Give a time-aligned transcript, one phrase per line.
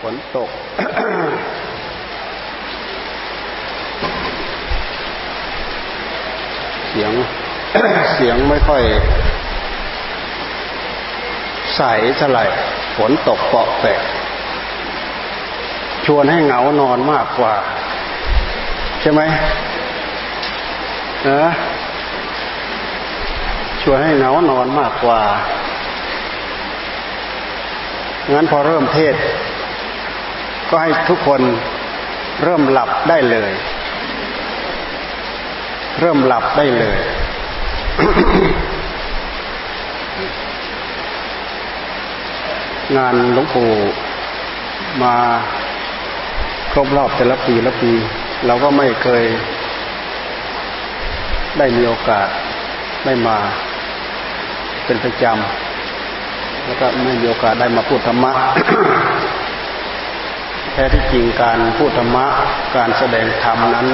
[0.00, 0.50] ฝนตก
[6.88, 7.12] เสียง
[8.14, 8.82] เสียงไม่ค่อย
[11.76, 11.82] ใส
[12.16, 12.44] เท่าไหร่
[12.96, 14.00] ฝนตกเปาะแปะ
[16.06, 17.54] ชวนให้เหงานอนมากกว่า
[19.00, 19.20] ใช่ไหม
[21.24, 21.48] เออ
[23.82, 25.20] ชวนให้เหงานอนมากกว่า
[28.32, 29.14] งั้นพอเริ่มเทศ
[30.68, 31.40] ก็ให้ทุกคน
[32.44, 33.52] เริ่มหลับได้เลย
[36.00, 36.98] เริ่มหลับได้เลย
[42.96, 43.70] งานหลวงปู่
[45.02, 45.14] มา
[46.72, 47.92] ครบรอบแต่ละปีละปี
[48.46, 49.24] เราก็ไม่เคย
[51.58, 52.28] ได้มีโอกาส
[53.04, 53.36] ได้มา
[54.84, 55.65] เป็นประจำ
[56.66, 58.32] แล้วก็ไม่มีโอกาสได้มาพูดธรรมะ
[60.72, 62.26] แท้ที่จริงการพูดธรรมะ
[62.76, 63.86] การแสดงธรรมนั้น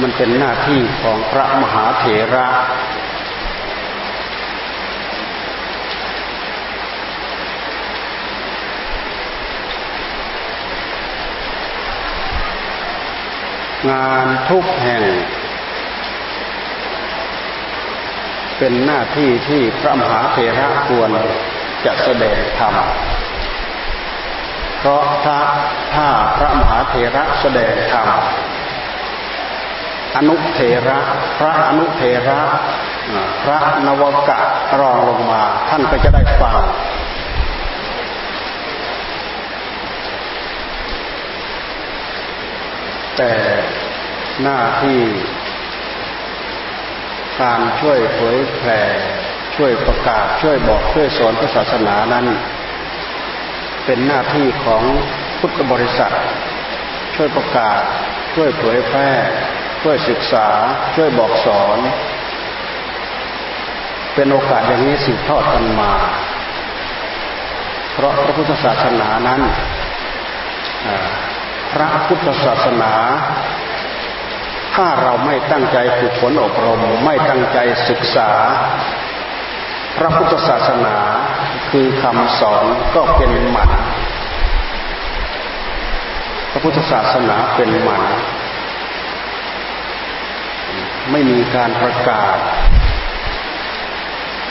[0.00, 2.04] มันเป็นหน้าที่ของพระมหาเถ
[2.34, 2.46] ระ
[13.90, 15.02] งานทุกแห่ง
[18.58, 21.10] เป็นหน้าที่ที่พระมหาเถระควร
[21.86, 22.76] จะแสดงธรรม
[24.78, 25.38] เพราะถ้า
[25.94, 28.08] ถ้าพระมหาเถระแสดงธรรม
[30.16, 30.98] อนุเถระ
[31.38, 32.40] พระอนุเถระ
[33.44, 34.38] พระนวกะ
[34.80, 36.56] รองลงมา ท่านก็จะได้ฟัง
[43.16, 43.32] แต่
[44.42, 45.00] หน้าที่
[47.42, 48.80] การช่วยเผยแผ่
[49.56, 52.26] ช่วยประกาศช่วยบอกช่วยสอนพระศาสนานั้น
[53.84, 54.82] เป็นหน้าที่ของ
[55.38, 56.14] พุทธบริษัท
[57.16, 57.80] ช่วยประกาศ
[58.34, 59.10] ช่วยเผยแพร่
[59.82, 60.48] ช่วยศึกษา
[60.94, 61.78] ช่วยบอกสอน
[64.14, 65.92] เป็นโอกาสอย่างนี้สืบทอดกันมา
[67.92, 69.42] เพราะพระพุทธศาสนานั้น
[71.72, 72.92] พระพุทธศาสนา
[74.80, 77.58] ถ้าเราไม่ตั้งใจฝึกฝนอบรม ไม่ตั้งใจ
[77.88, 78.30] ศึกษา
[79.98, 80.96] พระพุทธศาสนา
[81.70, 83.70] คือคำสอนก็เป็นหมัน
[86.50, 88.02] พระพุทธศาสนาเป็นหมัน
[91.10, 92.38] ไม่มีการประกาศ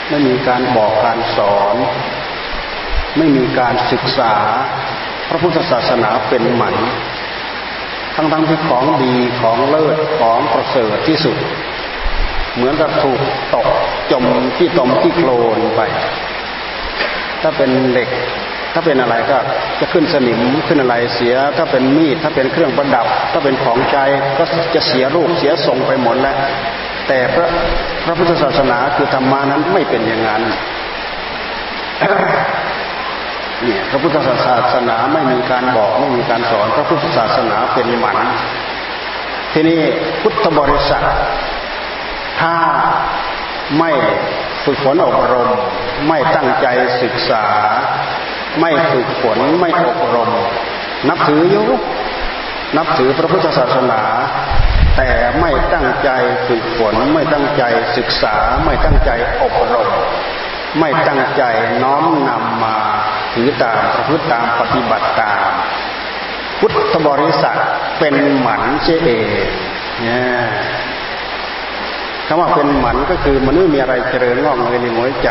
[0.10, 1.76] ไม่มีการบอกการสอน
[3.18, 4.34] ไม่มีการศึกษา
[5.30, 6.76] พระพุทธศาสนาเป็นหมัน
[8.18, 11.38] ทั้งทั้งที่ของดีของเลิศของประเสริฐที่สุด
[12.56, 13.20] เหมือนกับถูก
[13.54, 13.68] ตก
[14.12, 14.24] จม
[14.58, 15.82] ที่ตมที่โคลนไป
[17.42, 18.10] ถ้าเป็นเหล็ก
[18.74, 19.38] ถ้าเป็นอะไรก็
[19.80, 23.98] จะขึ้นสนิมขึ้นอะไรเสีย ถ้าเป็นมีดถ้าเป็นเครื่องประดับ ถ้าเป็นของใจ
[24.38, 24.44] ก็
[24.76, 26.38] จะเสียรูปเสียทรงไปหมดแล้ว
[27.08, 27.48] แต่พระ
[28.06, 30.42] พระพุทธศาสนาคือธรรมานั้นไม่เป็นอย่างนั้น
[33.64, 38.18] เนี่ยพระพุทธศาสนาไม่มีการบอกไม่มีการสอนพระพุทธศาสนาเป็นหมัน
[39.54, 39.80] ทีนี้
[40.22, 41.04] พุทธบริษัท
[42.42, 42.56] ถ้า
[43.80, 43.92] ไม่
[44.64, 45.50] ฝึกฝนอบรม
[46.08, 46.68] ไม่ตั้งใจ
[47.02, 47.46] ศึกษา
[48.60, 50.30] ไม่ฝึกฝนไม่อบรม
[51.10, 51.62] นับถือยุ
[52.78, 54.02] นับถือพระพุทธศาสนา
[54.98, 55.10] แต่
[55.42, 56.10] ไม่ตั้งใจ
[56.48, 57.64] ฝึกฝน ไม่ตั้งใจ
[57.98, 58.36] ศึกษา
[58.66, 59.90] ไม่ตั้งใจอบรม
[60.80, 61.44] ไม่ตั้งใจ
[61.84, 62.78] น้อมนำมา
[63.34, 65.52] ถือตามประพฤติตามปฏิบัติตาม
[66.60, 67.58] พุทธบริษัท
[68.00, 69.10] เป็นหมันเจเอ
[70.02, 70.42] เนี่ย
[72.28, 75.30] คำว่าเป็นหมันก็คือมันไม่มีอะไรเจริญงอกเงยในหัวใจ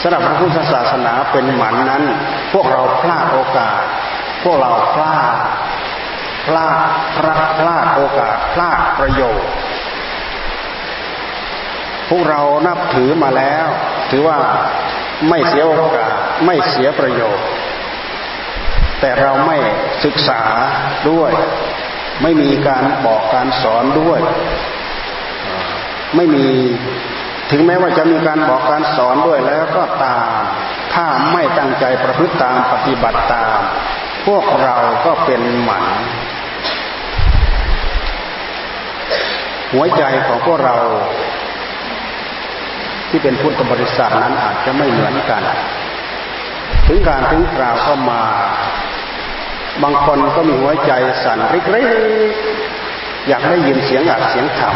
[0.00, 2.04] สำหรับพระพุทธศาสนาเป็นหมันนั้น
[2.52, 3.82] พวกเราพลาดโอกาส
[4.44, 5.36] พวกเราพลาด
[6.46, 9.48] พลาดพลาดพลาดโอกาสพลาดประโยชน์
[12.14, 13.66] วกเรานับถือมาแล้ว
[14.10, 14.38] ถือว่า
[15.28, 16.12] ไม่เสียโอกาส
[16.46, 17.46] ไม่เสียประโยชน์
[19.00, 19.58] แต่เราไม่
[20.04, 20.42] ศึกษา
[21.10, 21.32] ด้วย
[22.22, 24.20] ไม่มีการบอกการสอนด้วย
[26.16, 26.46] ไม่มี
[27.50, 30.40] ถึงแม้ว่าจะมีการบอกการสอนด้วยแล้วก็ตาม
[30.94, 33.58] ถ้าไม่ตั้งใจประพฤติตามปฏิบัติตาม
[34.26, 35.84] พวกเราก็เป็นหมัน
[39.72, 40.76] หัวใจของพวกเรา
[43.12, 45.42] ที่เป็นพุทธบริษัทนั้นอาจจะไม่เหมือนกัน
[46.86, 48.22] ถึงการถึงคราวเข้ามา
[49.82, 50.92] บางคนก็มีหัวใจ
[51.24, 51.82] สั่นริกริ
[53.28, 54.74] อยากได้ยินเสียงอัดเสียงธรรม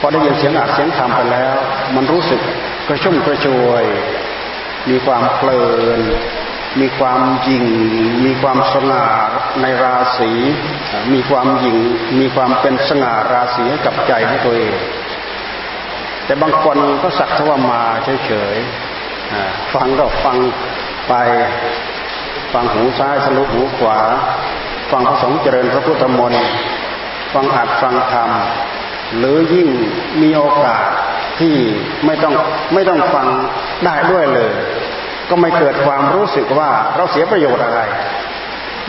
[0.00, 1.54] พอได้ยินเสียงอัดเสียงธรรมไปแล้ว
[1.94, 2.40] มันรู้สึก
[2.88, 3.84] กระชุ่มกระชวย
[4.90, 5.62] มีความเพลิ
[5.98, 6.00] น
[6.80, 7.64] มีความยิ่ง
[8.24, 9.06] มีความสง่า
[9.62, 10.32] ในราศี
[11.12, 11.76] มีความยิ่ง
[12.20, 14.74] มีความเป็นสง่าราศีกับใจของตัวเอง
[16.24, 17.82] แต่บางคนก็สักทว่ามา
[18.26, 20.36] เฉยๆฟังก็ฟัง
[21.08, 21.14] ไป
[22.52, 23.98] ฟังหูซ้ายทะลุหูขวา
[24.90, 26.44] ฟังพระสงฆ์เจริญพระพุทธมนต์
[27.34, 28.30] ฟังอัดฟังธรรม
[29.18, 29.68] หรือยิ่ง
[30.22, 30.84] มีโอกาส
[31.40, 31.56] ที่
[32.06, 32.34] ไม่ต้อง
[32.74, 33.26] ไม่ต้องฟัง
[33.84, 34.52] ได้ด้วยเลย
[35.28, 37.80] ก็ไม่เกิดความรู้สึกว่าเราเสียประโยชน์อะไร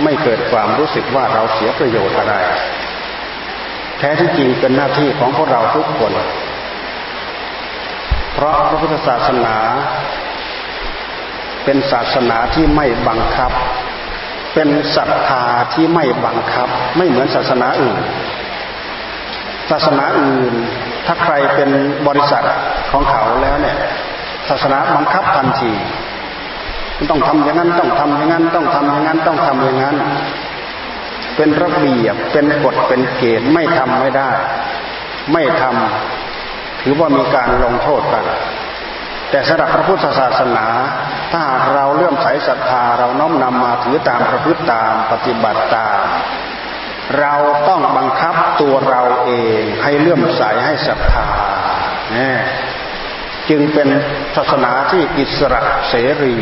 [0.04, 2.36] ไม่เกิดความรู้สึกว่าเราเสียประโยชน์อะไร
[4.00, 6.12] แท้ที่จริงเป็นหน้าที่ของพวกเราทุกคน
[8.36, 9.56] เพราะพระพุทธศาสนา
[11.66, 13.52] เป็นศาสนาที่ไม่บังคับ
[14.54, 15.44] เป็นศรัทธา
[15.74, 18.00] ที่ไม่บังคับ ไม่เหมือนศาสนาอื่น
[19.72, 20.54] ศาสนาอื่น
[21.06, 21.70] ถ้าใครเป็น
[22.08, 22.46] บริษัท
[22.92, 23.78] ของเขาแล้วเนี่ย
[24.50, 25.72] ศาสนาบังคับทันที
[27.12, 29.96] ต้องทำอย่างนั้นต้องทำอย่างนั้นต้องทำอย่างนั้นต้องทำอย่างนั้น
[31.36, 34.30] เป็นระเบียบเป็นกฎเป็นเกณฑ์ไม่ทำไม่ได้
[35.34, 36.25] ไม่ทำ
[36.86, 38.24] ถือว่ามีการลงโทษกัน
[39.32, 40.66] แต่สำหรับพระพุทธศาสนา
[41.34, 41.44] ถ้า
[41.74, 46.04] เราเลื่อมใสศรัทธาเราน้อมนำมาถือตามประพฤติตามปฏิบัติตาม
[47.20, 47.34] เรา
[47.68, 51.28] ต้องบังคับตัวเราเองให้เลื่อมใสให้ศรัทธา
[53.50, 53.88] จึงเป็น
[54.36, 55.94] ศาสนาที่อิสระเส
[56.24, 56.38] รี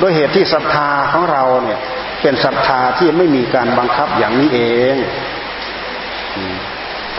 [0.00, 1.80] ด้วยเหตุที่ศรัทธาของเราเนี่ย
[2.22, 4.60] เป็นศรัทธาที่ไม่มีการบังคับอย่างนี้เอ
[4.94, 4.96] ง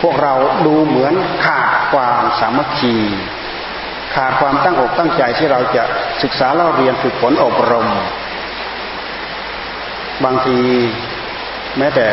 [0.00, 0.34] พวกเรา
[0.66, 1.14] ดูเหมือน
[1.44, 2.96] ขาดความสามัคคี
[4.14, 5.84] ขาดความตั้งอกตั้งใจที่เราจะ
[6.22, 7.88] ศึกษาเล่าเรียนฝึกฝนอบรม
[10.24, 10.58] บางที
[11.78, 12.06] แม้แต่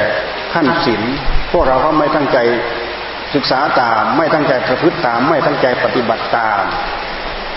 [0.54, 1.02] ขั้นศีล
[1.52, 2.38] พวกเราก็ไม่ตั้งใจ
[3.36, 6.64] ศึกษาตาม ไม่ตั้งใจประพฤติตาม ไม่ตั้งใจปฏิบัติตาม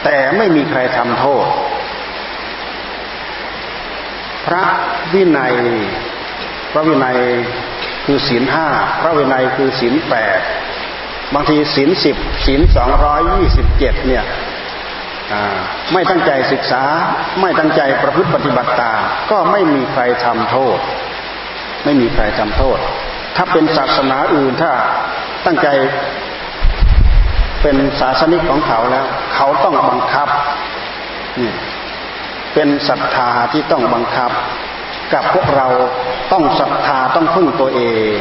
[0.04, 1.46] แต่ไม่มีใครทำโทษ
[4.46, 4.64] พระ
[5.14, 5.54] วินัย
[6.72, 7.18] พระวินัย
[8.10, 8.68] คือศีลห้า
[9.00, 10.38] พระวินัยคือศีลแปด
[11.34, 12.16] บางทีศีลสิบ
[12.46, 14.24] ศีลสองร้อยยี่สิบเจ็ดเนี่ย
[15.92, 16.82] ไม่ตั้งใจศึกษา
[17.40, 19.00] ไม่ตั้งใจประพฤติปฏิบัติตาม
[19.30, 20.78] ก็ไม่มีใครทำโทษ
[21.84, 22.78] ไม่มีใครทำโทษ
[23.36, 24.72] ถ้าเป็นศาสนาอื่นถ้า
[25.46, 25.68] ตั้งใจ
[27.62, 30.28] เป็นศาสนิกของเขาแล้ว เขาต้องบังคับ
[31.40, 31.52] นี่
[32.54, 34.30] เป็นศรัทธาที่ต้องบังคับ
[35.14, 35.66] กับพวกเรา
[36.32, 37.80] ต้องศรัทธาต้องพึ่งตัวเอ
[38.14, 38.18] ง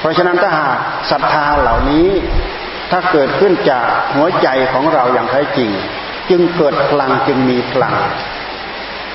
[0.00, 0.78] เพราะฉะนั้นถ้าหาก
[1.10, 2.08] ศรัทธาเหล่านี้
[2.90, 5.70] ถ้าเกิดขึ้นจากหัวใจของเราอย่างแท้จริง
[6.30, 7.94] จึงเกิดพลังจึงมีพลัง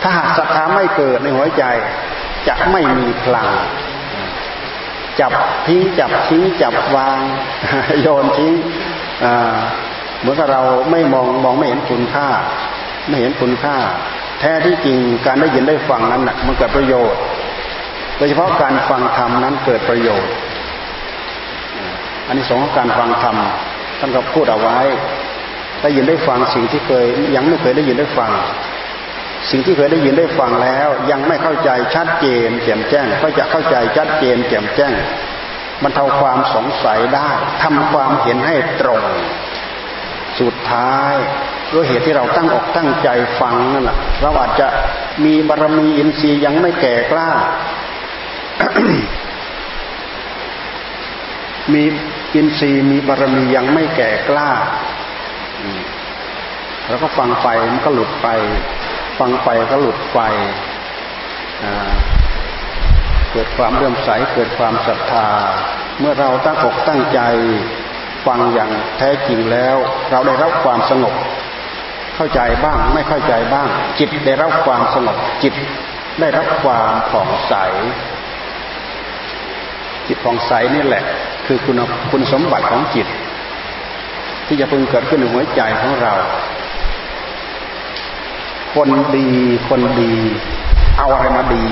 [0.02, 1.64] ถ้าหากศรัทธาไม่เกิดในหัวใจ
[2.48, 3.48] จะไม่มีพลัง
[5.20, 5.34] จับ
[5.68, 7.20] ทิ้งจับทิ้งจับวาง
[8.02, 8.54] โยนทิ้ง
[10.20, 12.28] เหมือนกับเราไม่มองมองไม่เห็นคุณค่า
[13.08, 13.76] ไม่เห็นคุณค่า
[14.40, 17.22] แท้ที่จริงการได้ยินได้ฟังนั้นนะมันเกิดประโยชน์
[18.18, 20.32] โดยเฉพาะการฟังธรรมนั้นเกิดประโยชน์
[22.28, 23.36] อันนี้สองการฟังธรรม
[24.00, 24.80] ท่านก็พูดเอาไว้
[25.82, 27.06] ได้ยินได้ฟังสิ่งที่เคย
[27.36, 28.32] ยังไม่เคยได้ยินได้ฟัง
[29.52, 34.94] สิ่งที่เคยได้ยินได้ฟังแล้ว ยังไม่เข้าใจชัดเจนแจ่มแจ้ง ก็จะเข้าใจชัดเจนแจ่มแจ้ง
[35.84, 37.30] บรรเทาความสงสัยได้
[37.64, 39.02] ทำความเห็นให้ตรง
[40.40, 41.14] สุดท้าย
[41.74, 43.10] ด้วยเหตุที่เราตั้งอกตั้งใจ
[43.40, 44.68] ฟังนั่นแหละเราอาจจะ
[45.26, 47.30] มีบารมีอินทรีย์ยังไม่แก่กล้า
[51.74, 51.84] มี
[52.36, 54.50] อินทรีย์มีบารมียังไม่แก่กล้า
[56.88, 58.28] แล้วก็ฟังไปมันก็หลุดไป
[59.20, 60.20] ฟังไปก็หลุดไป
[63.32, 65.28] เกิดความเลื่อมใสเกิดความศรัทธา
[66.00, 67.20] เมื่อเราตั้งอกตั้งใจ
[68.26, 69.76] ฟังอย่างแท้จริงแล้ว
[70.12, 71.16] เราได้รับความสงบ
[72.18, 73.68] เข้าใจบ้าง ไม่เข้าใจบ้าง
[74.00, 75.54] จิตได้รับความสงบจิต
[76.20, 77.54] ได้รับความผ่องใส
[80.08, 81.04] จิตผ่องใสนี่แหละ
[81.46, 81.76] คือคุณ
[82.12, 83.08] คุณสมบัติของจิต
[84.48, 86.14] ที่จะพึงเกิดขึ้นในหัวใจของเรา
[88.74, 89.28] คนดี
[89.68, 90.14] คนดี
[90.98, 91.66] เอาอะไรมาดี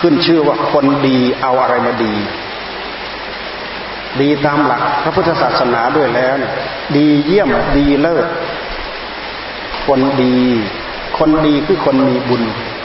[0.00, 2.14] ขึ้นชื่อว่าคนดีเอาอะไรมาดี
[4.20, 6.52] ดีตามหลักพระพุทธศาสนาด้วยแล้วเนี่ย
[6.96, 8.26] ดีเยี่ยมดีเลิศ
[9.86, 10.34] คนดี
[11.18, 12.42] คนดีคือคนมีบุญ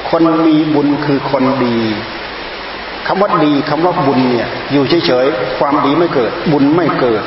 [0.10, 1.78] คนมีบุญคือคนดี
[3.08, 7.24] คำว่าดีคำว่าบุญเนี่ย อยู่เฉยๆความดีไม่เกิด บุญไม่เกิด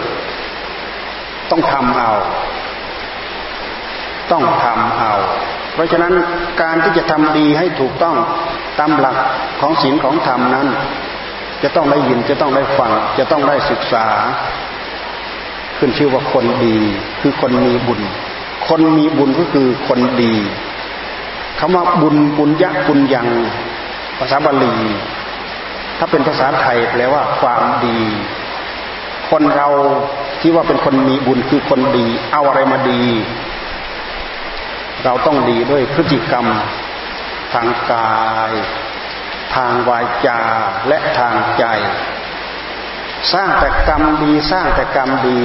[1.51, 2.13] ต้องทำเอา
[4.31, 5.13] ต้องทำเอา
[5.75, 6.13] เพราะฉะนั้น
[6.63, 8.17] การที่จะทำดีให้ถูกต้อง
[8.79, 9.17] ตามหลัก
[9.61, 10.67] ของศีลของธรรมนั้น
[11.63, 14.07] จะต้องได้ยินจะต้องได้ฟัง จะต้องได้ศึกษา
[15.79, 16.77] คขึ้นชื่อว่าคนดี
[17.21, 18.01] คือคนมีบุญ
[18.69, 20.35] คนมีบุญก็คือคนดี
[21.59, 23.29] คำว่าบุญบุญยะบุญยัง
[24.19, 24.75] ภาษาบาลี
[25.99, 27.99] ถ้าเป็นภาษาไทยแปลว่าความดี
[29.31, 29.69] คนเรา
[30.41, 33.03] ที่ว่าเป็นคนมีบุญคือคนดี เอาอะไรมาดี
[35.05, 36.47] เราต้องดีด้วยพฤติกรรม
[37.53, 38.53] ทางกาย
[39.55, 40.41] ทางวาจา
[40.89, 41.65] และทางใจ
[43.33, 45.41] สร้างแต่กรรมดีสร้างแต่กรรมดี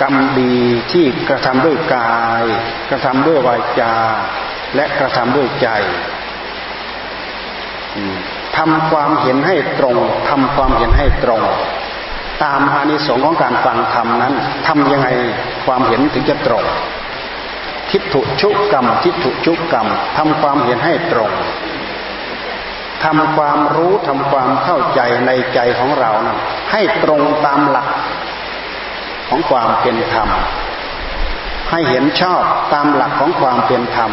[0.00, 0.56] กรรมดี
[0.92, 2.44] ที่กระทำด้วยกาย
[2.90, 3.94] กระทำด้วยวาจา
[4.74, 5.68] และกระทำด้วยใจ
[8.56, 9.96] ทำความเห็นให้ตรง
[10.28, 11.42] ทำความเห็นให้ตรง
[12.44, 14.34] ตามอานิสงส์ของการฟังธรรมนั้น
[14.66, 15.08] ทำยังไง
[15.66, 16.64] ความเห็นถึงจะตรง
[17.90, 19.86] ทิฏฐุชุกรรม ทิฏฐุชุกรรม
[20.16, 21.32] ทำความเห็นให้ตรง
[23.04, 26.36] ทำความรู้ทำความเข้าใจในใจของเรานะ
[26.72, 27.88] ให้ตรงตามหลัก
[29.28, 30.28] ของความเป็นธรรม
[31.70, 32.42] ให้เห็นชอบ
[32.72, 34.10] ตามหลักของความเป็นธรรม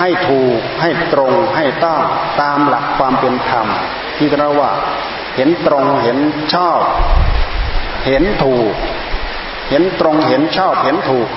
[0.00, 2.00] ให้ถูกให้ตรงให้ต้อง
[2.40, 3.66] ตามหลักความเป็นธรรม
[4.16, 4.70] ที่เราว่า
[5.36, 6.18] เห็นตรงเห็น
[6.54, 6.80] ชอบ
[8.06, 8.72] เห็นถูก
[9.70, 11.28] เห็นตรงเห็นชอบเห็นถูก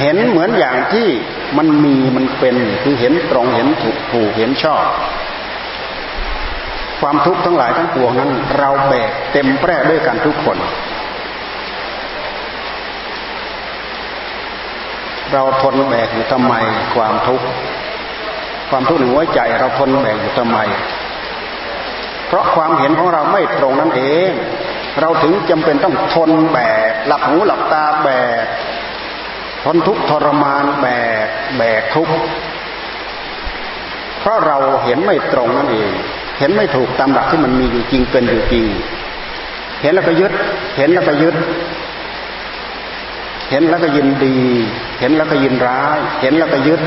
[0.00, 1.08] เห็นเหมือนอย่างที่
[1.56, 4.84] มันมีมันเป็นคือเห็นตรงเห็นถูกถูกเห็นชอบ
[7.00, 10.58] ความทุกข์ทั้งหลายทั้งปวงนั้น เราแบกเต็มแปร่ด้วยกันทุกคน
[15.32, 16.54] เราทนแบกอยู่ทำไม
[16.94, 17.46] ความทุกข์
[18.70, 20.58] ความทุกข์ในหัวใจเราทนแบกอยู่ทำไม
[22.28, 24.30] เพราะความเห็นของเราไม่ตรงนั่นเอง
[25.00, 26.58] เราถึงจำเป็นต้องทนแบ
[26.88, 28.08] กหลับหูหลับตาแบ
[28.42, 28.44] ก
[29.64, 30.86] ทนทุกข์ทรมานแบ
[31.24, 32.14] กแบกทุกข์
[34.20, 35.90] เพราะเราเห็นไม่ตรงนั่นเอง
[36.38, 38.66] เห็นไม่ถูกตามหลักที่มันมีอยู่จริงเป็นอยู่จริง
[39.82, 40.32] เห็นแล้วก็ยึด
[40.76, 41.34] เห็นแล้วก็ยึด
[43.52, 44.38] เห็นแล้วก็ยินดี
[45.00, 46.80] เห็นแล้วก็ยินร้าย เห็นแล้วก็ยึด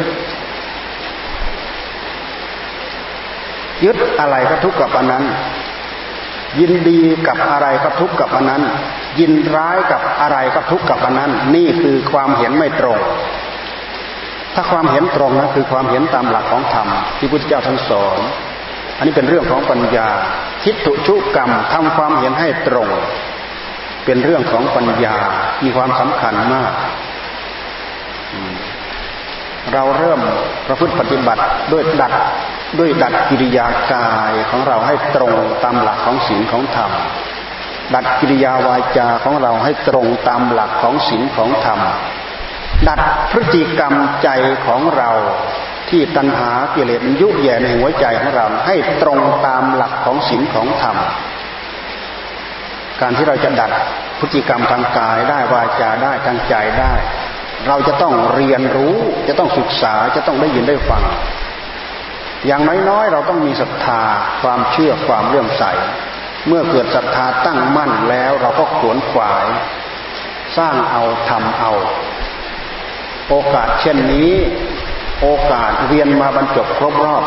[3.83, 5.23] ยึดอะไรก็ทุกข์กับอันนั้น
[6.59, 8.63] ยินดีกับอะไรก็ทุกข์กับอันนั้น
[9.19, 12.99] ยินร้ายกับอะไรก็ทุกข์กับอันนั้น นี่คือความเห็นไม่ตรง
[14.55, 18.19] ถ้าความเห็นตรงนะคือความเห็นตามหลักของธรรมที่พุทธเจ้าท่านสอน
[18.97, 20.09] อันนี้เป็นเรื่องของปัญญา
[20.63, 22.89] คิดถุชุกรรมทำความเห็นให้ตรง
[24.05, 25.15] เป็นเรื่องของปัญญา
[25.63, 26.73] มีความสำคัญมาก
[29.73, 30.21] เราเริ่ม
[30.67, 32.13] ประพฤติปฏิบัติด้วยดัด
[32.79, 35.33] ด้วยดัดกิริยากายของเราให้ตรง
[35.63, 36.91] ตามหลักของศีลของธรรม
[37.93, 41.79] ดัดกิริยาวาจาของเราให้ตรงตามหลักของศีลของธรรม
[42.87, 42.99] ดัด
[43.31, 43.93] พฤติกรรม
[44.23, 44.29] ใจ
[44.65, 45.09] ของเรา
[45.89, 50.97] ที่ตัณหากิเลสมันยุแย่ในหัวใจของเราให้ตรงตามหลักของศีลของธรรม
[53.01, 53.71] การที่เราจะดัด
[54.19, 56.93] พฤติกรรมทางกายได้วาจาได้ทางใจได้
[57.67, 58.95] เราจะต้องเรียนรู้
[59.27, 61.03] จะต้องศึกษาจะต้องได้ยินได้ฟัง
[62.45, 64.01] อย่างน้อยๆเราต้องมีศรัทธา
[64.41, 65.63] ความเชื่อความเลื่อมใส
[66.47, 69.45] เมื่อเกิดศรัทธาตั้งมั่นแล้วเราก็ขวนขวาย
[70.57, 71.71] สร้างเอาทำเอา
[73.29, 74.31] โอกาสเช่นนี้
[75.21, 77.23] โอกาสเรียนมาบรรจบครบรอบ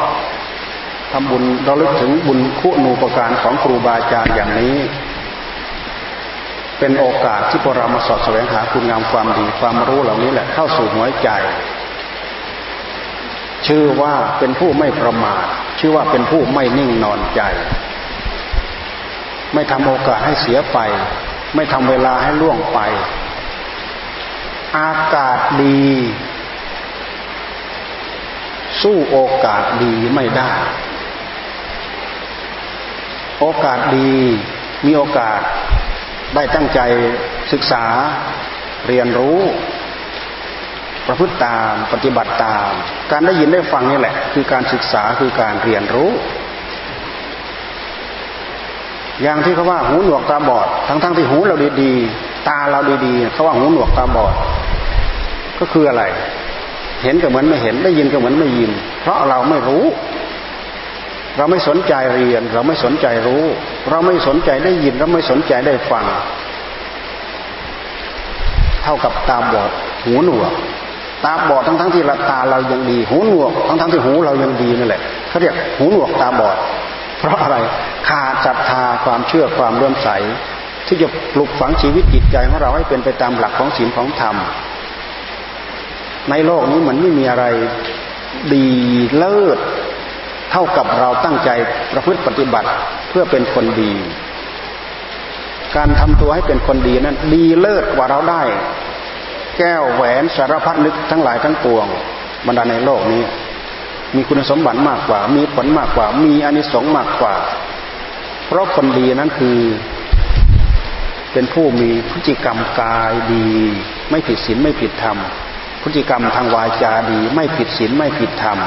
[1.12, 4.76] ทำบุญเราลึกถึงบุญคู่นูปการของครูบาอาจารย์อย่างนี้
[6.78, 11.30] เป็นโอกาสที่พวกเรามาสอดแสวงหาคุณงามความดีความรู้เหล่านี้แหละเข้าสู่หัวใจ
[13.66, 15.44] ชื่อว่าเป็นผู้ไม่ประมาท
[15.78, 17.42] ชื่อว่าเป็นผู้ไม่นิ่งนอนใจ
[19.54, 20.78] ไม่ทำโอกาสให้เสียไป
[21.54, 22.78] ไม่ทำเวลาให้ล่วงไป
[24.78, 25.86] อากาศดี
[28.82, 30.50] สู้โอกาสดีไม่ได้
[33.40, 34.12] โอกาสดี
[34.86, 35.40] มีโอกาส
[36.34, 36.80] ได้ตั้งใจ
[37.52, 37.84] ศึกษา
[38.88, 39.38] เรียนรู้
[41.06, 42.70] ประพฤติตามปฏิบัติตาม
[43.12, 46.10] การได้ยินได้ฟังนี่แหละ คือการศึกษาคือการเรียนรู้
[49.22, 54.34] อย่างที่เขาว่าหูหนวกตาบอด ทั้งๆทที่หูเราดีๆ ตาเราดีๆเขาว่าหูหนวกตาบอด
[55.58, 56.04] ก็คืออะไร
[57.02, 58.70] เห็นก็เหมือนไม่เห็นได้ยินก็เหมือนไม่ยิน
[59.02, 59.84] เพราะเราไม่รู้
[61.38, 63.44] เราไม่สนใจเรียน เราไม่สนใจรู้
[63.90, 66.04] เราไม่สนใจได้ยิน เราไม่สนใจได้ฟัง
[68.82, 69.70] เท่ากับตาบอด
[70.04, 70.52] หูหนวก
[71.24, 76.56] ตาบอดทั้งๆทที่ตาเรายังดี หูหนวกทั้งๆทที่หูเรายังดีนั่นแหละเขาเรียกหูหนวกตาบอด
[77.18, 77.56] เพราะอะไร
[78.08, 80.08] ขาดศรัทธาความเชื่อความเลื่อมใส
[80.86, 84.36] ที่จะปลุกฝังชีวิตจิตใจของเราให้เป็นไปตามหลักของศีลของธรรม
[86.30, 87.44] ในโลกนี้มันไม่มีอะไร
[88.54, 88.68] ดี
[89.16, 89.58] เลิศ
[90.50, 91.50] เท่ากับเราตั้งใจ
[91.92, 92.68] ประพฤติปฏิบัติ
[93.08, 93.92] เพื่อเป็นคนดี
[95.76, 98.42] การทำตัวให้เป็นคนดีนั้นดีเลิศกว่าเราได้
[99.58, 101.86] แก้วแหวนสารพัดนึกทั้งหลายทั้งปวง
[102.46, 103.22] บรรดาในโลกนี้
[104.16, 107.34] มีคุณสมบัติมากกว่า มีผลมากกว่า มีอนิสงส์มากกว่า
[108.46, 109.58] เพราะคนดีนั้นคือ
[111.32, 113.48] เป็นผู้มีพฤติกรรมกายดี
[114.10, 115.16] ไม่ผิดศีลไม่ผิดธรรม
[115.82, 118.58] พฤติกรรมทางวาจาดี ไม่ผิดศีลไม่ผิดธรรม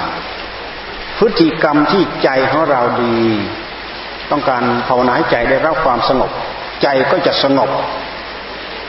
[1.23, 3.19] พฤติกรรมที่ใจของเราดี
[4.31, 6.31] ต้องการภาวนาให้ใจได้รับความสงบ
[6.83, 7.69] ใจก็จะสงบ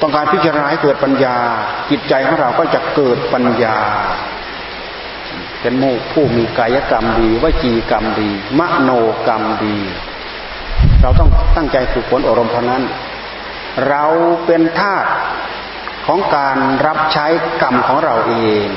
[0.00, 1.36] ต้องการพิจารณาให้เกิดปัญญา
[1.90, 3.76] จิตใจของเราก็จะเกิดปัญญา
[5.60, 8.90] เป็นมูผู้มีกายกรรมดีวจีกรรมดี มโน
[9.26, 9.76] กรรมดี
[11.02, 12.82] เราต้องตั้งใจฝึกฝนอบรมเท่านั้น
[13.88, 14.04] เรา
[14.46, 15.06] เป็นทาส
[16.06, 17.26] ของการรับใช้
[17.62, 18.34] กรรมของเราเอ
[18.66, 18.68] ง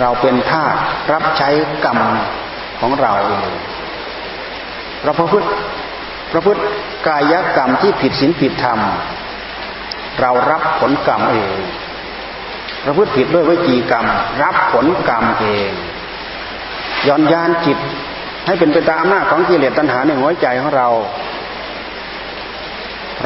[0.00, 0.74] เราเป็นทาส
[1.12, 1.48] รับใช้
[1.84, 1.98] กรรม
[2.80, 3.50] ของเราเอง
[5.02, 5.48] เราประพฤติ
[6.32, 6.62] ประพฤติ
[7.06, 8.78] กายกรรมที่ผิดศีลผิดธรรม
[10.20, 11.58] เรารับผลกรรมเอง
[12.84, 14.06] ประพฤติผิดด้วยวิจีกรรม
[14.42, 15.70] รับผลกรรมเอง
[17.08, 17.78] ย้อนยานจิต
[18.46, 20.88] ให้เป็นไปตามอำนาจของกิเลสตัณหาในหัวใจของเรา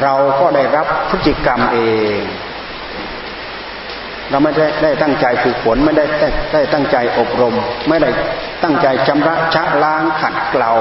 [0.02, 1.78] เราก็ได้รับพฤติกรรมเอ
[2.16, 2.18] ง
[4.32, 7.54] เราไม่ได้ได้ตั้งใจฝึกฝนไม่ได้ได้ได้ตั้งใจอบรม
[7.88, 8.10] ไม่ได้
[8.62, 10.72] ตั้งใจชำระชะล้างขัดเกลา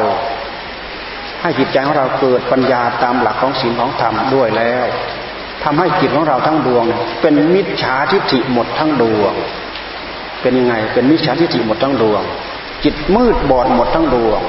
[1.41, 4.87] ให้จิตใจของเราเกิดปัญญาตามหลักของศีลของธรรมด้วยแล้ว
[5.63, 6.85] ทำให้จิตของเราทั้งดวง
[7.21, 9.33] เป็นมิจฉาทิฏฐิหมดทั้งดวง
[10.41, 12.21] เป็นยังไงเป็นมิจฉาทิฏฐิหมดทั้งดวง
[12.83, 14.41] จิตมืดบอดหมดทั้งดวง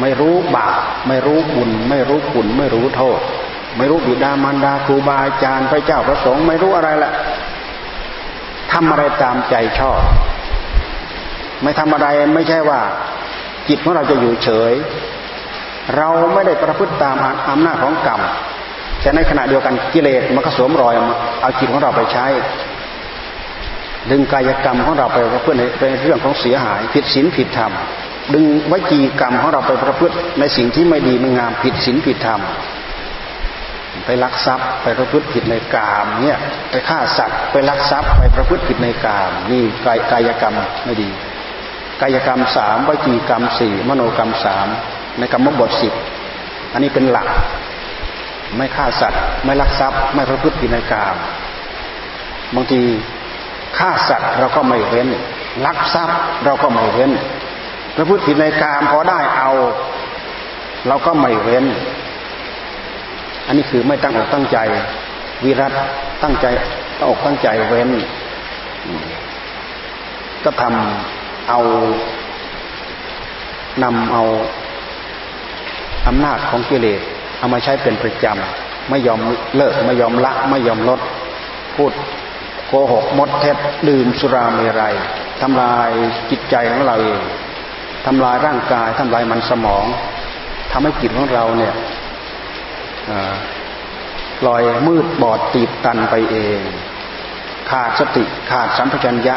[0.00, 0.74] ไม่รู้บาป
[1.08, 3.20] ไม่รู้บุญ ไม่รู้คุณไม่รู้โทษ
[3.76, 7.12] ไม่รู้บิดามารดาครูบาอาจารย์พระเจ้าพระสงฆ์ไม่รู้อะไรแหละ
[8.72, 10.00] ทำอะไรตามใจชอบ
[11.62, 12.80] ไม่ทำอะไรไม่ใช่ว่า
[13.68, 14.74] จิตของเราจะอยู่เฉย
[15.96, 17.16] เราไม่ได้ประพฤติตาม
[17.50, 18.20] อำนาจของกรรม
[19.00, 20.94] แต่ในขณะเดียวกันกิเลสมันก็สวมรอย
[21.40, 22.26] เอาจิตของเราไปใช้
[24.10, 25.62] ดึงกายกรรมของเราไปประพฤติใน
[26.02, 27.72] เรื่องของเสียหายผิดศีลผิดธรรม
[28.34, 32.40] ดึงวิจีกรรมของเราไปประพฤติในสิ่งที่ไม่ดีไม่งามผิดศีลผิดธรรม
[34.04, 36.38] ไปลักทรัพย์ ไปประพฤติผิดในกามเนี่ย
[36.70, 40.54] ไปฆ่าสัตว์ไปลักทรัพย์ ไปประพฤติผิดในกาม นี่กายกายกรรม
[40.84, 41.10] ไม่ดี
[42.00, 44.68] กายกรรมสามวิจีกรรมสี่มโนกรรมสาม
[45.18, 45.92] ในกรรมบทสิบ
[46.72, 47.28] อันนี้เป็นหลัก
[48.56, 51.16] ไม่ฆ่าสัตว์ ไม่ลักทรัพย์ ไม่ประพฤติผิดในกาม
[52.54, 52.80] บางที
[53.78, 55.08] ฆ่าสัตว์เราก็ไม่เว้น
[55.66, 57.10] ลักทรัพย์เราก็ไม่เว้น
[57.96, 59.50] ประพฤติผิดในกามพอได้เอา
[60.86, 61.64] เราก็ไม่เว้น
[63.46, 64.58] อันนี้คือไม่ตั้งอกตั้งใจ
[65.44, 65.72] วิรัต
[66.22, 66.46] ตั้งใจ
[66.98, 67.90] ตั้งอกตั้งใจเว้น
[70.44, 71.60] ก็ทำเอา
[73.82, 74.22] นำเอา
[76.06, 77.00] อำนาจของกิเลส
[77.38, 79.20] เอามาใช้เป็นประจำไม่ยอม
[79.56, 81.00] เลิกไม่ยอมละ ไม่ยอมลด
[81.76, 81.92] พูด
[82.68, 83.56] โกหกมดเท็จ
[83.88, 84.94] ดื่มสุราเมรัย
[85.40, 85.90] ทำลาย
[86.30, 87.20] จิตใจของเราเอง
[88.06, 89.84] ทำลายร่างกายทำลายมันสมอง
[90.72, 91.74] ทำให้จิตของเราเนี่ย
[94.40, 96.60] ปล่อยมืดบอดตีบตันไปเอง
[97.70, 99.36] ขาดสติขาดสัมปชัญญะ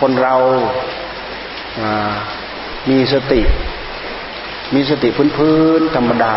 [0.00, 0.34] คนเรา
[2.90, 3.40] มีสติ
[4.74, 6.36] มีสติพื้นพื้นธรรมดา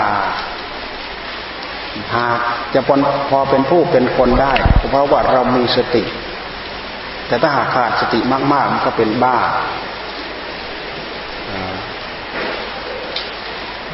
[2.16, 2.40] หาก
[2.74, 2.96] จะพอ
[3.30, 4.54] พอเป็นผู้เป็นคนได้
[4.90, 6.04] เพราะว่าเรามีสติ
[7.28, 8.20] แต่ถ้าหากขาดสติ
[8.54, 9.38] มาก ๆ มันก็เป็นบ้า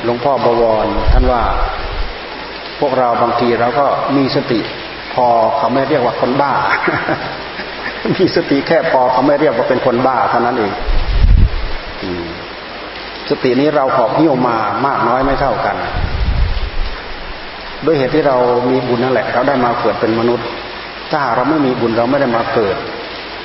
[0.04, 1.44] หลวงพ่อบวรท่านว่า
[2.86, 3.86] วกเราบางทีเราก็
[4.18, 4.60] มีสติ
[5.14, 5.26] พอ
[5.58, 6.52] เขาไม่เรียกว่าคนบ้า
[8.16, 10.72] มีสติแค่พอเขาไม่เรียกว่าเป็นคนบ้าเท่านั้นเอง
[13.30, 15.76] สตินี้เราขอบหิ้วมามากน้อยไม่เท่ากัน
[17.86, 18.38] ด้วยเหตุที่เรา
[18.70, 20.48] มีบุญนั่นแหละ เราได้มาเกิดเป็นมนุษย์
[21.12, 22.76] ถ้าเราไม่มีบุญเราไม่ได้มาเกิด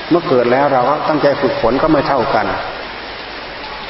[0.09, 2.45] เมื่อเกิดแล้วเราก็ตั้งใจฝึกฝนก็ไม่เท่ากัน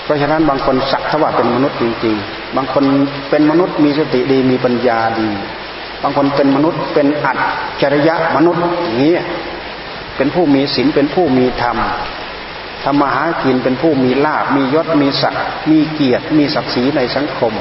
[0.10, 2.84] ราะฉะนั้นบางคนสักทว่าเป็นมนุษย์จริงๆ บางคน
[3.30, 5.30] เป็นมนุษย์มีสติดีมีปัญญาดี
[6.04, 7.38] บางคนเป็นมนุษย์เป็นอัจ
[7.82, 9.16] ฉริยะมนุษย์อย่างนี้
[10.18, 11.78] เป็นผู้มีศีลเป็นผู้มีธรรม
[12.84, 17.54] ทำมาหากินเป็นผู้มีลาบมียศมีศักดิ์มีเกียรติ มีศักดิ์ศรีในสังคม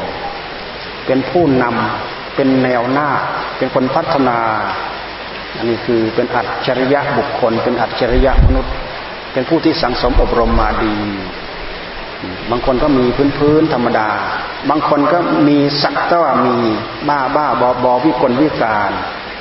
[1.07, 3.09] เป็นผู้นำเป็นแนวหน้า
[3.59, 4.39] เป็นคนพัฒนา
[5.57, 8.73] อันนี้คือเป็นอัจฉริยะบุคคล เป็นอัจฉริยะมนุษย์
[9.33, 10.95] เป็นผู้ที่สังสมอบรมมาดี
[12.51, 14.09] บางคนก็มีพื้นพื้นธรรมดา
[14.71, 16.57] บางคนก็มีสักแต่ว่ามี
[17.09, 18.93] บ้าบ้าบอบอวิกลวิการ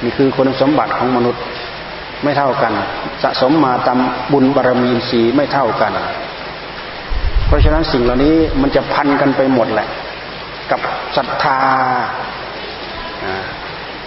[0.04, 1.44] นี่คือคุณสมบัติของมนุษย์
[2.24, 2.74] ไม่เท่ากัน
[3.24, 4.00] สะสมมาตาม
[4.32, 5.94] บุญบารมีสีไม่เท่ากัน
[7.48, 9.88] เพราะฉะนั้นสิ่งเหล่านี้มันจะพันกันไปหมดแหละ
[10.72, 10.80] กับ
[11.16, 11.60] ศรัทธา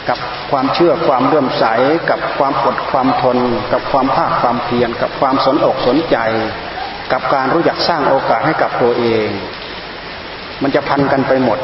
[0.09, 0.19] กับ
[0.51, 1.65] ความเชื่อความเลื่อมใส
[2.11, 3.39] กับความอดความทน
[3.73, 6.17] กับความภาคความเพียรกับความสนอกสนใจ
[7.13, 9.29] กับการรู้จักสร้างโอกาสให้กับตัวเอง
[10.63, 11.59] มันจะพันกันไปหมด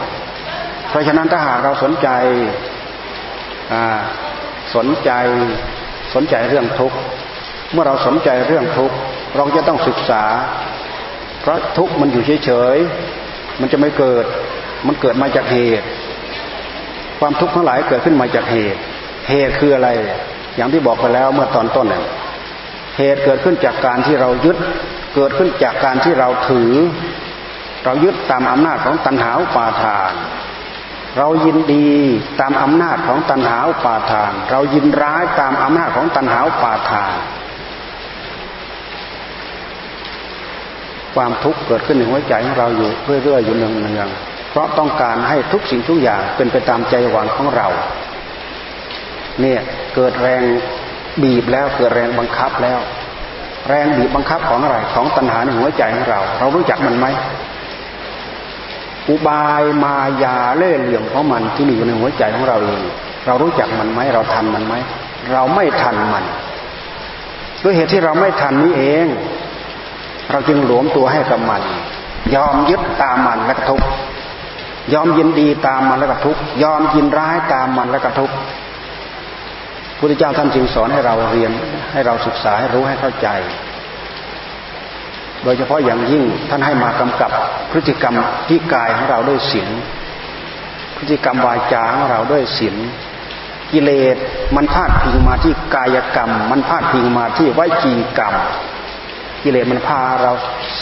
[0.90, 2.08] เพราะฉะนั้นถ้าหากเราสนใจ
[4.74, 5.10] สนใจ
[6.14, 6.96] สนใจเรื่องทุกข์
[7.72, 8.96] เมื่อเราสนใจเรื่องทุกข์
[9.36, 10.24] เราจะต้องศึกษา
[11.40, 14.24] เพราะทุกข์มันอยู่เฉยๆมันจะไม่เกิด
[14.86, 15.86] มันเกิดมาจากเหตุ
[17.20, 18.80] ความทุกข์ทั้งหลายเกิดขึ้นมาจากเหตุ
[19.30, 19.88] เหตุคืออะไร
[20.56, 22.04] อย่างที่บอกไปแล้วเมื่อตอนต้นเนี่ย
[22.98, 24.56] เหตุเกิดขึ้นจากการที่เรายึด
[25.16, 26.72] เกิดขึ้นจากการที่เราถือ
[27.84, 30.12] เรายึดตามอำนาจของตัณหาปาทาน
[31.18, 31.88] เรายินดี
[32.40, 37.12] ตามอำนาจของตัณหาอุปาทาน เรายินร้ายตามอำนาจของตัณหาอุปาทาน
[41.14, 42.90] ความทุกข์เกิดขึ้นในหัวใจของเราอยู่
[43.24, 43.66] เรื่อยๆอยู่เนื
[44.00, 47.68] องๆเพราะต้องการให้ทุกสิ่งทุกอย่างเป็นไปตามใจหวังของเรา
[49.40, 49.60] เนี่ย
[49.94, 50.42] เกิดแรง
[51.22, 52.80] บีบแล้วเกิดแรงบังคับแล้ว
[53.68, 57.06] แรงบีบบังคับของอะไรของตัณหาในหัวใจของเรา เรารู้จักมันไหม
[59.08, 62.80] อุบายมายาเล่ห์เหลี่ยมของมันที่มีอยู่ในหัวใจของเราเอง
[63.26, 64.74] เรารู้จักมันไหมเราทันมันไหม
[65.32, 66.24] เราไม่ทันมัน
[67.62, 69.06] ด้วยเหตุที่เราไม่ทันนี้เอง
[70.30, 71.62] เราจึงหลวมตัวให้กับมัน
[72.34, 73.82] ยอมยึดตามมันและกระทุก
[74.94, 78.30] ยอมยินดีตามมันและกระทุกยอมยินร้ายตามมันและกระทุก
[79.98, 81.52] พุทธเจ้าท่านจึงสอนให้เราเรียน
[81.92, 83.28] ให้เราศึกษาให้รู้ให้เข้าใจ
[85.42, 87.30] โดยเฉพาะอย่างยิ่งท่านให้มากำกับ
[87.70, 88.14] พฤติกรรม
[88.48, 89.68] ที่กายของเราด้วยศีล
[90.96, 92.76] พฤติกรรมวาจาของเราด้วยศีล
[93.72, 94.16] กิเลส
[94.56, 98.34] มันพาดพิงมาที่กายกรรม มันพาดพิงมาที่วิจีกรรม
[99.42, 100.32] กิเลสมันพาเรา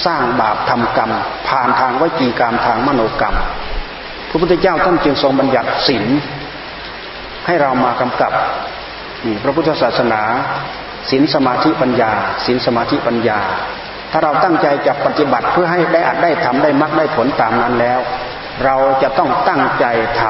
[0.05, 1.11] สร้างบาปทำกรรม
[1.49, 3.37] ผ่านทางวิจีกรรมทางมโนกรรม
[4.29, 6.05] พระพุทธเจ้าท่านจึงทรงบัญญัติศีล
[7.47, 8.33] ให้เรามากำกับ
[9.43, 10.23] พระพุทธศาสนา
[11.11, 12.11] ศีลสมาธิปัญญา
[12.45, 13.39] ศีลสมาธิปัญญา
[14.11, 18.01] ถ้าเราตั้งใจจะปฏิบัติเพื่อให้ได้อัดได้ทำได้มรรคได้ผลตามนั้นแล้ว
[18.65, 19.87] เราจะต้องตั้งใจ
[20.21, 20.23] ท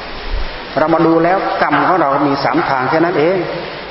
[0.00, 3.36] ำเรามาดูแล้วกรรมของเรามีสามทางแค่นั้นเอง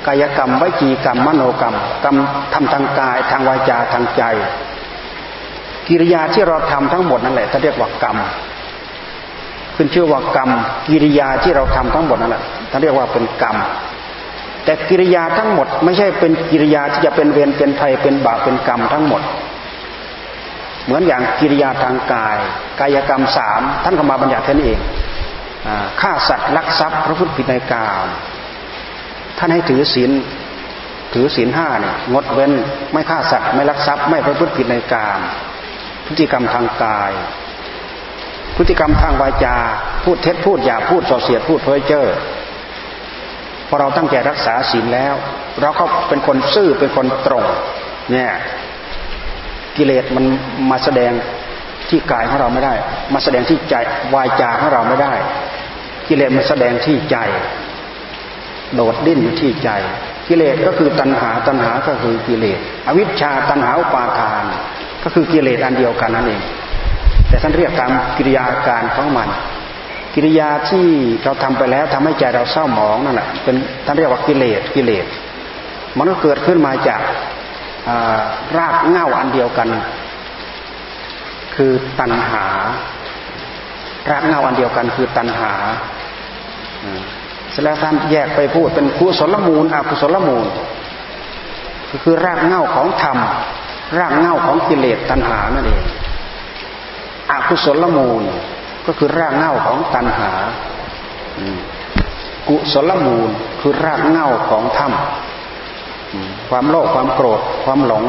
[0.06, 2.16] กายกรรมวิจีกรรมมโนกรรมกรรม
[2.54, 4.22] ทำทางกายทางวาจาทางใจ
[5.88, 8.16] กิริยาที่เราทำทั้งหมดนั่นแหละท่าเรียกว่ากรรม
[9.76, 10.50] ขึ้นชื่อว่ากรรม
[10.88, 13.56] กิริยาที่เราทำทั้งหมดนั่นแหละท่านเรียกว่าเป็นกรรม
[14.66, 19.22] แต่กิริยาทั้งหมด ไม่ใช่เป็นกิริยาที่จะเป็นเวรเป็นภัยเป็นบาปเป็นกรรมทั้งหมด
[20.84, 22.36] เหมือนอย่างกิริยาทางกาย
[22.80, 24.78] กายกรรมสามท่านก็มาบัญญัติท่านเอง
[26.00, 28.06] ฆ่าสัตว์ลักทรัพย์พระพุทธผิดในกาม
[29.38, 30.10] ท่านให้ถือศีล
[31.14, 32.52] ถือศีลห้าเนี่ยงดเว้น
[32.92, 35.20] ไม่ฆ่าสัตว์ไม่ลักทรัพย์ไม่ประพฤติผิดในกาม
[36.06, 37.12] พฤติกรรมทางกาย
[38.56, 39.56] พฤติกรรมทางวาจา
[40.04, 42.06] พูดเท็จพูดหยาพูดส่อเสียดพูดเพ้อเจ้อ
[43.68, 45.14] พอเราตั้งใจรักษาศีลแล้ว
[45.60, 47.44] เราก็เป็นคนซื่อเป็นคนตรง
[48.12, 48.30] เนี่ย
[49.76, 50.24] กิเลสมัน
[50.70, 51.12] มาแสดง
[51.88, 52.74] ที่กายของเราไม่ได้
[53.14, 53.74] มาแสดงที่ใจ
[54.14, 55.12] วายจาของเราไม่ได้
[56.08, 57.16] กิเลสมันแสดงที่ใจ
[58.74, 59.70] โดดดิ้นอยู่ที่ใจ
[60.28, 64.44] กิเลสก็คือตัณหาตัณหาก็คือกิเลส อวิชชาตัณหาอุปาทาน
[65.02, 66.42] ก็คือกิเลสอันเดียวกันนั่นเอง
[67.28, 69.28] แต่ท่านเรียกตามกิริยาการของมัน
[70.16, 70.86] กิริยาที่
[71.24, 75.06] เราทำไปแล้วทำให้ใจเราเศร้าหมองนั่นแหละเป็นท่านเรียกว่ากิเลสกิเลส
[75.96, 77.00] มันก็เกิดขึ้นมาจาก
[78.58, 79.68] รากเง่าอันเดียวกัน
[81.54, 82.44] คือตัณหา
[84.10, 85.52] รากเง่าอันเดียวกันคือตัณหา
[87.50, 90.46] เสร็จแล้วท่านแยกไปพูดเป็นกุศลมูลอกุศลมูล
[91.90, 93.18] ก็คือรากเง่าของธรรม
[93.98, 95.82] รากเง่าของกิเลสตัณหานั่นเอง
[97.30, 98.24] อกุศลมูล
[98.86, 100.30] ก็คือรากเหง้าของตัณหา
[102.48, 104.92] กุศลมูลคือรากเหง้าของธรรม
[106.48, 108.04] ความโลภความโกรธความหลง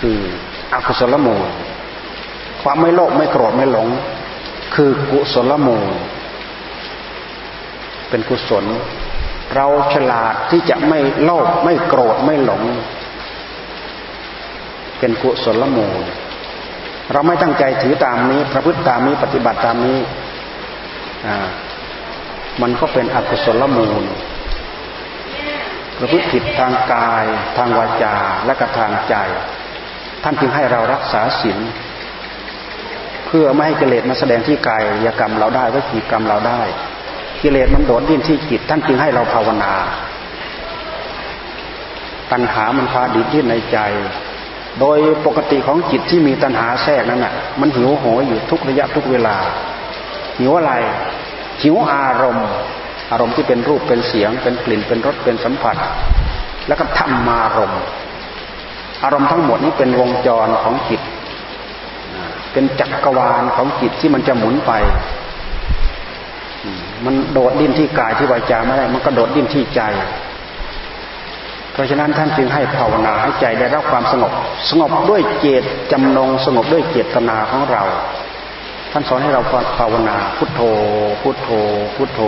[0.00, 0.18] คือ
[0.72, 1.48] อกุศลมูล
[2.62, 3.88] ความไม่โลภไม่โกรธไม่หลง
[4.74, 5.88] คือกุศลมูล
[8.08, 8.64] เป็นกุศล
[9.54, 12.62] เราฉลาดที่จะไม่โลภไม่โกรธไม่หลง
[14.98, 16.00] เป็นกุศลมูล
[17.12, 19.98] เราไม่ตั้งใจถือตามนี้ ประพฤติตามนี้ปฏิบัติตามนี้
[22.62, 24.04] มันก็เป็นอกุศลมูล
[25.98, 27.24] ประพฤติผิดทางกาย
[27.56, 29.14] ทางวาจาและกระทางใจ
[30.22, 31.58] ท่านจึงให้เรารักษาศีล
[33.26, 36.60] เพื่อไม่ให้กิเลสมาแสดงที่กายยกรรมเราได้วิจีกรรมเราได้
[37.42, 39.74] กิเลสมันโดดดิ้นที่จิต ท่านจึงให้เราภาวนา
[42.32, 43.78] ตัณหามันพาดิ้นในใจ
[44.80, 49.36] โดยปกติของจิตที่มีตัณหาแทรกนั้นน่ะ มันหิวโหยอยู่ทุกระยะทุกเวลา
[50.38, 50.72] หิวอะไร
[51.62, 52.48] หิวอารมณ์
[53.10, 55.76] อารมณ์ที่เป็นรูปเป็นเสียง เป็นกลิ่นเป็นรสเป็นสัมผัส
[56.68, 57.82] แล้วก็ธรรมารมณ์
[59.04, 61.00] อารมณ์ทั้งหมดนี้เป็นวงจรของจิต
[62.52, 64.72] เป็นจักรวาลของจิตที่มันจะหมุนไป
[67.04, 69.80] มันโดดดิ้นที่กายที่วาจาไม่ได้ มันก็โดดดิ้นที่ใจ
[71.72, 74.32] เพราะฉะนั้นท่านจึงให้ภาวนาให้ใจได้รับความสงบ
[74.70, 77.82] สงบด้วยเจตจำนง สงบด้วยเจตนาของเรา
[78.92, 79.42] ท่านสอนให้เรา
[79.78, 80.60] ภาวนาพุทโธ
[81.22, 81.48] พุทโธ
[81.96, 82.20] พุทโธ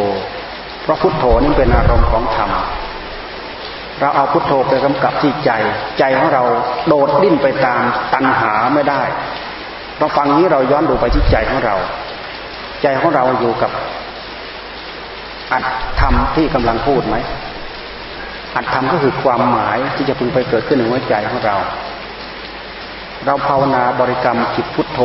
[0.83, 2.51] เพราะพุทโธนี่เป็นอารมณ์ของธรรม
[4.01, 5.51] เราเอาพุทโธไปกำกับที่ใจ
[5.99, 6.43] ใจของเรา
[6.87, 7.83] โดดดิ้นไปตาม
[8.15, 9.03] ตัณหาไม่ได้
[9.99, 11.77] เราฟังนี้เราย้อนดูไปที่ใจของเรา
[12.83, 13.71] ใจของเราอยู่กับ
[15.53, 15.65] อัด
[16.01, 17.17] ธรรมที่กำลังพูดไหม
[18.55, 21.57] อัดธรรมก็คือความหมายที่จะพึงไปเกิดขึ้นในหัวใจของเรา
[23.25, 25.01] เราภาวนาบริกรรมจิตพุทโธ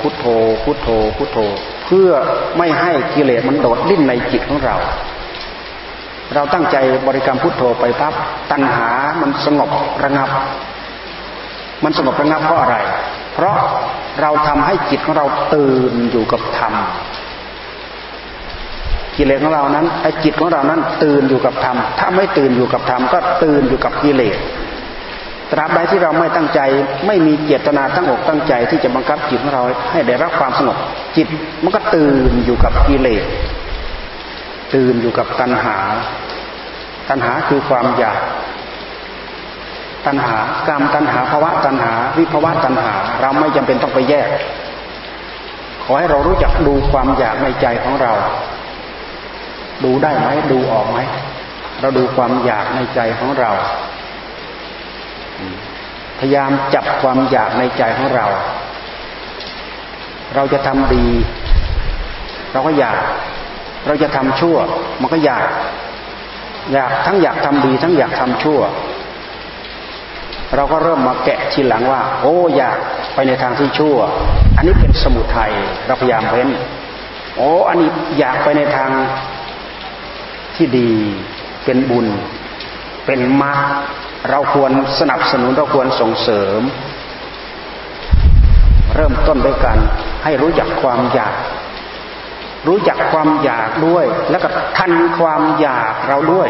[0.00, 0.24] พุทโธ
[0.64, 1.38] พุทโธ พุทโธ
[1.86, 2.10] เพื่อ
[2.58, 4.76] ไม่ให้กิเลสมันโดดดิ้นในจิตของเรา
[6.34, 8.14] เราตั้งใจบริกรรมพุทโธไปปั๊บ
[8.50, 8.88] ตัณหา
[9.20, 9.70] มันสงบ
[10.04, 10.30] ระงับ
[11.84, 12.76] มันสงบระงับเพราะอะไร
[13.34, 13.56] เพราะ
[14.20, 16.74] เราทำให้จิตของเราตื่นอยู่กับธรรม
[19.16, 24.36] กิเลสของเรานั้นไอ้จิตของเรานั้นตื่นอยู่กับธรรม ถ้าไม่ตื่นอยู่กับธรรมก็ตื่นอยู่กับกิเลส
[25.52, 26.60] ตราบใดที่เราไม่ตั้งใจ
[27.06, 30.76] ไม่มีเจตนาตั้งอกตั้งใจที่จะบังคับจิตของเราให้ได้รับความสงบ
[31.16, 31.26] จิต
[31.62, 33.24] มันก็ตื่นอยู่กับกิเลส
[34.74, 35.76] ตื่นอยู่กับตัณหา
[37.08, 38.20] ตัณหาคือความอยาก
[40.06, 40.36] ตัณหา
[40.68, 44.28] กรรมตัณหาภาวะตัณหา วิภาวะตัณหา เราไม่จำเป็นต้องไปแยก
[45.84, 48.12] ขอให้เรารู้จักดูความอยากในใจของเรา
[49.84, 50.98] ดูได้ไหมดูออกไหม
[51.80, 53.50] เราดูความอยากในใจของเรา
[56.18, 58.26] พยายามจับความอยากในใจของเรา
[60.34, 61.06] เราจะทำดี
[62.52, 62.98] เราก็อยาก
[63.86, 64.56] เราจะทำชั่ว
[65.00, 65.46] มันก็อยาก
[66.72, 68.60] อยากทั้งอยากทำดี ทั้งอยากทำชั่ว
[70.56, 72.78] เราก็เริ่มมาแกะทีหลังว่า โอ้อยาก
[73.14, 73.96] ไปในทางที่ชั่ว
[74.56, 75.52] อันนี้เป็นสมุทัย
[75.86, 76.48] เราพยายามเพ้น
[77.36, 78.90] โอ้อันนี้อยากไปในทาง
[80.56, 80.90] ที่ดี
[81.64, 82.06] เป็นบุญ
[83.06, 83.58] เป็นมรรค
[84.30, 86.60] เราควรสนับสนุนเราควรส่งเสริม
[88.96, 89.76] เริ่มต้นด้วยกัน
[90.24, 91.34] ให้รู้จักความอยาก
[92.68, 96.48] รู้จักความอยากด้วย แล้วก็ทันความอยากเราด้วย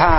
[0.00, 0.12] ถ้า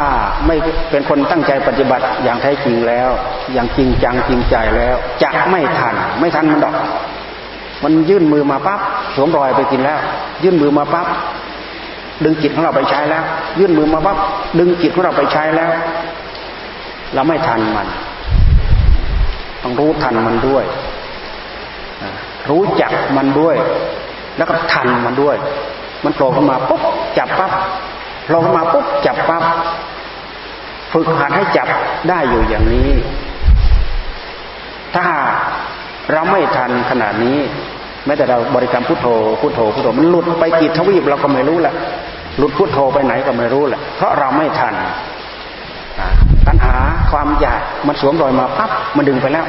[0.46, 0.56] ไม่
[0.92, 3.10] เป็นคนตั้งใจปฏิบัติอย่างแท้จริงแล้ว
[3.54, 6.76] อย่างจริงจังจริงใจแล้วจะไม่ทัน ไม่ทันมันดอก
[7.84, 8.80] มันยื่นมือมาปั๊บ
[9.16, 10.00] สวมรอยไปกินแล้ว
[10.44, 11.08] ยื่นมือมาปั๊บ
[12.24, 13.24] ดึงจิตของเราไปใช้แล้ว
[13.60, 14.18] ยื่นมือมาปั๊บ
[14.60, 15.72] ดึงจิตของเราไปใช้แล้ว
[17.14, 17.88] เราไม่ทันมัน
[19.64, 20.66] ต้องรู้ทันมันด้วย
[22.50, 23.56] รู้จักมันด้วย
[24.38, 25.36] แล้วก็ทันมันด้วย
[26.04, 26.82] มันโผล่ขึ้นมาปุ๊บ
[27.18, 27.52] จับปั๊บ
[28.26, 29.44] โผล่ขึ้นมาปุ๊บจับปั๊บ
[30.92, 31.68] ฝึกหัดให้จับ
[32.10, 32.90] ได้อยู่อย่างนี้
[34.96, 35.06] ถ้า
[36.12, 37.38] เราไม่ทันขนาดนี้
[38.06, 39.08] แม้แต่เราบริกรรมพุทโธ
[39.42, 41.76] พุทโธพุทโธมันหลุดไปกี่ทวีปเราก็ไม่รู้แหละ
[42.38, 44.74] หลุดพุทโธไปไหนก็ไม่รู้แหละ เพราะเราไม่ทัน
[46.48, 46.76] ปัญหา
[47.12, 49.46] ความอยากมันสวมรอยมาปั๊บมันดึงไปแล้ว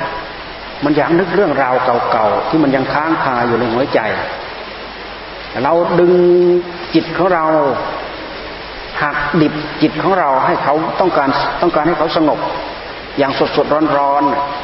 [0.84, 1.74] มันอยากนึกเรื่องราว
[2.12, 4.00] เก่าๆที่มันยังค้างคาอยู่ในหัวใจ
[5.62, 6.12] เราดึง
[6.94, 7.44] จิตของเรา
[9.02, 11.28] หักดิบจิตของเราให้เขาต้องการ
[11.62, 12.38] ต้องการให้เขาสงบ
[13.18, 14.22] อย่างสดๆร้อน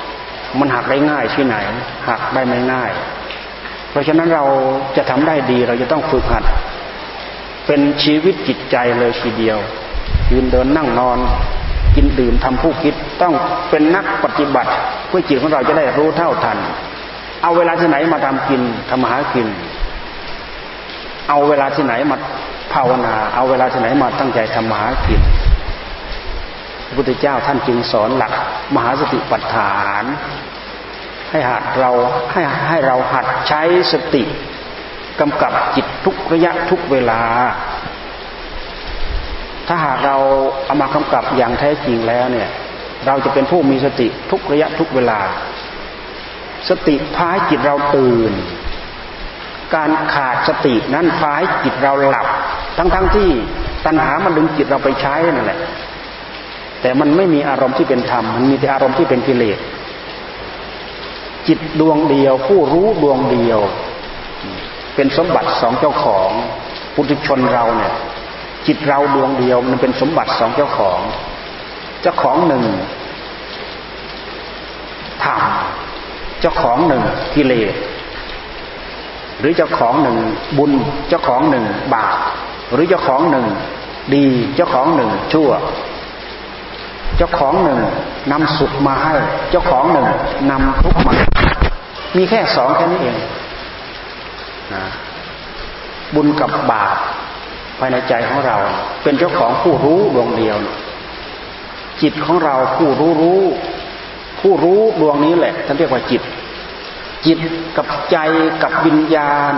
[0.08, 1.56] ๆมันหักได้ง่ายที่ไหน
[2.08, 2.90] หักได้ไม่ง่าย
[3.90, 4.44] เพราะฉะนั้นเรา
[4.96, 6.44] จะทำได้ดีเราจะต้องฝึกหัด
[7.66, 9.58] เป็นชีวิตจิตใจเลยทีเดียว
[10.32, 11.18] ยืนเดินนั่งนอน
[11.96, 13.34] กินดื่มทำผู้คิดต้อง
[13.70, 14.70] เป็นนักปฏิบัติ
[15.08, 16.58] เพื่อจิตของเราจะได้รู้เท่าทัน
[17.42, 19.46] เอาเวลาที่ไหนมาทำกินทำหากิน
[21.28, 22.16] เอาเวลาที่ไหนมา
[22.72, 25.20] ภาวนา เอาเวลาที่ไหนมาตั้งใจทำหากิน
[26.86, 28.32] พระพุทธเจ้าท่านจึงสอนหลัก
[28.74, 30.04] มหาสติปัฏฐาน
[31.30, 31.90] ให้หัดเรา
[32.32, 34.22] ให้ให้เราหัดใช้สติ
[35.20, 37.20] กำกับจิตทุกระยะทุกเวลา
[39.68, 40.16] ถ้าหากเรา
[40.64, 42.48] เอามากำกับอย่างแท้จริงแล้วเนี่ย
[43.06, 45.20] เราจะเป็นผู้มีสติทุกระยะทุกเวลา
[46.68, 48.32] สติพาให้จิตเราตื่น
[49.74, 52.26] การขาดสตินั้นพาให้จิตเราหลับ
[52.76, 53.28] ทั้งๆทที่
[53.86, 55.60] ตัณหามันดึงจิตเราไปใช้นั่นแหละ
[56.80, 59.58] แต่มันไม่มีอารมณ์ที่เป็นธรรม มันมีแต่อารมณ์ที่เป็นกิเลส
[61.48, 63.60] จิตดวงเดียว ผู้รู้ดวงเดียว
[65.00, 66.30] เป็นสมบัติสองเจ้าของ
[66.94, 67.92] ปุถุชนเราเนี่ย
[68.66, 70.98] จิตเราดวงเดียวมันเป็นสมบัติสองเจ้าของ
[72.02, 72.64] เจ้าของหนึ่ง
[75.24, 75.40] ธรรม
[76.40, 77.02] เจ้าของหนึ่ง
[77.34, 77.74] กิเลส
[79.40, 80.16] หรือเจ้าของหนึ่ง
[80.58, 80.72] บุญ
[81.08, 82.16] เจ้าของหนึ่งบาป
[82.72, 83.46] หรือเจ้าของหนึ่ง
[84.14, 84.24] ดี
[84.56, 85.50] เจ้าของหนึ่งชั่ว
[87.16, 87.80] เจ้าของหนึ่ง
[88.32, 89.14] นำสุขมาให้
[89.50, 90.06] เจ้าของหนึ่ง
[90.50, 91.14] นำทุกข์มา
[92.16, 93.18] มีแค่สองแค่นี้เอง
[94.74, 94.84] นะ
[96.14, 96.96] บุญกับบาป
[97.78, 98.56] ภายในใจของเรา
[99.02, 100.56] เป็นเจ้าของผู้รู้ดวงเดียว
[102.02, 103.42] จิตของเราผู้รู้รู้
[104.40, 106.22] ผู้รู้ดวงนี้แหละท่านเรียกว่าจิต
[107.26, 107.38] จิต
[107.76, 108.18] กับใจ
[108.62, 109.54] กับวิญญาณ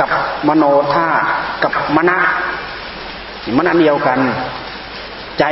[0.00, 0.10] กับ
[0.48, 1.26] มโนธาตุ
[1.64, 2.18] กับมณะ
[3.56, 4.20] มันอันเดียวกัน
[5.40, 5.44] ใจ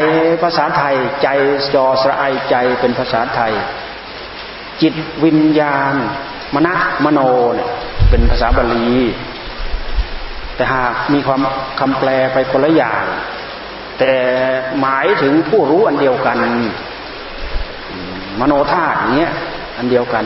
[0.42, 1.28] ภาษาไทย ใจ
[1.74, 3.52] จอสระไอใจเป็นภาษาไทย
[4.82, 5.94] จิตวิญญาณ
[6.54, 7.20] มณะมโน
[7.56, 7.68] เนี่ย
[8.10, 8.88] เป็นภาษาบาลี
[10.56, 11.40] แต่หากมีความ
[11.80, 13.04] คำแปลไปคนละอย่าง
[13.98, 14.12] แต่
[14.80, 16.36] หมายถึงผู้รู้อันเดียวกัน
[18.40, 19.30] มโนธาตุเนี้ย
[19.76, 20.24] อันเดียวกัน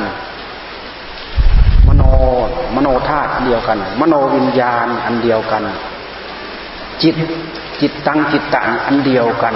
[1.89, 2.03] มโน
[2.77, 5.63] มโนธาตุเดียวกัน มโนวิญญาณอันเดียวกัน
[7.03, 7.17] จิต
[7.81, 9.55] จิตตังจิตตังอันเดียวกัน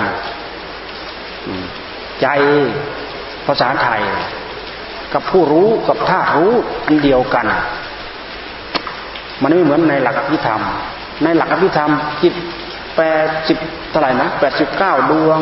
[2.21, 2.27] ใจ
[3.47, 4.01] ภาษาไทย
[5.15, 6.53] กับผู้รู้กับธาตุรู้
[6.87, 7.47] อันเดียวกัน
[9.43, 10.63] มันไม่เหมือนในหลักอภิธรรม
[11.25, 11.91] ในหลักอภิธรรม
[12.23, 12.35] จิต
[12.97, 13.59] แปดสิบ
[13.91, 15.41] เท่าไหร่นะแปดสิบเก้าดวง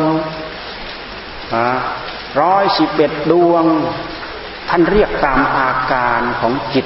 [2.41, 3.63] ร้อยสิบเอ็ดดวง
[4.69, 6.85] ท่านเรียกตามอาการของจิต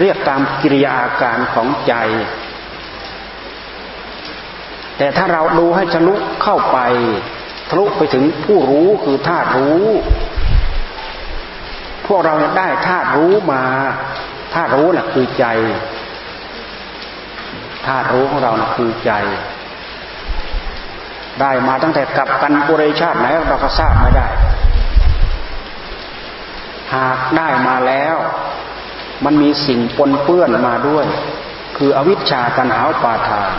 [0.00, 1.94] เรียกตามกิริยาอาการของใจ
[4.98, 6.78] แต่ถ้าเราดูให้ทะลุเข้าไป
[7.68, 9.86] ทะลุไปถึงผู้รู้คือธาตุรู้
[12.08, 13.62] พวกเราได้ธาตุรู้มา
[14.54, 15.46] ธาตุรู้น่ะคือใจ
[17.86, 19.12] ธาตุรู้ของเราน่ะคือใจ
[21.40, 24.26] ได้มาตั้งแต่กับกันปุเรชาติไหนเราก็ทราบไม่ได้
[26.94, 28.16] หากได้มาแล้ว
[29.24, 31.06] มันมีสิ่งปนเปื้อนมาด้วย
[31.76, 33.50] คืออวิชชาตันหาปาทาน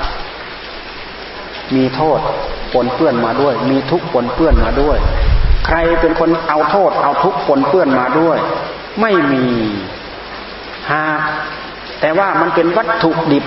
[1.75, 2.19] มีโทษ
[2.73, 4.97] ปนเปื้อนมาด้วย มีทุกข์ปนเปื้อนมาด้วย
[5.69, 8.37] ใครเป็นคนเอาโทษ เอาทุกข์ปนเปื้อนมาด้วย
[9.01, 9.45] ไม่มี
[10.89, 11.03] หา
[12.01, 13.45] แต่ว่ามันเป็นวัตถุดิบ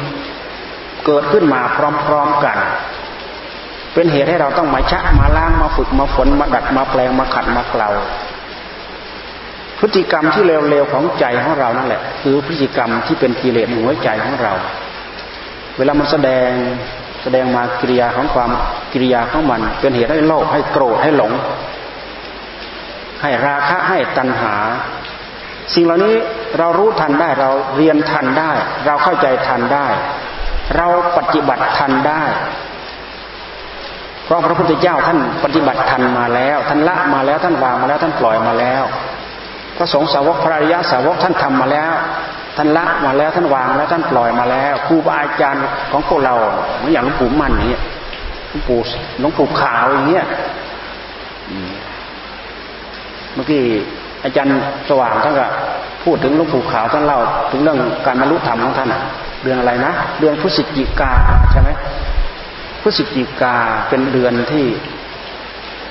[1.07, 1.79] เกิดขึ้นมาพ
[2.13, 2.59] ร้อมๆกัน
[3.95, 7.89] เป็นเหตุให้เราต้องมาชะมาล้างมาฝึกมาฝนมาดัดมาแปลงมาขัดมาเกลา
[9.79, 14.53] พฤติกรรมที่เร็วๆของใจของเรานั่นแหละ คือพฤติกรรมที่เป็นกิเลสหัวใจของเรา
[15.77, 16.51] เวลามันแสดง
[17.23, 18.51] แสดงมากิริยาของความ
[18.93, 21.33] กิริยาของมัน เป็นเหตุให้โลภให้โกรธให้หลง
[23.23, 24.55] ให้ราคะให้ตัณหา
[25.75, 26.15] สิ่งเหล่านี้
[26.59, 28.51] เรารู้ทันได้เราเรียนทันได้
[28.87, 29.87] เราเข้าใจทันได้
[30.77, 30.87] เรา
[31.19, 32.23] ปฏิบัติทันได้
[34.25, 38.83] เพราะพระพุทธเจ้าท่านปฏิบัติทันมาแล้ว ท่านละมาแล้วท่านวางมาแล้วท่านปล่อยมาแล้ว
[39.77, 41.93] พระสงฆ์สาวกพระริยาสาวกท่านทำมาแล้ว
[42.57, 46.35] ท่านละมาแล้วท่านวางแล้วท่านปล่อยมาแล้วครูบาอาจารย์ของพวกเรา
[46.77, 47.83] เหมือนอย่างหลวงปู่มั่นอย่างเงี้ย
[48.49, 48.81] หลวงปู่
[49.21, 50.27] หลวงปู่ขาวอย่างเงี้ย
[53.35, 53.63] เมื่อกี้
[54.25, 55.47] อาจารย์สว่างท่านก็
[56.05, 58.89] พูดถึงหลวงปู่ขาวท่านเล่าถึงเรื่องการบรรลุธรรมของท่าน
[59.43, 61.13] เดือนอะไรนะ เดือนพฤศจิกา
[61.53, 61.71] ใช่ไหม
[62.83, 63.57] พฤศจิกา
[63.89, 64.65] เป็นเดือนที่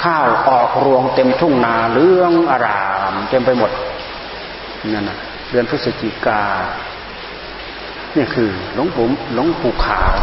[0.03, 3.71] ข้าวออกรวงเต็มทุ่งนาเรื่องอารามเต็มไปหมด
[4.89, 5.17] นั่นนะ
[5.51, 6.41] เดือนพฤศจิกา
[8.15, 10.13] นี่คือหลวงปู่หลวงปู่ขาว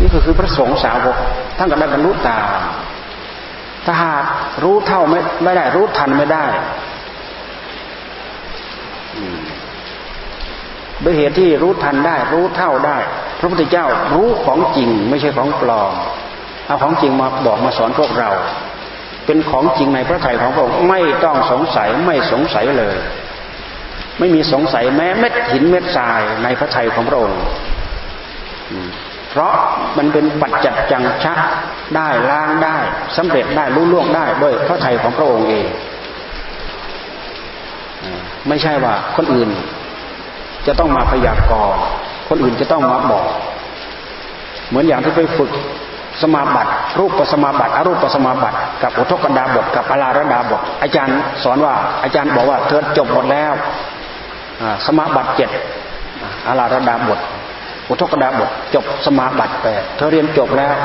[0.00, 1.16] นี่ก็คือพระสงฆ์สาวก
[1.58, 2.60] ท่านก็ได้บรรลุตาม
[3.84, 4.24] ถ้าหาก
[4.62, 6.46] รู้เท่าไม่ไม่ได้ รู้ทันไม่ได้
[11.04, 12.98] ด้วยเหตุที่รู้ทันได้ รู้เท่าได้
[13.38, 15.92] พระพุทธเจ้ารู้ของจริง ไม่ใช่ของปลอม
[16.66, 18.30] เอาของจริงมาบอกมาสอนพวกเรา
[19.26, 22.96] เป็นของจริงในพระไถ่ของพระองค์ไม่ต้องสงสัยไม่สงสัยเลย
[24.18, 27.40] ไม่มีสงสัยแม้เม็ดหินเม็ดทรายในพระไถ่ของพระองค์
[29.34, 29.54] เพราะ
[29.98, 31.38] มันเป็นปัจจัดจังชัก
[31.96, 32.76] ได้ล้างได้
[33.16, 35.66] สำเร็จได้รู้ล่วงได้ด้วยพระไถ่ของพระองค์เอง
[38.48, 39.50] ไม่ใช่ว่าคนอื่น
[40.66, 41.82] จะต้องมาพยากรณ์
[42.28, 43.26] คนอื่นจะต้องมาบอก
[44.68, 45.50] เหมือนอย่างที่ไปฝึก
[46.22, 53.52] สมาบัติ รูปปสมาบัติอรูปปสมาบัติ กับอุทกดาบทกับอลาระดาบทอาจารย์สอนว่าอาจารย์บอกว่าเธอจบหมดแล้ว
[54.86, 55.50] สมาบัติเจ็ด
[56.48, 57.20] อลาระดาบท
[57.88, 60.76] อุทกดาบทจบสมาบัติแปดเธอเรียนจบแล้ว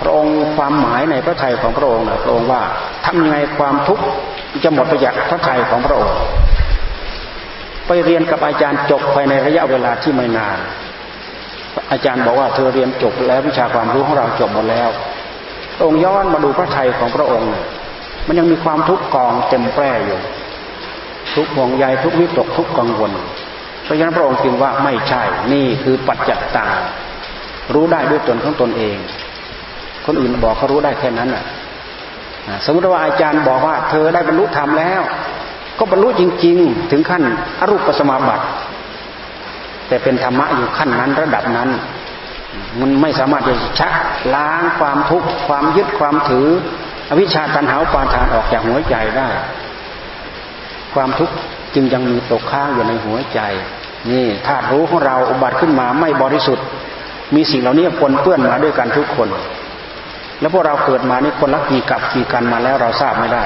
[0.00, 2.62] พระองค์ความหมายในพระทัยของพระองค์นะพระองค์ว่า
[3.04, 4.04] ทำยังไงความทุกข์
[4.64, 6.16] จะหมดไปจากพระทัยของพระองค์
[7.86, 10.58] ไปเรียนกับอาจารย์จบภายในระยะเวลาที่ไม่นาน
[11.92, 14.88] อาจารย์บอกว่าเธอเรียนจบแล้ววิชาความรู้ของเราจบหมดแล้ว
[15.76, 17.52] พระองค์ย้อนมาดูพระทัยของพระองค์
[18.26, 20.18] มันยังมีความทุกข์กองเต็มแปร่อยู่
[21.34, 23.12] ทุกห่วงใยทุกวิตกทุกกังวล
[23.88, 25.22] เพราะฉะนั้นพระองค์จึงว่าไม่ใช่
[25.52, 26.66] นี่คือปัจจัตตา
[27.74, 28.96] รู้ได้ด้วยตนของตนเอง
[30.06, 31.44] คนอื่นบอกเขารู้ได้แค่นั้นอะ
[32.64, 35.00] สมมติว่าอาจารย์บอกว่า เธอได้บรรลุธรรมแล้ว
[35.78, 37.22] ก็บรรลุจริง ๆ ถึงขั้น
[37.60, 38.44] อรูปสมาบัติ
[39.88, 41.68] แต่เป็นธรรมะอยู่ขั้นนั้นระดับนั้น
[42.80, 43.92] มันไม่สามารถจะชัก
[44.34, 46.48] ล้างความทุกข์ความยึดความถือ
[47.10, 49.28] อวิชชาตันหาปาทานออกจากหัวใจได้
[50.94, 51.34] ความทุกข์
[51.74, 53.40] จึงยังมีตกค้างอยู่ในหัวใจ
[54.10, 56.64] นี่ธาตุรู้ของเราอุบัติขึ้นมาไม่บริสุทธิ์
[57.34, 59.28] มีสิ่งเหล่านี้ปนเปื้อนมาด้วยกันทุกคน
[60.40, 63.44] แล้วพวกเราเกิดมานี่คนละกี่กับกี่กันมาแล้วเราทราบไม่ได้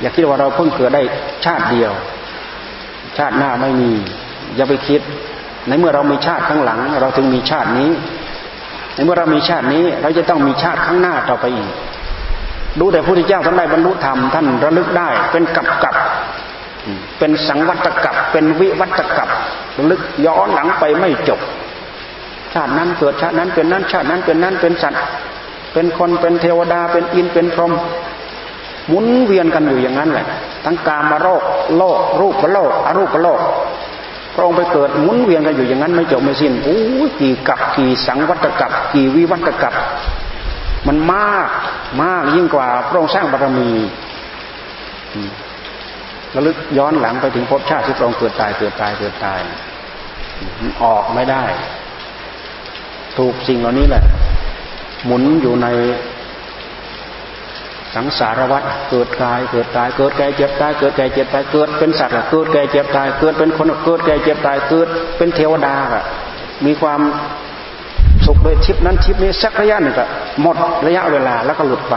[0.00, 1.02] อย่าคิดว่าเราเพิ่งเกิดได้
[1.44, 1.92] ชาติเดียว
[3.18, 3.90] ชาติหน้าไม่มี
[4.56, 5.00] อย่าไปคิด
[5.68, 7.90] ในเมื่อเรามีชาติข้างหลัง เราถึงมีชาตินี้
[8.94, 11.70] ในเมื่อเรามีชาตินี้ เราจะต้องมีชาติข้างหน้าต่อไปอีก
[12.80, 15.96] ดูแต่พระพุทธเจ้าท่านได้บรรลุธรรมท่านระลึกได้ เป็นกับกับ
[17.18, 19.28] เป็นสังวัตกับเป็นวิวัตกับ
[19.90, 21.40] ลึกย้อนหลังไปไม่จบ
[22.54, 25.02] ชาตินั้นเกิดชาตินั้นเป็นนั้น ชาตินั้นเป็นนั้นเป็นสัตว์
[25.72, 27.72] เป็นคนเป็นเทวดาเป็นอินเป็นพรหม
[28.88, 30.26] หมุนเวียนกันอยู่อย่างนั้นแหละ
[30.64, 31.42] ทั้งกามาโรค
[31.76, 33.40] โลก รูปโลกอรูปโลก
[34.34, 36.78] พระองค์ไปเกิดหมุนเวียนกันอยู่อย่างนั้นไม่จบไม่สิ้นโอ้
[37.20, 39.74] กี่กับกี่สังวัตกับกี่วิวัตกับ
[40.86, 41.48] มันมาก
[42.02, 43.70] มากยิ่งกว่าพระองค์สร้างบารมี
[46.34, 49.40] ระลึกย้อนหลังไปถึงภพชาติที่ตรงเกิดตายเกิดตายเกิดตาย
[50.60, 51.44] มันออกไม่ได้
[53.16, 54.04] ถูกสิ่งเหล่านี้แหละ
[55.04, 55.68] หมุนอยู่ใน
[57.94, 66.04] สังสารวัฏเกิดกายเกิดตายเกิดแก่เจ็บตายเกิดแก่เจ็บตายเกิดเป็นสัตว์เกิดแก่เจ็บตายเกิดเป็นคนเกิดแก่เจ็บตายเกิดเป็นเทวดาอะ
[66.66, 67.00] มีความ
[68.30, 70.04] สุขโดยชิปนั้นชิปนี้สักระยะหนึ่งก็
[70.42, 70.56] หมด
[70.86, 71.96] ระยะเวลาแล้วก็หลุดไป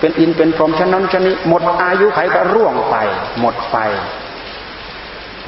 [0.00, 2.96] เป็นอินเป็นพรหมชั้นนั้นชั้นนี้หมดอายุไขก็ร่วงไป
[3.40, 3.76] หมดไป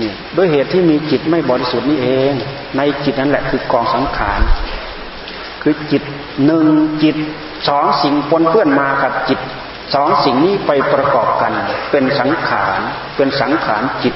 [0.01, 2.33] นี่ด้วยเหตุที่มีจิตไม่บริสุทธิ์นี่เอง
[2.77, 4.41] ในจิตนั่นแหละคือกองสังขาร
[5.63, 6.03] คือจิต
[6.45, 6.67] หนึ่ง
[7.03, 7.17] จิต
[7.69, 9.41] สองสิ่งปนเปื้อนมากับจิต
[9.95, 11.53] สองสิ่งนี้ไปประกอบกัน
[11.91, 12.79] เป็นสังขาร
[13.17, 14.15] เป็นสังขารจิต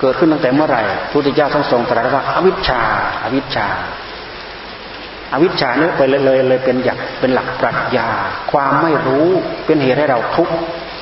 [0.00, 2.80] เกิดขึ้นตั้งแต่เมื่อไหร่พุทธเจ้าทรงทรงตรัสว่าอวิชชา
[3.24, 3.66] อวิชชา
[5.32, 8.08] อวิชชาเนี่ยไปเลยเลยเลยเป็นหยักเป็นหลักปรัชญา
[8.52, 9.28] ความไม่รู้
[9.66, 10.48] เป็นเหตุให้เราทุก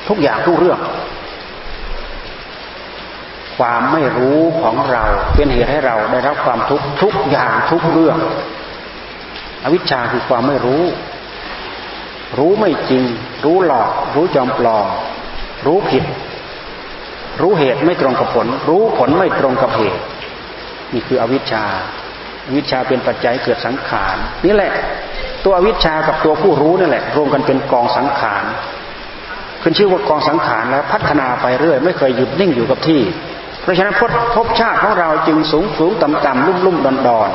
[0.07, 0.79] ทุกอย่างทุกเรื่อง
[3.57, 5.03] ความไม่รู้ของเรา
[5.35, 8.17] เป็นเหตุให้เราได้รับความทุกทุกอย่างทุกเรื่อง
[9.63, 10.83] อวิชชาคือความไม่รู้
[12.37, 13.03] รู้ไม่จริง
[13.45, 14.87] รู้หลอก รู้จอมปลอม
[15.65, 16.03] รู้ผิด
[17.41, 20.01] รู้เหตุไม่ตรงกับผล รู้ผลไม่ตรงกับเหตุ
[20.93, 21.63] นี่คืออวิชชา
[22.55, 24.15] วิชาเป็นปัจจัยเกิดสังขาร
[24.45, 24.71] นี่แหละ
[25.45, 28.43] ตัววิชากับตัวผู้รู้นี่แหละ รวมกันเป็นกองสังขาร
[29.61, 33.01] ขึ้นชื่อว่ากองสังขารแล้วพัฒนาไปเรื่อย ไม่เคยหยุดนิ่งอยู่กับที่
[33.61, 33.95] เพราะฉะนั้น
[34.35, 37.29] พบชาติของเราจึงสูงสูงต่ำต่ำลุ่มลุ่มดอนดอน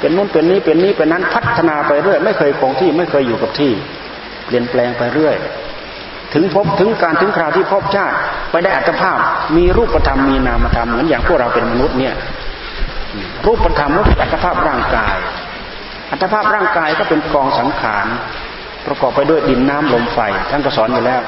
[0.00, 3.72] เป็นนู้นเป็นนี้เป็นนี้เป็นนั้นพัฒนาไปเรื่อย ไม่เคยคงที่ไม่เคยอยู่กับที่
[4.46, 5.36] เปลี่ยนแปลงไปเรื่อย
[6.34, 8.16] ถึงพบถึงการถึงคราวที่พบชาติ
[8.50, 9.18] ไปได้อัตภาพ
[9.56, 12.14] มีรูปธรรมมีนามธรรมเหมือนอย่างพวกเราเป็นมนุษย์เนี่ย
[13.46, 15.16] รูปธรรมก็คืออัตภาพร่างกาย
[16.10, 18.06] อัตภาพร่างกายก็เป็นกองสังขาร
[18.86, 20.18] ประกอบไปด้วยดินน้ำลมไฟ
[20.50, 21.22] ท่านก็สอนอยู่แล้ว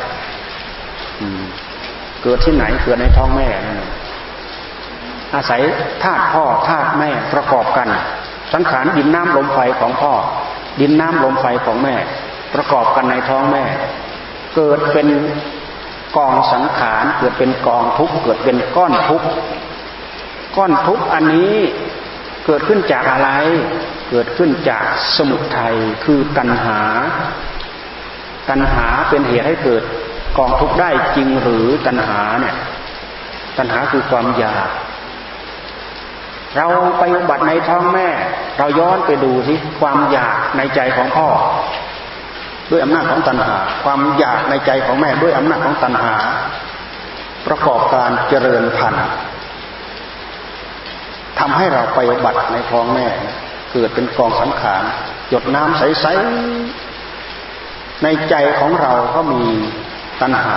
[2.23, 3.49] เกิดที่ไหนเกิดในท้องแม่
[5.35, 5.61] อาศัย
[6.03, 7.89] ธาตุพ่อธาตุแม่ประกอบกัน
[8.53, 10.13] สังขารดินน้ำลมไฟของพ่อ
[10.81, 11.95] ดินน้ำลมไฟของแม่
[12.55, 13.65] ประกอบกันในท้องแม่
[14.57, 15.09] เกิดเป็น
[16.17, 19.29] กองสังขารเกิดเป็นกองทุกข์เกิดเป็นก้อนทุกข์
[20.59, 21.55] ก้อนทุกอันนี้
[22.47, 23.31] เกิดขึ้นจากอะไร
[24.11, 24.85] เกิดขึ้นจาก
[25.17, 26.81] สมุทัยคือตัณหา
[28.49, 29.83] ตัณหาเป็นเหตุให้เกิด
[30.39, 32.57] กองทุกข์ได้จริงหรือตัณหาเนี่ย
[33.59, 34.69] ตัณหาคือความอยาก
[36.57, 36.67] เรา
[36.99, 38.09] ไปอุบัติในท้องแม่
[38.59, 41.29] เราย้อนไปดูที่ความอยากในใจของพ่อ
[42.71, 46.15] ด้วยอำนาจของตัณหา ความอยากในใจของแม่ด้วยอำนาจของตัณหา
[47.47, 49.07] ประกอบการเจริญพันธุ์
[51.41, 53.07] ทำให้เราไปบัติในท้องแม่
[53.73, 54.83] เกิดเป็นกองสังขาร
[55.31, 59.43] หยดน้ำใสๆในใจของเราก็มี
[60.21, 60.57] ตัณหา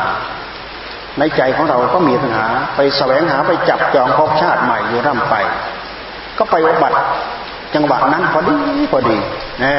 [1.20, 5.36] ในใจของเราก็มีตัณหา ไปแสวงหาไปจับจองภพชาติใหม่อยู่ร่ำไป
[6.38, 7.00] ก็ไปบัติ
[7.76, 8.56] จังหวะนั้นพอดี
[8.92, 9.18] พอดี
[9.62, 9.76] แน่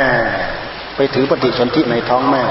[0.96, 2.42] ไปถือปฏิสนธิในท้องแม่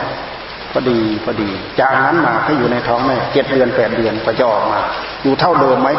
[0.71, 1.49] พอดีพอดี
[1.79, 4.79] จากนั้นมาก็อยู่ในท้องแม่เจ็ดเดือนแปดเดือนก็จะออกมา
[5.23, 5.89] อยู่เท่าเดิมไหม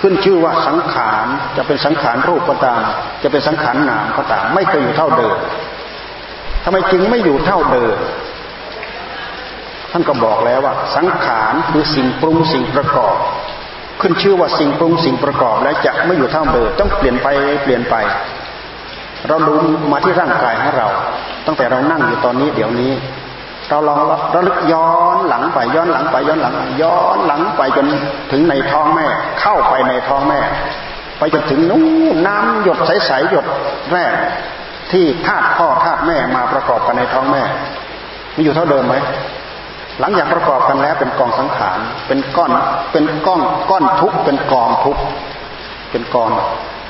[0.00, 1.26] ขึ้นชื่อว่าสังขาร
[1.56, 2.82] จะเป็นสังขารรูปก็ตาม
[3.22, 5.36] จะเป็นสังขารนามก็ตาม ไม่เคยอยู่เท่าเดิม
[6.64, 7.96] ทำไมจึงไม่อยู่เท่าเดิม
[9.92, 13.16] ท่านก็บอกแล้วว่า สังขารคือสิ่งปรุงสิ่งประกอบ
[14.00, 17.28] ขึ้นชื่อว่าสิ่งปรุงสิ่งประกอบ แล้วจะไม่อยู่เท่าเดิมต้องเปลี่ยนไป
[17.62, 17.94] เปลี่ยนไป
[19.28, 19.54] เราดู
[19.90, 20.88] มาที่ร่างกายของเรา
[21.46, 22.92] ตั้งแต่เรานั่งอยู่ตอนนี้เดี๋ยวนี้
[23.70, 23.98] เราลอง
[24.34, 27.86] ระลึกย้อนหลังไปย้อนหลังไปย้อนหลังย้อนหลังไปจน
[28.32, 29.06] ถึงในท้องแม่
[29.40, 30.40] เข้าไปในท้องแม่
[31.18, 33.46] ไปจนถึงนู้นน้ำหยดใสๆหยด
[33.92, 34.12] แรก
[34.92, 37.42] ที่ธาตุพ่อธาตุแม่มาประกอบกันในท้องแม่
[38.36, 38.94] มีอยู่เท่าเดิมไหม
[40.00, 42.50] หลังจากประกอบกันแล้วเป็นกองสังขารเป็นก้อน
[42.92, 43.40] เป็นก้อน
[43.70, 44.98] ก้อนทุกเป็นกองทุก
[45.90, 46.30] เป็นกอง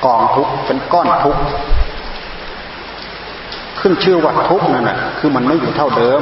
[0.05, 1.37] กองทุกเป็นก้อนทุก
[3.79, 6.21] ขึ้นชื่อว่าทุกนั่นแหะคือมันไม่อยู่เท่าเดิม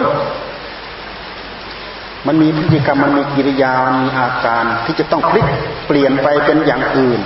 [2.28, 5.46] มันมีพฤติกรรมมันมีกิริยามันมีอาการที่จะต้องพลิก
[5.88, 7.20] เปลี่ยนไปเป็นอย่างอื่น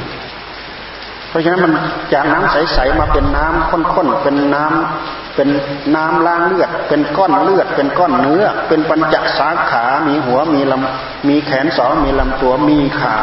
[1.29, 1.73] เพราะฉะนั้นมัน
[2.13, 5.49] จากน้ำใสๆมาเป็นน้ำข้นๆเป็นน้ำเป็น
[5.95, 13.17] น้ำล้างเลือด เป็นก้อนเลือด เป็นก้อนเนื้อ เป็นปัญจสาขา มีหัวมีลำมีแขนสองมีลำตัวมีขา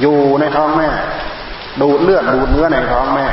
[0.00, 0.88] อยู่ในท้องแม่
[1.80, 3.26] ดูดเลือดดูดเนื้อในท้องแม่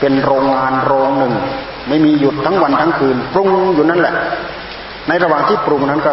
[0.00, 1.34] เป็นโรงงานโรงหนึ่ง
[1.88, 4.14] ไม่มีหยุดทั้งวันทั้งคืนปรุงอยู่นั่นแหละ
[5.08, 6.12] ในระหว่างที่ปรุงนั้นก็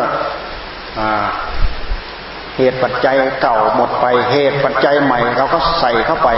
[2.57, 6.29] เหตุปัจจัยเก่าหมดไป เหตุปัจจัยใหม่เราก็ใส่เข้าไป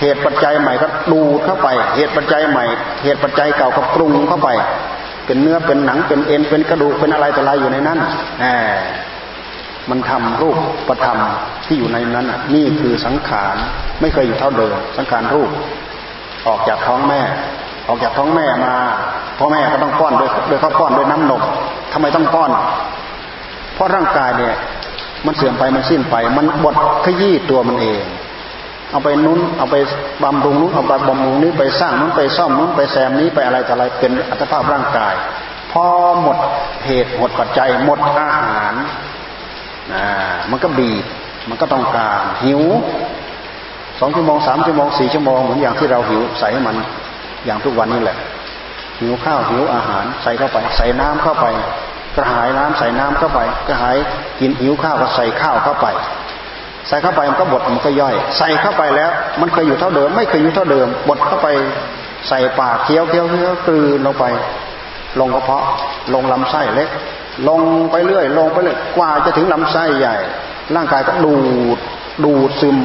[0.00, 2.64] เหตุปัจจัยใหม่ก็ดูดเข้าไป เหตุปัจจัยใหม่
[3.04, 4.48] เหตุปัจจัยเก่าก็ปรุงเข้าไป
[5.26, 7.98] เป็นเนื้อเป็นหนังเป็นเอ็นเป็นกระดูกเป็นอะไรต่ออะไรอยู่ในนั้น
[8.40, 8.46] แหม
[9.90, 10.56] มันทำรูป
[10.88, 11.18] ประธรรม
[11.66, 13.56] ที่อยู่ในนั้นนี่คือสังขาร
[14.00, 15.50] ไม่เคยอยู่เท่าเดิมสังขารรูป
[16.46, 17.20] ออกจากท้องแม่
[17.90, 18.74] ออกจากท้องแม่มา
[19.38, 21.42] พ่อแม่ก็ต้องป้อนด้วยด้วยข้าวป้อนด้วยน้ำนม
[21.92, 22.50] ทำไมต้องป้อน
[23.74, 24.54] เพราะร่างกายเนี่ย
[25.26, 26.74] มันเสื่อมไปมันสิ้นไป มันบด
[27.04, 28.02] ขยี้ตัวมันเอง
[28.90, 29.76] เอาไปนุ้นเอาไป
[30.22, 35.14] บำรุงนุ้นเอาไปบำรุงนี้ไปสร้างนุ้นไปซ่อมนุ้นไปแซมนี้ไปอะไรต่ออะไรเป็นอัตภาพร่างกาย
[35.72, 35.84] พอ
[36.22, 36.36] หมด
[36.86, 38.74] เหตุหมดปัจจัยหมดอาหาร
[39.92, 40.02] อ่
[40.50, 41.04] มันก็บีบ
[41.48, 42.62] มันก็ต้องการหิว
[44.00, 46.76] สองชั่วโมงสามชั่วโมงสี่ชั่วโมงเหมือนอย่างที่เราหิวใส่ให้มัน
[47.44, 48.16] อย่างทุกวันนี้แหละ
[49.00, 51.46] หิวข้าวหิวอาหารใส่เข้าไป ใส่น้ำเข้าไป
[52.16, 53.96] กระหายน้ำใส่น้ำเข้าไปกระหาย
[54.40, 55.86] กินหิวข้าวก็ใส่ข้าวเข้าไป
[56.88, 59.10] ใส่เข้าไปมันก็บดมันก็ย่อย ใส่เข้าไปแล้ว
[59.40, 61.48] มันเคยอยู่เท่าเดิม ไม่เคยอยู่เท่าเดิมบดเข้าไป
[62.28, 64.24] ใส่ปากเคี้ยวเคี้ยวเคี้ยวกลืนลงไป
[65.20, 65.64] ลงกระเพาะ
[66.14, 66.88] ลงลำไส้เล็ก
[67.48, 67.60] ลง
[67.90, 70.16] ไปเรื่อย ลงไปเรื่อยกว่าจะถึงลำไส้ใหญ่
[70.74, 71.34] ร่างกายก็ดู
[71.76, 71.78] ด
[72.24, 72.76] ดูดซึม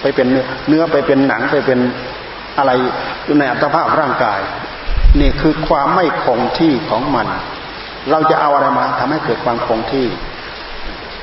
[0.00, 0.28] ไปเป็น
[0.68, 1.78] เนื้อไปเป็นหนังไปเป็น
[2.58, 2.70] อะไร
[3.24, 4.40] อยู่ในอัตภาพร่างกาย
[5.20, 7.26] นี่คือความไม่คงที่ของมัน
[8.10, 10.06] เราจะเอาอะไรมาทำให้เกิดความคงที่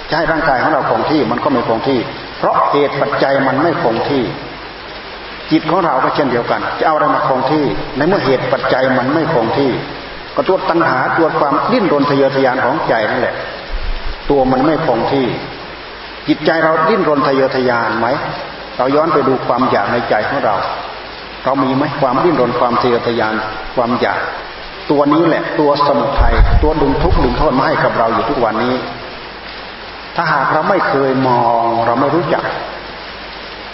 [0.09, 1.99] จะให้ร่างกายของเราคงที่มันก็ไม่คงที่
[2.37, 4.23] เพราะเหตุปัจจัยมันไม่คงที่
[5.51, 7.63] จิตของเราก็เช่นเดียวกัน จะเอาอะไรมาคงที่
[7.97, 9.71] ในเมื่อเหตุปัจจัยมันไม่คงที่
[10.35, 13.35] ก็ตัวตัณหาตัวความดิ้นรนทะเยอทะยานของใจนั่นแหละ
[14.29, 15.25] ตัวมันไม่คงที่
[16.27, 18.07] จิตใจเราดิ้นรนทะเยอทะยานไหม
[18.77, 20.55] เราย้อนไปดูความอยากในใจของเรา
[21.43, 23.33] เรามีไหมความดิ้นรนความเสียทยาน
[23.75, 24.19] ความอยาก
[24.91, 28.75] ตัวนี้แหละ ตัวสมุทัยตัวดึงทุกข์ดึงโทษมาให้กับเราอยู่ทุกวันนี้
[30.15, 32.43] ถ้าหากเราไม่เคยมองเราไม่รู้จัก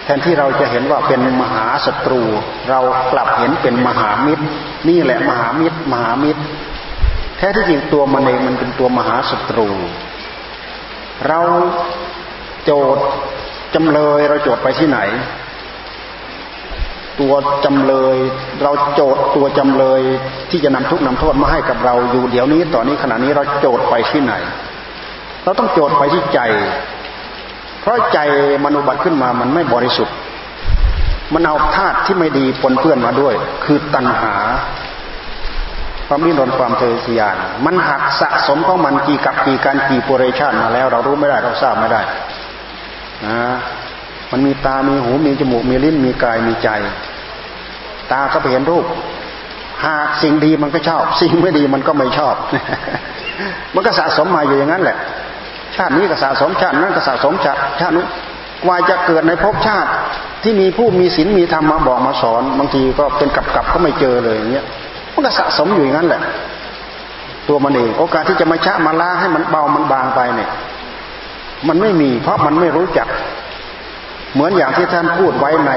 [0.03, 2.22] แทนที่เราจะเห็นว่าเป็นมหาศัตรู
[2.70, 2.80] เรา
[3.11, 4.45] กลับเห็นเป็นมหามิตร
[4.89, 6.41] นี่แหละมหามิตร มหามิตร
[7.38, 9.70] แท้ที่จริงตัวมันเองมันเป็นตัวมหาศัตรู
[11.28, 11.39] เรา
[12.65, 13.05] โจทย์
[13.74, 14.99] จำเลยเราโจทย์ไปที่ไหน
[17.20, 17.34] ตัว
[17.65, 18.18] จำเลย
[18.63, 20.01] เราโจทย์ตัวจำเลย
[20.49, 24.34] ที่จะนำทุกนำโทษมาให้กับเราอยู่เดี๋ยวนี้ตอนนี้ขณะนี้เราโจทย์ไปที่ไหน
[25.43, 26.39] เราต้องโจทย์ไปที่ใจ
[27.82, 28.20] เพราะใจ
[28.65, 30.15] มนุบัติขึ้นมามันไม่บริสุทธิ์
[31.34, 33.34] มันเอาธาตุที่ไม่ดีปนเปื้อนมาด้วย
[33.65, 34.34] คือตัณหา
[36.07, 42.01] ความดิ้นรนความเทอทยาน มันหักสะสมของมันกี่กับกี่การกี่ปุเรชาติมาแล้ว เรารู้ไม่ได้เราทราบไม่ได้
[43.26, 43.55] นะ
[44.32, 46.69] มันมีตา มีหู มีจมูก มีลิ้น มีกาย มีใจ
[48.11, 48.86] ตาก็ไปเห็นรูป
[49.86, 52.36] หากสิ่งดีมันก็ชอบ สิ่งไม่ดีมันก็ไม่ชอบ
[53.73, 54.97] มันก็สะสมมาอยู่อย่างนั้นแหละ
[55.75, 58.07] ชาตินี้ก็สะสมชาตินั้นก็สะสมชาติชาตินู้น
[58.63, 59.91] กว่าจะเกิดในภพชาติ
[60.43, 64.65] ที่มีผู้มีศีลมีธรรมมาบอกมาสอน บางทีก็เป็นกับกับก็ไม่เจอเลยอย่างเงี้ย
[65.13, 66.21] มันก็สะสมอยู่อย่างนั้นแหละ
[67.47, 70.49] ตัวมันเองโอกาสที่จะมาชะมาล้าให้มันเบามันบางไปเนี่ย
[71.67, 73.07] มันไม่มีเพราะมันไม่รู้จัก
[74.34, 75.71] เหมือนอย่างที่ท่านพูดไว้ใน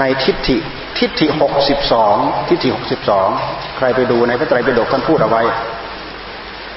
[0.00, 0.56] ในทิฏฐิ
[0.98, 2.16] ทิฏฐิหกสิบสอง
[2.48, 3.28] ทิฏฐิหกสิบสอง
[3.76, 5.42] ใครไปดูในพระไตรปิฎกท่านพูดเอาไว้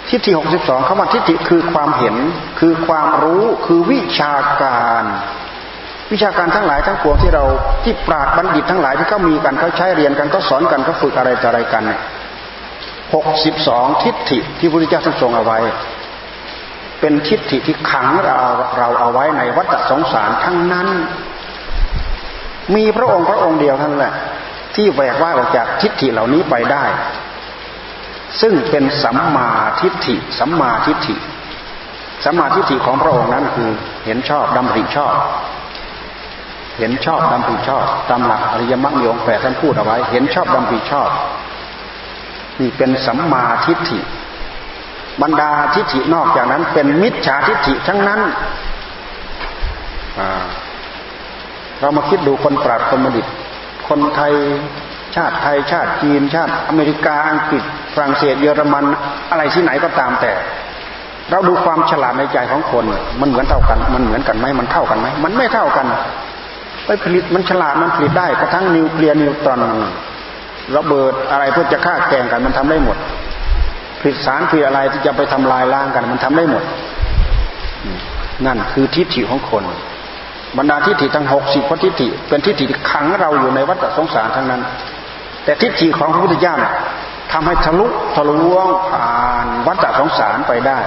[0.10, 2.16] ทิฏฐิหกสิบสองคำว่าทิฏฐิคือความเห็น
[2.60, 5.04] คือความรู้คือวิชาการ
[6.12, 7.43] วิชาการทั้งหลายทั้งปวงที่เรา
[7.84, 12.00] ที่ปราดบัณฑิตทั้งหลายที่เขามีกันเขาใช้เรียนกันเขาสอนกันเขาฝึกอะไรต่ออะไรกันเนี่ย
[13.14, 15.60] หกสิบสองทิฏฐิที่พระพุทธเจ้าทรงเอาไว้
[17.00, 18.38] เป็นทิฏฐิที่ขังเรา
[18.78, 20.88] เราเอาไว้ในวัฏสงสารทั้งนั้น
[22.76, 24.14] มีพระองค์พระองค์เดียวท่านแหละ
[24.76, 26.84] ที่แหวกว่าออกจากทิฏฐิเหล่านี้ไปได้
[28.41, 29.50] ซึ่งเป็นสัมมา
[29.82, 31.16] ทิฏฐิสัมมาทิฏฐิ
[32.26, 33.70] สัมมาทิฏฐิของพระองค์นั้นคือ
[34.06, 35.16] เห็นชอบดำริชอบ
[36.78, 41.10] เห็นชอบดำริชอบตามหลักอริยมรรคโยงแปดท่านพูดเอาไว้ เห็นชอบดำริชอบ
[42.60, 44.00] นี่เป็นสัมมาทิฏฐิ
[45.22, 48.22] บรรดาทิฏฐินอกจากนั้น เป็นมิจฉาทิฏฐิทั้งนั้น
[51.80, 53.26] เรามาคิดดูคนปราดคนมดิต
[53.88, 54.34] คนไทย
[55.16, 57.64] ชาติไทยชาติจีนชาติอเมริกาอังกฤษ
[57.94, 58.86] ฝรั่งเศสเยอรมัน
[59.32, 60.32] อะไรที่ไหนก็ตามแต่
[61.32, 62.86] เราดูความฉลาดในใจของคน
[63.22, 65.86] มันเหมือนเท่ากัน มันเหมือนกันไหมมันเท่ากันไหมมันไม่เท่ากัน
[66.86, 69.62] ไปผลิตมันฉลาดมันผลิตได้กระทั่งนิวเคลียร์นิวตรอน
[70.78, 72.98] ระเบิดอะไรเพื่อจะฆ่าแกงกันมันทำได้หมด
[74.00, 76.64] ผลิตสารผลิตอะไรที่จะไปทำลายล้างกัน มันทำได้หมด
[78.45, 79.64] นั่นคือทิฏฐิของคน
[80.58, 84.62] บรรดาทิฏฐิทั้งหกสิบพทิฏฐิเป็นทิฏฐิขังเราอยู่ในวัฏสงสารทั้งนั้น
[85.43, 86.56] แต่ทิฏฐิของพระพุทธเจ้า
[87.32, 87.86] ทำให้ทะลุ
[88.16, 90.80] ทะลวงผ่านวัฏสงสารไปได้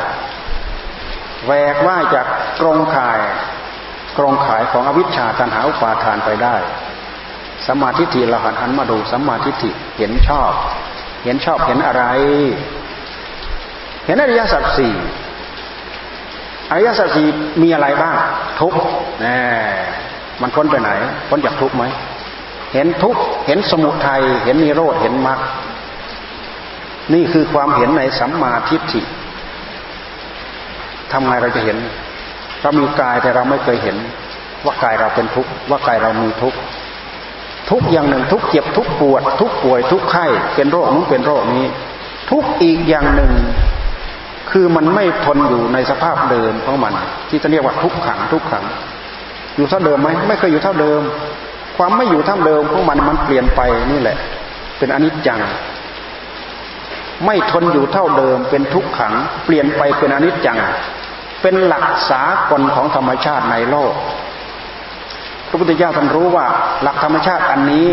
[1.46, 2.26] แหวกว่ายจาก
[2.60, 3.20] กรงข่าย
[4.18, 6.56] กรงข่ายของอวิชชาตันหาอุปาทานไปได้
[7.66, 10.52] สัมมาทิฏฐิเราหันหันมาดูสัมมาทิฏฐิเห็นชอบ
[11.24, 12.04] เห็นชอบเห็นอะไร
[14.06, 14.94] เห็นอริยสัจสี่
[16.70, 17.26] อริยสัจสี่
[17.62, 18.16] มีอะไรบ้าง
[18.60, 18.74] ทุก
[19.20, 19.38] แน่
[20.40, 20.90] มันพ้นไปไหน
[21.28, 21.84] พ้นจากทุกไหม
[22.74, 25.40] เห็นทุกเห็นสมุทัยเห็นนิโรธเห็นมรรค
[27.14, 29.00] นี่คือความเห็นในสัมมาทิฏฐิ
[31.12, 31.78] ทำไงเราจะเห็น
[32.62, 33.96] เรามีกายแต่เราไม่เคยเห็น
[34.64, 36.58] ว่ากายเราเป็นทุกข์ว่ากายเรามีทุกข์
[37.70, 41.64] ทุกอย่างหนึ่งทุกเจ็บทุกปวด ทุกป่วยทุกไข้เป็นโรคนู้นเป็นโรคนี้
[42.30, 43.32] ทุกอีกอย่างหนึ่ง
[44.52, 46.92] คือมันไม่ทนอยู่ในสภาพเดิมของมัน
[47.28, 48.64] ที่จะเรียกว่าทุกขังทุกขัง
[49.56, 51.00] อยู่เท่าเดิมไหมไม่เคยอยู่เท่าเดิม
[51.76, 53.60] ความไม่อยู่เท่าเดิมของมันมันเปลี่ยนไป
[53.92, 54.16] นี่แหละ
[54.78, 55.40] เป็นอนิจจัง
[57.26, 59.12] ไม่ทนอยู่เท่าเดิม เป็นทุกขัง
[59.44, 60.58] เปลี่ยนไปเป็นอนิจจัง
[61.42, 63.92] เป็นหลักสากลของธรรมชาติในโลก
[65.48, 66.46] พระพุทธเจ้าท่านรู้ว่า
[66.82, 67.86] หลักธรรมชาติอันนี้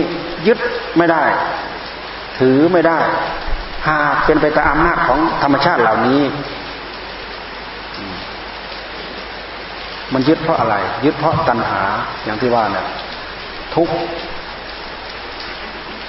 [0.48, 0.60] ยึด
[0.98, 1.24] ไม่ได้
[2.40, 3.00] ถือไม่ได้
[3.88, 6.22] หากเป็นไปตามอำนาจของธรรมชาติเหล่านี้
[10.14, 10.76] มันยึดเพราะอะไร
[11.06, 11.82] ยึดเพราะตัณหา
[12.26, 12.86] อย่างที่ว่าเนี่ย
[13.76, 13.90] ทุก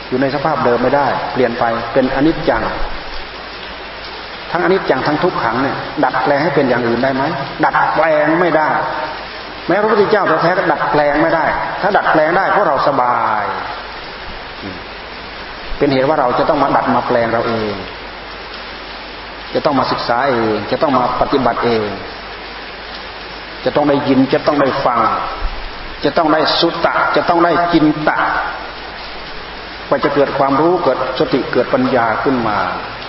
[0.08, 2.62] อยู่ในสภาพเดิมไม่ได้ เปลี่ยนไปเป็นอนิจจัง
[4.50, 7.22] ทั้งอนิจจังทั้งทุกขังเนี่ยดัดแปลงให้เป็นอย่างอื่นได้ไหม
[7.64, 8.68] ดัดแปลงไม่ได้
[9.66, 11.44] แม้พระพุทธเจ้าแท้ๆก็ดัดแปลงไม่ได้
[11.82, 13.44] ถ้าดัดแปลงได้พราะเราสบาย
[15.81, 17.74] เป็นเหตุว่าเราจะต้องมาดัดมาแปลงเราเอง
[19.55, 21.89] จะต้องมาศึกษาเอง จะต้องมาปฏิบัติเอง
[23.64, 25.01] จะต้องได้ยิน จะต้องได้ฟัง
[26.05, 28.16] จะต้องได้สุตตะ จะต้องได้จินตะ
[29.89, 32.59] ว่าจะเกิดความรู้เกิดสติเกิดปัญญาขึ้นมา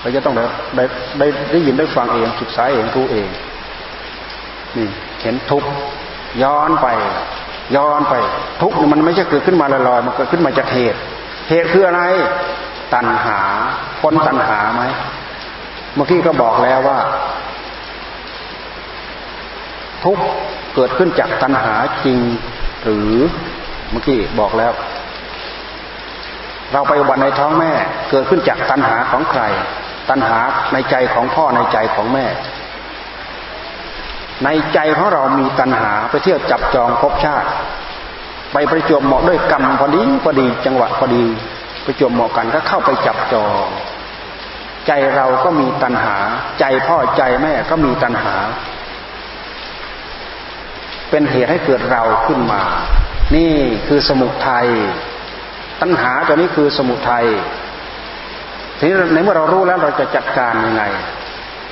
[0.01, 0.45] เราจะต้องได้
[0.75, 0.83] ได้
[1.19, 3.27] ได้ได้ยินได้ฟังเองศึกษาเองรู้เอง
[4.77, 4.87] นี่
[5.21, 5.69] เห็นทุกข์
[6.43, 6.87] ย้อนไป
[7.75, 8.13] ย้อนไป
[8.61, 10.99] ทุกข์มันไม่ใช่เกิดขึ้นมาลอยๆมันเกิดขึ้นมาจากเหตุ
[11.51, 12.03] เหตุคืออะไร
[12.93, 13.39] ตัณหา
[14.01, 14.83] พ้นตัณหาไหม
[15.95, 16.99] เมื่อกี้ก็บอกแล้วว่า
[20.03, 20.19] ทุก
[20.75, 21.73] เกิดขึ้นจากตัณหา
[22.05, 22.19] จริง
[22.83, 23.15] หรือ
[23.91, 24.71] เมื่อกี้บอกแล้ว
[26.71, 27.71] เราไปวันในท้องแม่
[28.09, 29.41] เกิดขึ้นจากตัณหาของใคร
[30.09, 30.39] ตัณหา
[30.73, 32.25] ในใจของพ่อในใจของแม่
[34.43, 37.49] ในใจของเรามีตัณหาไปเที่ยวจับจองภพชาติ
[38.53, 41.23] ไปประจวบเหมาะด้วยกรรมพอดีพอดีจังหวะพอดี
[41.85, 43.67] ประจวบเหมาะกันก็เข้าไปจับจอง
[44.87, 46.15] ใจเราก็มีตัณหา
[46.59, 48.35] ใจพ่อใจแม่ก็มีตัณหา
[51.09, 52.61] เป็นเหตุให้เกิดเราขึ้นมา
[53.35, 53.53] นี่
[53.87, 54.67] คือสมุทัย
[55.81, 57.25] ตัณหาตัวนี้คือสมุทัย
[58.77, 60.83] ทีนี้ในเมื่อเรารู้แล้วเราจะจัดการยังไง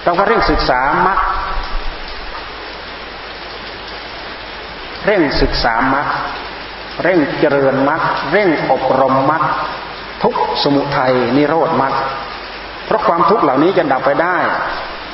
[0.03, 1.19] เราก็เร่งศึกษามรรค
[5.05, 6.07] เร่งศึกษามรรค
[7.03, 9.43] เร่งเจริญมรรคเร่งอบรมมรรค
[10.23, 11.93] ทุกสมุทัยนิโรธมรรค
[12.85, 14.37] เพราะความทุกข์เหล่านี้จะดับไปได้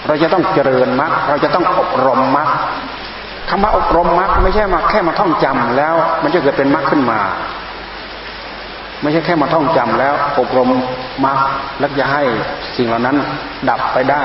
[0.08, 2.50] เราจะต้องเจริญมรรคเราจะต้องอบรมมรรค
[3.50, 7.20] คำว่าอบรมมรรคไม่ใช่มาแค่มาท่องจำแล้ว มันจะเกิดเป็นมรรคขึ้นมา
[9.02, 10.70] ไม่ใช่แค่มาท่องจำแล้ว อบรม
[11.26, 11.38] มรรค
[11.80, 12.24] แล้วจะให้
[12.76, 13.18] สิ่งเหล่านั้น
[13.70, 14.24] ดับไปได้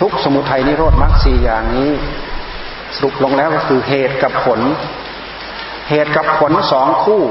[0.00, 1.90] ทุกสมุทัยนิโรธมรรคสี่อย่างนี้
[2.96, 4.60] สรุปลงแล้วก็คือเหตุกับผล
[5.90, 7.22] เหตุกับผลสองคู่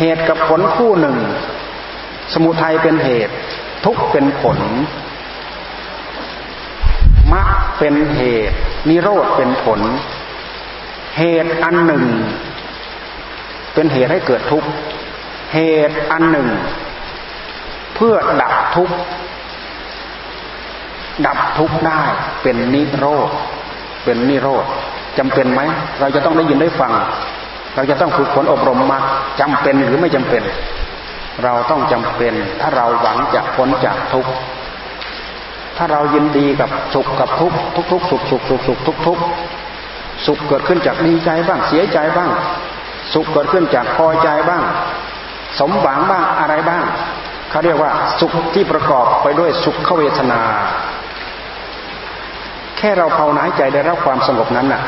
[0.00, 1.16] เหตุกับผลคู่หนึ่ง
[2.32, 3.34] สมุทัยเป็นเหตุ
[3.84, 4.58] ทุกเป็นผล
[7.32, 8.56] มรรคเป็นเหตุ
[8.88, 9.80] นิโรธเป็นผล
[11.18, 12.04] เหตุอันหนึ่ง
[13.74, 14.68] เป็นเหตุให้เกิดทุกข์
[15.54, 15.58] เห
[15.88, 16.48] ตุอันหนึ่ง
[17.94, 18.96] เพื่อดับทุกข์
[21.26, 22.00] ดับทุกข์ได้
[22.42, 23.30] เป็นนิโรธ
[24.04, 24.66] เป็นนิโรธ
[25.18, 25.60] จำเป็นไหม
[26.00, 26.92] เราจะต้องได้ยินได้ฟัง
[27.74, 28.98] เราจะต้องฝึกฝนอบรมมา
[29.40, 30.42] จำเป็นหรือไม่จำเป็น
[31.44, 34.32] เราต้องจำเป็น ถ้าเราหวังจะพ้นจากทุกข์
[35.76, 39.18] ถ้าเรายินดีกับสุขกับทุกข์ทุกทุกสุขสุขสุขสุขทุกทุก
[40.26, 42.30] สุขเกิดขึ้นจากดีใจบ้างเสียใจบ้าง
[43.12, 44.62] สุขเกิดขึ้นจากพอใจบ้าง
[45.58, 46.82] สมหวังบ้างอะไรบ้าง
[47.50, 47.90] เขาเรียกว่า
[48.20, 50.40] สุขที่ประกอบไปด้วยสุขเวทนา
[52.84, 54.82] ค่เราภาวนาใจได้รับความสงบนั้นน่ะ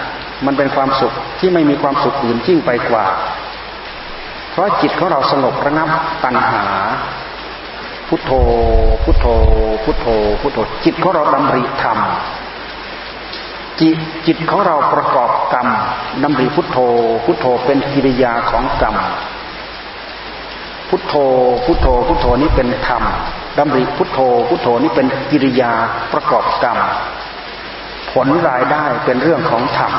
[0.47, 3.05] มันเป็นความสุขที่ไม่มีความสุขอื่นยิ่งไปกว่า
[4.53, 5.91] เพราะจิตของเราสงบระงับ
[6.25, 6.63] ตัณหา
[8.09, 8.31] พุทโธ
[9.05, 9.27] พุทโธ
[9.85, 10.07] พุทโธ
[10.41, 11.99] พุทโธ จิตของเราดำริธรรม
[13.81, 15.69] จิตจิตของเราประกอบกรรม
[16.23, 16.79] ดำริพุทโธ
[17.25, 18.97] พุทโธเป็นกิริยาของกรรม
[20.89, 21.15] พุทโธ
[21.65, 23.03] พุทโธ พุทโธนี้เป็นธรรม
[23.59, 24.19] ดำริพุทโธ
[24.49, 25.73] พุทโธนี้เป็นกิริยา
[26.13, 26.79] ประกอบกรรม
[28.25, 29.93] ลรายได้เป็นเรื่องของธรรม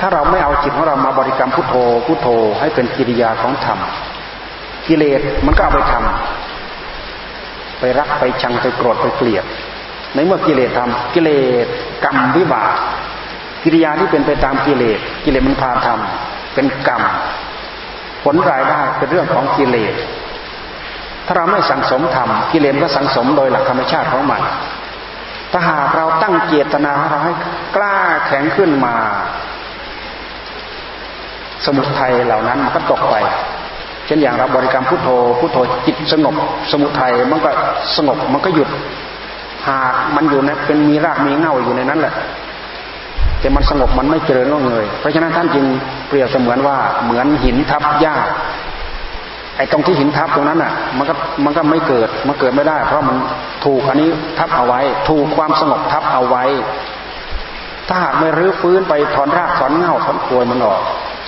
[0.00, 1.74] ถ้าเราไม่เอาจิตของเรามาบริกรรมพุทโธ
[2.06, 2.28] พุทโธ
[2.60, 3.78] ให้เป็นกิริยาของธรรม
[4.88, 9.44] กิเลสมันก็เอาไปทำไปรักไปชังไปโกรธไปเกลียด
[10.14, 11.30] ในเมื่อกิเลสทำกิเล
[11.64, 11.66] ส
[12.04, 12.72] กรรมวิบาก
[13.64, 17.02] กิริยาที่เป็นไปตามกิเลสกิเลสมันพาทำเป็นกรรม
[18.24, 19.94] ผลรายได้เป็นเรื่องของกิเลส
[21.26, 24.42] ถ้าเราไม่สังสมธรรมกิเลสก็สังสมโดยหลักธรรมชาติของมัน
[25.56, 27.34] ถ้าหากเราตั้งเจตนาเราให้
[27.76, 27.96] กล้า
[28.26, 28.94] แข็งขึ้นมา
[31.64, 33.16] สมุทัยเหล่านั้นมันก็ตกไป
[34.06, 35.08] เช่นอย่างเราบริกรรมพุทโธ
[35.40, 36.34] พุทโธจิตสงบ
[36.70, 37.50] สมุทัยมันก็
[37.96, 38.68] สงบมันก็หยุด
[39.68, 42.14] หากมันอยู่ในเป็นมีรากมีเง่าอยู่ในนั้นแหละ
[43.40, 45.64] แต่มันสงบมันไม่เจริญงอกเงยเพราะฉะนั้นท่านจึง
[46.08, 48.14] เปรียบเสมือนว่าเหมือนหินทับหญ้า
[49.56, 53.16] ไอ้ตรงที่หินทับตรงนั้นอะ มันก็มันก็ไม่เกิดมันเกิดไม่ได้ เพราะมัน
[53.64, 56.44] ถูกอันนี้ทับเอาไว้ ถูกความสงบทับเอาไว้
[57.88, 60.80] ถ้าหากไม่รื้อฟื้นไปถอนรากถอนเงาถอนโคนมันออก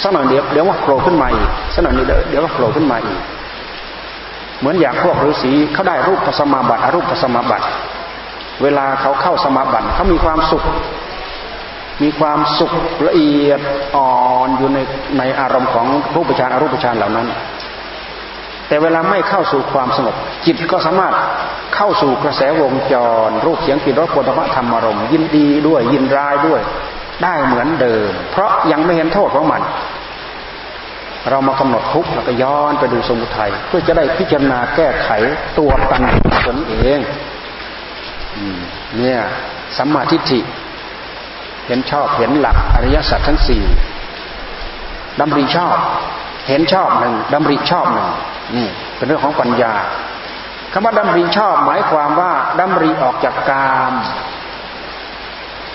[0.02, 3.18] สักหน่อยเดี๋ยวเดี๋ยวว่าโผล่ขึ้นมาอีกสักหน่อยเดี๋ยวเดี๋ยวก็โผล่ขึ้นมาอีก
[4.58, 7.66] เหมือนอย่างพวกฤาษีเขาได้รูปสมาบัติอรูปสมาบัติ
[8.62, 10.64] เวลาเขาเข้าสมาบัติเขามีความสุข
[12.02, 12.72] มีความสุข
[13.08, 13.60] ละเอียด
[13.96, 14.10] อ่อ
[14.46, 14.78] นอยู่ใน
[15.18, 17.26] ในอารมณ์ของรูปฌานอรูปฌานเหล่านั้น
[18.68, 20.14] แต่เวลาไม่เข้าสู่ความสงบ
[20.46, 21.14] จิตก็สามารถ
[21.74, 22.94] เข้าสู่กระแสวงจ
[23.28, 26.60] ร รูปเสียงกลิ่นรสปุถะธรรมารมยินดีด้วยยินร้ายด้วย
[27.22, 29.62] ได้เหมือนเดิม เพราะยังไม่เห็นโทษของมัน
[31.28, 35.10] เรามากำหนดทุกข์แล้วก็ย้อนไปดูสมุทัยเพื่อจะได้พิจารณาแก้ไข
[35.58, 36.02] ตัวตัน
[36.46, 36.98] ตนเอง
[38.96, 39.20] เนี่ย
[39.76, 40.40] สัมมาทิฏฐิ
[41.66, 43.62] เห็นชอบเห็นหลักอริยสัจทั้งสี่
[45.20, 45.76] ดำริชอบ
[46.48, 48.08] เห็นชอบหนึ่งดำริชอบหนึ่ง
[48.56, 49.74] นี่ เป็นเรื่องของปัญญา
[50.72, 53.94] คำว่าดำริชอบหมายความว่าดำริออกจากกาม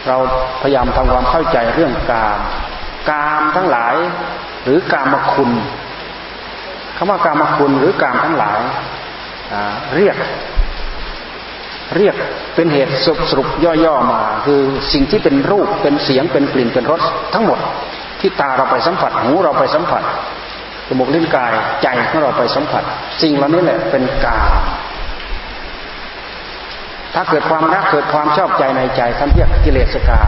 [0.07, 0.17] เรา
[0.61, 2.39] พยายามทำความเข้าใจเรื่องกาม
[3.09, 3.95] กามทั้งหลาย
[4.63, 5.51] หรือกามคุณ
[6.97, 8.59] คำว่ากามคุณหรือกามทั้งหลาย
[9.95, 10.17] เรียก
[11.97, 12.15] เรียก
[12.55, 12.93] เป็นเหตุ
[13.29, 13.47] สรุป
[13.85, 14.61] ย่อๆมา คือ
[14.93, 17.01] สิ่งที่เป็นรูปเป็นเสียงเป็นกลิ่นเป็นรส
[17.33, 17.59] ทั้งหมด
[18.19, 20.03] ที่ตาเราไปสัมผัสหูเราไปสัมผัส
[20.87, 21.53] จมูกลิ้นกาย
[21.83, 22.83] ใจของเราไปสัมผัส
[23.21, 24.45] สิ่งเหล่านี้แหละเป็นกาม
[27.13, 30.19] ถ้าเกิดความรักเกิดความชอบใจในใจท่านเรียกกิเลสกา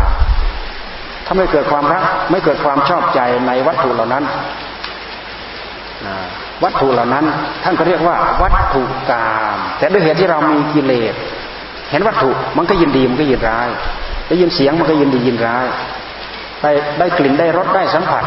[1.25, 4.23] ถ้าไม่เกิดความรักไม่เกิดความชอบใจในวัตถุเหล่านั้น
[6.63, 7.25] วัตถุเหล่านั้น
[7.63, 11.15] ท่านก็เรียกว่าวัตถุกาม แต่ด้วยเหตุที่เรามีกิเลส
[11.91, 13.69] เห็นวัตถุมันก็ยินดีมันก็ยินร้าย
[14.27, 15.65] ได้ยินเสียงมันก็ยินดียินร้าย
[16.65, 18.23] ได้ได้กลิ่นได้รสได้สัมผัส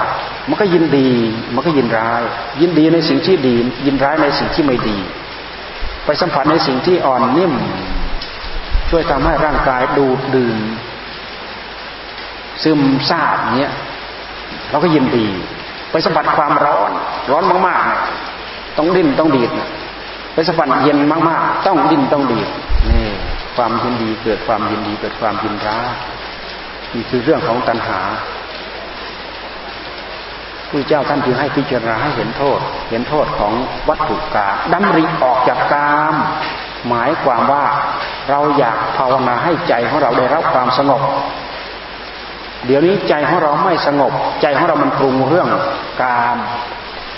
[0.49, 1.09] มันก็ยินดี
[1.55, 2.23] มันก็ยินร้าย
[2.61, 3.55] ยินดีในสิ่งที่ดี
[3.87, 4.99] ยินร้ายในสิ่งที่ไม่ดี
[6.05, 7.53] ไปสัมผัสในสิ่งที่อ่อนนิ่ม
[8.91, 10.59] ช่วยทำให้ร่างกายดูดดื่ม
[12.63, 13.73] ซึมซาบเนี้ย
[14.71, 15.27] เราก็ยินดี
[15.91, 16.91] ไปสัมผัสความร้อน
[17.31, 19.51] ร้อนมากๆ ต้องดิ้นต้องดีด
[20.35, 22.49] ไปสัมผัสเย็นมากๆ ต้องดิ้นต้องดีด
[22.91, 23.09] นี่
[23.57, 25.89] ความยินดีเกิดความยินดีเกิดความยินร้าย
[26.95, 28.01] นี่คือเรื่องของตัณหา
[30.69, 32.59] ผู้เจ้าท่านจึงให้พิจารณาให้เห็นโทษ
[32.91, 33.53] เห็นโทษของ
[33.89, 36.15] วัตถุกาดำริออกจากกาม
[36.89, 37.65] หมายความว่า
[38.31, 41.03] เราอยากภาวนาให้ใจของเราได้รับความสงบ
[42.67, 44.13] เดี๋ยวนี้ใจของเราไม่สงบ
[44.43, 45.49] ใจของเรามันปรุงเรื่อง
[46.03, 46.37] กาม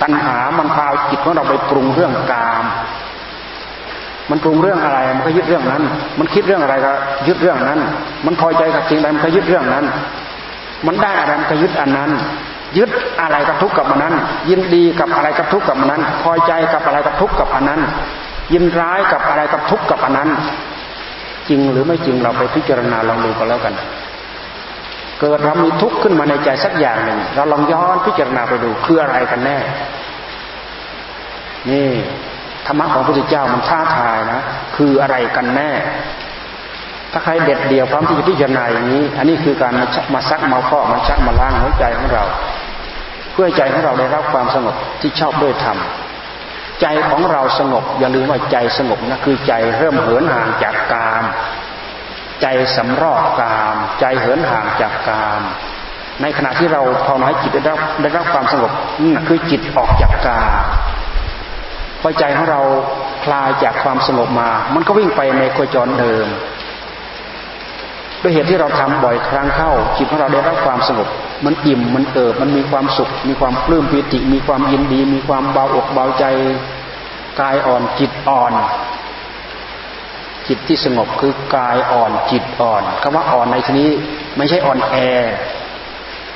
[0.02, 2.64] ตัณหามันพาจิตของเราไปปรุงเรื่องกาม
[4.30, 5.82] มันปรุงเรื่องอะไร มันก็ยึดเรื่องนั้น
[6.18, 6.92] มันคิดเรื่องอะไรก็
[7.28, 7.78] ยึดเรื่องนั้น
[8.26, 9.84] มันพอใจกับสิ่งใดมันก็ยึดเรื่องนั้น
[10.86, 12.10] มันได้อะไรมันก็ยึดอันนั้น
[12.78, 14.14] ยึดอะไรกับทุกข์กับมันนั้น
[14.50, 17.80] ยินดีกับอะไรกับทุกข์กับมันนั้น พอใจกับอะไรกับทุกข์กับอันนั้น
[18.52, 20.28] ยินร้ายกับอะไรกับทุกข์กับอันนั้น
[21.48, 23.74] จริงหรือไม่จริงเราไปพิจารณาลองดูกันแล้วกัน
[25.20, 29.56] เกิดเรามีทุกข์ขึ้นมาในใจสักอย่างหนึ่งเราลองย้อนพิจารณาไปดูคืออะไรกันแน่
[31.70, 31.88] นี่
[32.70, 34.40] รรมะของพระพุทธเจ้ามันท้าทายนะ
[34.76, 35.70] คืออะไรกันแน่
[37.12, 42.24] ถ้าใครเด็ดเดียวพร้อมที่จะพิจารณาอย่างนี้ อันนี้คือการมาชักมาซักมาฟอกมาชักมาล้างหัวใจของเรา
[43.32, 45.78] เพื่อใจของเราได้รับความสงบที่ชอบด้วยธรรม
[46.80, 51.24] ใจของเราสงบอย่าลืมว่าใจสงบนะคือใจเริ่มเหินห่างจากกาม
[52.42, 52.46] ใจ
[52.76, 55.42] สำรอกกาม ใจเหินห่างจากกาม
[56.22, 58.70] ในขณะที่เราภาวนาจิตได้รับได้รับความสงบ
[59.14, 60.50] นั่นคือจิตออกจากกาม
[62.02, 62.60] พอใจของเรา
[63.24, 66.26] คลายจากความสงบมา มันก็วิ่งไปในโคจรเดิม
[68.22, 71.08] ด้วยเหตุที่เราทำบ่อยครั้งเข้าจิตของเราได้รับความสงบ
[71.44, 76.24] มันอิ่มมันเอิบมันมีความสุข มีความปลื้มปิติ มีความยินดี มีความเบาอกเบาใจ
[77.40, 78.52] กายอ่อนจิตอ่อน
[80.48, 83.90] จิตที่สงบคือกายอ่อนจิตอ่อนคำว่าอ่อนในที่นี้
[84.36, 84.96] ไม่ใช่อ่อนแอ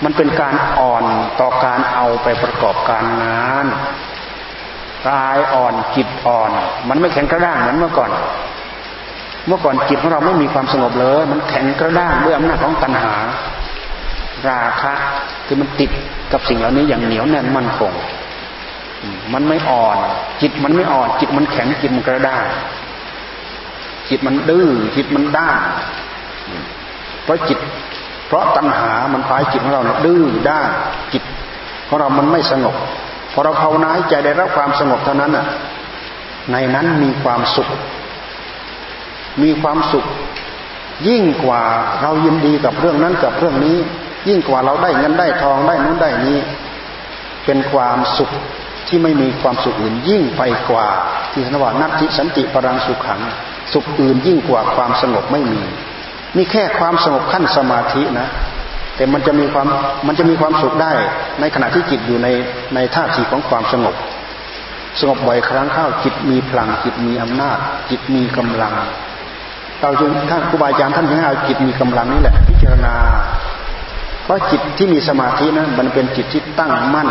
[0.04, 1.04] มันเป็นการอ่อน
[1.40, 3.66] ต่อการเอาไปประกอบการงาน
[5.08, 6.50] กายอ่อนจิตอ่อน
[6.88, 8.10] มันไม่แข็งกระด้างเหมือนเมื่อก่อน
[9.46, 13.14] เมื่อก่อนจิตของเราไม่มีความสงบเลย มันแข็งกระด้างด้วยอำนาจของตัณหา
[14.48, 14.94] ราคะ
[15.46, 15.90] คือมันติด
[16.32, 17.92] กับสิ่งเหล่านี้อย่างเหนียวแน่นมั่นคง
[19.32, 19.96] มันไม่อ่อน
[20.42, 22.44] จิตมันไม่อ่อน จิตมันแข็งจิตมันกระด้าง
[24.08, 25.60] จิตมันดื้อจิตมันด้าน
[27.24, 27.58] เพราะจิต
[28.26, 30.68] เพราะตัณหามันพายจิตของเราดื้อด้าน
[31.12, 31.22] จิต
[31.88, 32.76] ของเรามันไม่สงบ
[33.34, 35.46] พอเราภาวนาให้ใจได้รับความสงบเท่านั้นน่ะ
[36.52, 37.68] ในนั้นมีความสุข
[39.42, 40.06] มีความสุข
[41.08, 41.62] ยิ่งกว่า
[42.02, 43.76] เรายินดีกับเรื่องนั้นกับเรื่องนี้
[44.28, 46.38] ยิ่งกว่าเราได้เงินได้ทองได้นู้นได้นี้
[47.44, 48.30] เป็นความสุข
[48.88, 50.86] ที่ไม่มีความสุขอื่นยิ่งไปกว่า
[51.32, 53.20] ที่นว่านัตติสันติปรังสุขขัง
[53.72, 55.60] สุขอื่นยิ่งกว่าความสงบไม่มี
[56.36, 58.28] นี่แค่ความสงบขั้นสมาธินะ
[58.96, 59.66] แต่มันจะมีความ
[60.06, 60.92] มันจะมีความสุขได้
[61.40, 62.28] ในขณะที่จิตอยู่ใน
[62.74, 63.94] ในท่าทีของความสงบ
[65.00, 67.58] สงบบ่อยครั้งเข้าจิตมีพลัง จิตมีอำนาจ
[67.90, 68.74] จิตมีกำลัง
[69.80, 72.94] เราจึงท่านครูบาอาจารย์ท่านจึงให้เอาจิตมีกำลังนี่แหละ พิจารณา
[74.24, 77.08] เพราะจิตที่มีสมาธินั้นมันเป็นจิตที่ตั้งมั่น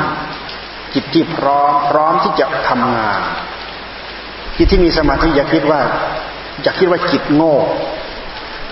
[0.93, 3.21] จิตที่พร้อมพร้อมที่จะทำงาน
[4.57, 5.81] จิตที่มีสมาธิอย่าคิดว่า
[6.63, 7.55] อย่าคิดว่าจิตโง่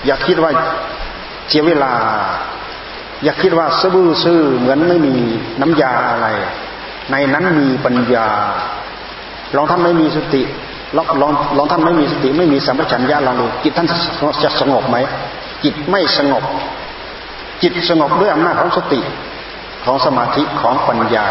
[0.06, 0.52] อย่าคิดว่า
[1.50, 1.92] เสียเวลา
[3.24, 5.16] อย่าคิดว่าซื่อซื่อเหมือนไม่มี
[5.62, 6.28] น้ำยาอะไร
[7.12, 8.28] ในนั้นมีปัญญา
[9.56, 10.44] ลองท่านไม่มีสติ
[10.96, 13.88] ลองลองลองท่านไม่มีสติไม่มีสัมปชัญญะลองดูจิตท่าน
[14.44, 14.98] จะสงบไหม
[15.64, 16.44] จิตไม่สงบ
[17.62, 19.00] จิตสงบด้วยอำนาจของสติ
[19.86, 21.28] ของสมาธิของปัญญา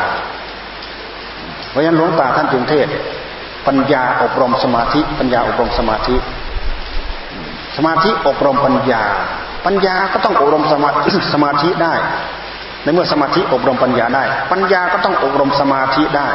[1.71, 2.89] เพราะฉะนั้นหลวงตาท่านจึงเทศ
[3.67, 6.17] ปัญญาอบรมสมาธิ ปัญญาอบรมสมาธิ
[7.77, 9.03] สมาธิอบรมปัญญา
[9.67, 10.89] ปัญญาก็ต้องอบรมสมา
[11.35, 11.95] สมาธิได้
[12.83, 16.29] ในเมื่อสมาธิอบรมปัญญาได้ ปัญญาก็ต้องอบรมสมาธิได้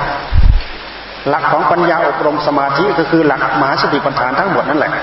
[1.29, 4.93] หลักของปัญญาอบรมสมาธิก็คือหลักมหาสติปัฏฐานทั้งหมดนั่นแหละ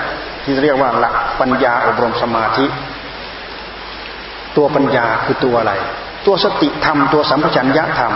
[0.43, 2.65] ที่เรียกว่าหลักปัญญาอบรมสมาธิ
[4.57, 5.73] ตัวปัญญาคือตัวอะไร
[6.25, 8.13] ตัวสติธรรมตัวสัมปชัญญะธรรม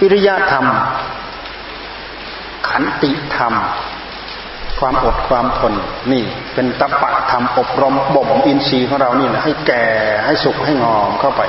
[0.00, 0.66] วิริยะธรรม
[2.68, 3.52] ขันติธรรม
[4.78, 5.74] ความอดความทน
[6.12, 6.22] นี่
[6.54, 9.84] เป็นตปะธรรมอบรมบ่มอินทรีย์ของเรานี่แหละให้แก่
[10.26, 11.42] ให้สุขให้งอมเข้าไป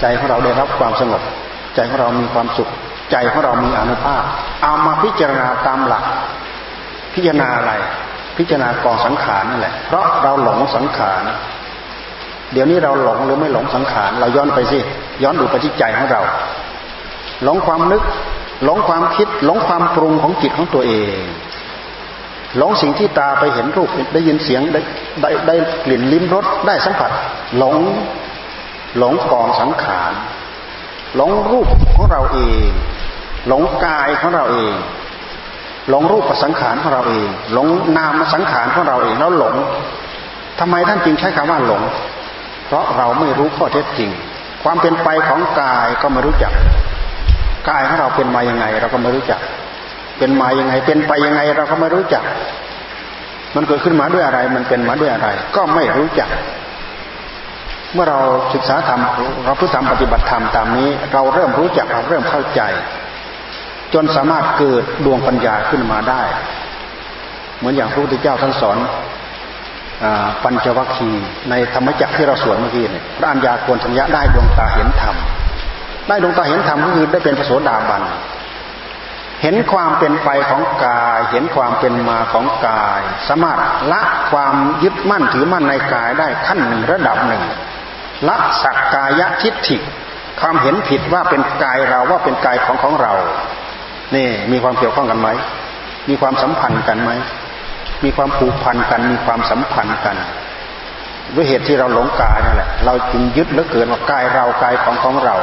[0.00, 1.22] ใจของเราได้รับความสงบ
[1.74, 2.68] ใจของเรามีความสุข
[3.10, 4.22] ใจของเรามีอนุภาพ
[4.62, 6.04] เอามาพิจารณาตามหลัก
[7.14, 7.72] พิจารณาอะไร
[8.38, 11.22] พิจารณากองสังขารนั่นแหละ เพราะเราหลงสังขาร
[12.52, 14.78] เดี๋ยวนี้เราหลงหรือไม่หลงสังขาร เราย้อนไปสิ
[15.22, 16.20] ย้อนดูไปที่ใจของเรา
[17.44, 18.02] หลงความนึก
[18.64, 21.22] หลงความคิดหลงความปรุงของจิตของตัวเอง
[22.58, 24.80] หลงสิ่งที่ตาไปเห็นรูปได้ยินเสียงได้
[25.22, 25.54] ได้ได้
[25.84, 27.10] กลิ่นลิ้มรสได้สัมผัส
[27.58, 27.76] หลง
[28.98, 30.12] หลงกองสังขาร
[31.16, 32.68] หลงรูปของเราเอง
[33.48, 34.74] หลงกายของเราเอง
[35.88, 39.54] หลงรูปสังขารของเราเอง หลงนามสังขารของเราเองแล้วหลง
[40.58, 41.82] ทำไมท่านจึงใช้คำว่าหลง
[42.66, 44.10] เพราะเราไม่รู้ข้อเท็จจริง
[44.62, 46.52] ความเป็นไปของกายก็ไม่รู้จัก
[47.68, 49.40] กายของเราเป็นมายังไง เราก็ไม่รู้จัก
[50.18, 52.24] เป็นมายังไง เป็นไปยังไง เราก็ไม่รู้จัก
[53.54, 56.28] มันเกิดขึ้นมาด้วยอะไร มันเป็นมาด้วยอะไร ก็ไม่รู้จัก
[57.94, 58.18] เมื่อเรา
[58.54, 59.00] ศึกษาธรรม
[59.44, 62.62] เราพุทธธรรมปฏิบัติธรรมตามนี้ เราเริ่มรู้จักเราเริ่มเข้าใจ
[63.94, 66.22] จนสามารถเกิดดวงปัญญาขึ้นมาได้
[67.58, 68.76] เหมือนอย่างพระพุทธเจ้าท่านสอน
[70.42, 75.16] ปัญจวัคคีย์ในธรรมจักรที่เราสวดเมื่อกี้เนี่ยพระัญญาโกณทัญญะได้ดวงตาเห็นธรรม
[76.10, 78.02] ได้ดวงตาเห็นธรรมก็คือได้เป็นพระโสดาบัน
[79.42, 83.58] เห็นความเป็นไปของกาย เห็นความเป็นมาของกาย สามารถ
[83.92, 87.42] ละความยึดมั่นถือมั่นในกายได้ขั้นหนึ่งระดับหนึ่ง
[88.28, 89.76] ละสักกายทิฏฐิ
[90.40, 93.14] ความเห็นผิดว่าเป็นกายเราว่าเป็นกายของของเรา
[94.14, 95.28] นี่มีความเกี่ยวข้องกันไหม
[96.08, 97.10] มีความสัมพันธ์กันไหม
[98.04, 100.16] มีความผูกพันกัน มีความสัมพันธ์กัน
[101.34, 105.36] ด้วยเหตุที่เราหลงกายนั่นแหละ เราจึงยึดเหลือเกินว่ากายเรากายของของเรา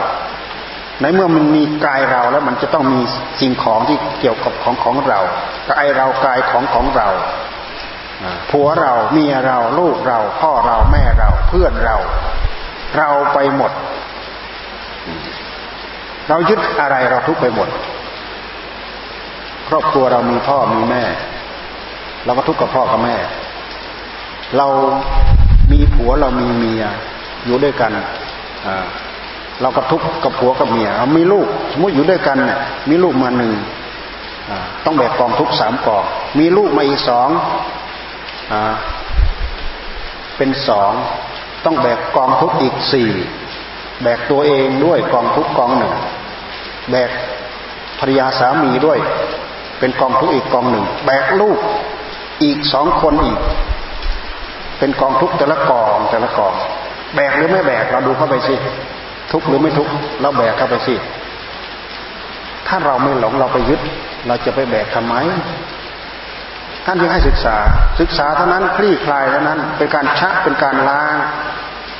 [1.02, 3.02] ในเมื่อมันมีกายเราแล้วมันจะต้องมี
[3.39, 5.20] สิ่งของที่เกี่ยวกับของของเรา
[5.72, 7.08] กายเรากายของของเรา
[8.50, 11.98] ผัวเราเมียเราลูกเรา พ่อเราแม่เราเพื่อนเรา
[12.98, 13.72] เราไปหมด
[16.30, 17.70] เรายึดอะไรเราทุกไปหมด
[19.68, 21.04] ครอบครัวเรามีพ่อมีแม่
[22.26, 23.16] เราก็ทุกข์กับพ่อกับแม่
[24.58, 24.68] เรา
[25.72, 26.84] มีผัวเรามีเมีย
[27.45, 27.91] อยู่ด้วยกัน
[29.62, 33.53] เราก็ทุกข์กับผัวกับเมียเรามีลูกสมมติอยู่ด้วยกันเนี่ยมีลูกมาหนึ่ง
[34.86, 36.03] ต้องแบกกองทุกสามกอง
[36.39, 37.30] มีลูกมาอีกสอง
[40.38, 40.91] เป็นสอง
[41.66, 43.10] ต้องแบกกองทุกอีกสี่
[44.03, 45.93] แบกตัวเองด้วยกองทุกกองหนึ่ง
[46.91, 47.10] แบก
[47.99, 48.99] ภรรยาสามีด้วย
[49.80, 51.60] เป็นกองทุกอีกกองหนึ่งแบกลูก
[52.43, 53.39] อีกสองคนอีก
[54.80, 56.53] เป็นกองทุกแต่ละกองแต่ละกอง
[57.16, 58.55] แบกหรือไม่แบกเราดูเข้าไปสิ
[59.32, 59.88] ทุกหรือไม่ทุก
[60.21, 60.95] เราแบกเข้าไปสิ
[62.67, 63.82] ถ้าเราไม่หลงเราไปยึด
[64.28, 65.15] เราจะไปแบกทำไม
[66.86, 67.55] ท่านยังให้ศึกษา
[67.99, 71.15] ศึกษาเท่านั้นคลี่คลายเท่านั้น เป็นการชักเป็นการล้าง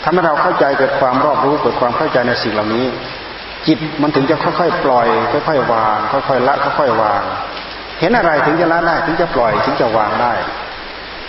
[0.04, 2.86] ทำให้เราเข้าใจเกิดความรอบรู้เกิดความเข้าใจในสิ่งเหล่านี้
[3.68, 5.08] จิตมันถึงจะค่อยๆ ปล่อย
[5.48, 7.22] ค่อยๆวาง ค่อยๆละค่อยๆวาง
[8.00, 10.34] เห็นอะไรถึงจะละได้ถึงจะปล่อยถึงจะวางได้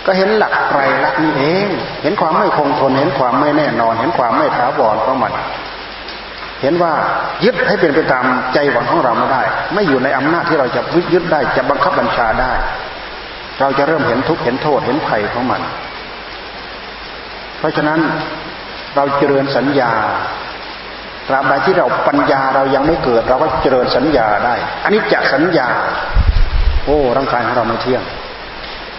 [0.05, 1.67] ก็เห็นหลักไตรลักษณ์นี่เอง
[2.03, 5.31] เห็นความไม่คงทนเห็นความไม่แน่นอน เห็นความไม่ถาวรของมัน
[6.61, 6.93] เห็นว่า
[7.43, 9.43] ยึดให้เป็นไปตามใจหวังของเราไม่ได้
[9.73, 10.81] ไม่อยู่ในอำนาจที่เราจะ
[11.13, 12.51] ยึดได้จะบังคับบัญชาได้
[13.59, 15.61] เราจะเริ่มเห็นทุกข์เห็นโทษเห็นภัยของมัน
[17.59, 17.99] เพราะฉะนั้น
[18.95, 19.91] เราเจริญสัญญา
[21.27, 25.67] ตราบใดที่เราปัญญาเรายังไม่เกิด เราก็เจริญสัญญาได้ อันนี้จะสัญญา
[26.85, 28.03] โอ้ร่างกายของเราไม่เที่ยง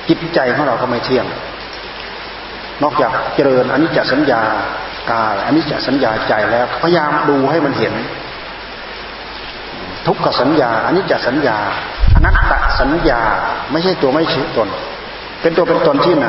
[0.09, 1.27] จิตใจของเราก็ไม่เที่ยง
[2.83, 4.41] นอกจากเจริญอันนี้จะสัญญา
[5.11, 7.95] กายอันนี้จะสัญญาใจแล้ว พยายามดูให้มันเห็น
[10.07, 11.59] ทุกขสัญญาอันนี้จะสัญญา
[12.15, 13.21] อนัตตสัญญา
[13.73, 14.69] ไม่ใช่ตัวไม่ใช่ตน
[15.43, 16.29] เป็นตัวเป็นตนที่ไหน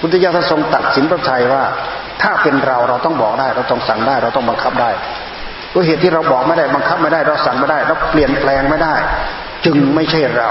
[0.00, 1.64] พุทธิยถาทรงตัดสินพระทัยว่า
[2.22, 4.90] ถ้าเป็นเราเราต้องบอกได้ เราต้องสั่งได้ เราต้องบังคับได้
[5.74, 8.94] ด้วยเหตุที่เราบอกไม่ได้บังคับไม่ได้ เราสั่งไม่ได้ เราเปลี่ยนแปลงไม่ได้
[9.64, 10.50] จึงไม่ใช่เรา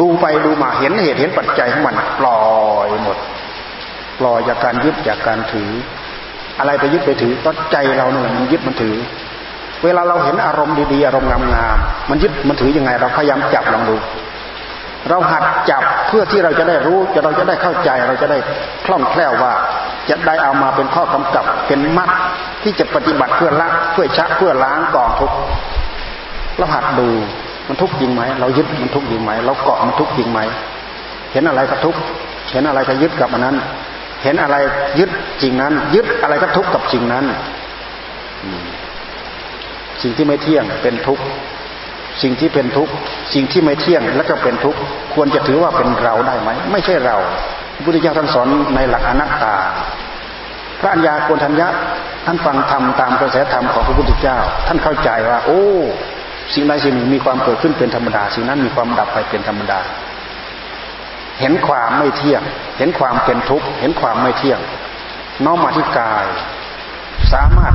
[0.00, 2.40] ดูไปดูมาเห็นเหตุเห็นปัจจัยของมันปล่อ
[2.86, 3.18] ยหมด
[4.18, 5.70] ปล่อยจากการยึดจากการถือ
[6.60, 8.96] อะไรไปยึดไปถือก็ใจเราเนี่ยมันยึดมันถือ
[9.84, 13.96] เวลาเราเห็นอารมณ์ดีๆอารมณ์งามๆมันยึดมันถือยังไง เราพยายามจับลองดู
[15.08, 18.38] เราหัดจับเพื่อที่เราจะได้รู้จะเราจะได้เข้าใจเราจะได้
[18.86, 19.52] คล่องแคล่วว่า
[20.10, 22.10] จะได้เอามาเป็นข้อกำกับเป็นมัด
[22.62, 25.36] ที่จะปฏิบัติเพื่อละเพื่อชักเพื่อล้างกองทุกข์
[26.58, 27.08] เราหัดดู
[27.68, 30.40] มันทุกข์จริงไหมเรายึดมันทุกข์จริงไหมเราเกาะมันทุกข์จริงไหม
[31.32, 32.00] เห็นอะไรก็ทุกข์
[32.52, 33.56] เห็นอะไรก็ยึดกับอันนั้น
[34.22, 34.56] เห็นอะไร
[34.98, 35.10] ยึด
[35.42, 37.24] จริงนั้น ยึดอะไรก็ทุกข์กับจริงนั้น
[40.02, 41.24] สิ่งที่ไม่เที่ยงเป็นทุกข์
[42.22, 42.92] สิ่งที่เป็นทุกข์
[43.34, 44.78] สิ่งที่ไม่เที่ยงแล้วก็เป็นทุกข์
[45.14, 47.16] ควรจะถือว่าเป็นเราได้ไหมไม่ใช่เรา
[47.74, 49.54] พระพุทธเจ้าท่านสอนในหลักอนัตตา
[50.80, 51.68] พระัญญาโกณทัญญะ
[52.26, 55.62] ท่านฟังธรรมตามกระแสธรรมของพระพุทธเจ้า ท่านเข้าใจว่า โอ้
[56.54, 59.80] สิ่งใดสิ่งหนึ่งมีความเกิดขึ้นเป็นธรรมดา สิ่งนั้นมีความดับไปเป็นธรรมดา
[61.40, 62.42] เห็นความไม่เที่ยง
[62.78, 64.60] เห็นความเป็นทุกข์ เห็นความไม่เที่ยง
[65.44, 66.26] น้อมมาที่กาย
[67.32, 67.74] สามารถ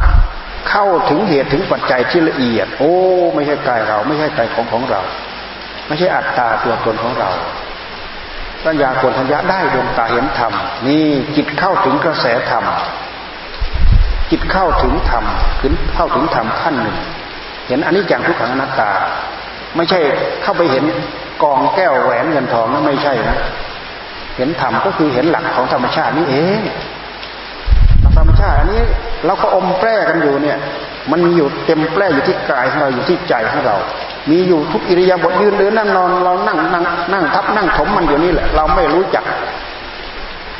[0.69, 2.93] เข้าถึงเหตุถึงปัจจัยที่ละเอียด โอ้
[3.35, 5.01] ไม่ใช่กายเรา ไม่ใช่กายของของเรา
[5.87, 7.29] ไม่ใช่อัตตาตัวตนของเรา
[8.65, 10.53] ปัญญาโกนทัญญาได้ดวงตาเห็นธรรม
[10.87, 12.63] นี่จิตเข้าถึงกระแสธรรม
[14.31, 15.23] จิตเข้าถึงธรรม
[15.61, 16.97] ขึ้นเข้าถึงธรรมขั้นหนึ่ง
[17.67, 18.91] เห็นอันนี้อย่างทุกขังอนัตตา
[19.75, 19.99] ไม่ใช่
[20.43, 20.83] เข้าไปเห็น
[21.43, 23.37] กองแก้วแหวนเงินทองนั่นไม่ใช่นะ
[24.37, 26.59] เห็นธรรมก็คือเห็นหลักของธรรมชาตินี่เอง
[28.17, 28.81] ธรรมชาติอันนี้
[29.25, 30.57] เราก็อมแปรกันอยู่เนี่ย
[31.11, 33.75] มันมีอยู่เต็มแปรอยู่ที่กายของเราอยู่ที่ใจของเรา
[34.31, 36.83] มีอยู่ทุกอิริยาบถยืนเดินนั่งนอนเรานั่งนั่ง
[37.13, 39.25] นั่งทับนั่งถมมันอยู่นี่แหละ เราไม่รู้จัก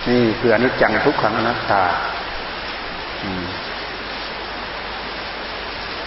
[0.09, 1.81] นี่คืออนิจจังทุกขังอนัตตา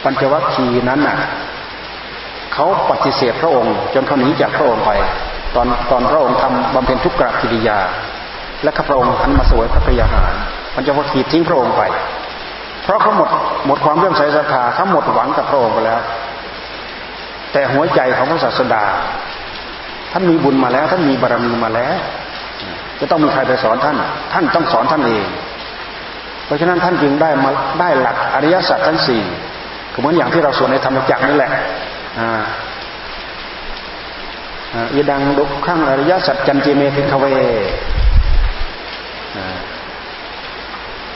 [0.02, 1.16] ปัญจวัคคีย์นั้นน่ะ
[2.60, 4.90] เขาปฏิเสธพระองค์ จนเขาหนีจากพระองค์ไป
[5.54, 7.78] ตอนตอนพระองค์ทำบำเพ็ญทุกขกิริยา
[8.62, 10.32] และข้าพระองค์หันมาสวยพระกยาหาร
[10.74, 11.82] มันจะว่าขีดทิ้งพระองค์ไป
[12.82, 13.30] เพราะเขาหมด
[13.66, 16.00] หมดความเลื่อมใสศรัทธาเขาหมดหวังกับพระองค์ไปแล้ว
[17.52, 18.84] แต่หัวใจของพระศาสดา
[20.12, 21.94] ท่านมีบุญมาแล้วท่านมีบารมีมาแล้ว
[23.00, 23.96] จะต้องมีใครไปสอนท่าน
[24.32, 25.24] ท่านต้องสอนท่านเอง
[26.46, 27.50] เพราะฉะนั้นท่านจึงได้มา
[27.80, 29.22] ได้หลักอริยสัจทั้งสี่
[29.98, 31.52] เหมือนอย่างที่เราสวดในธรรมจักรนี่แหละ
[34.96, 37.24] ยดังดุขังอริยสัจจันจิเมพิทเว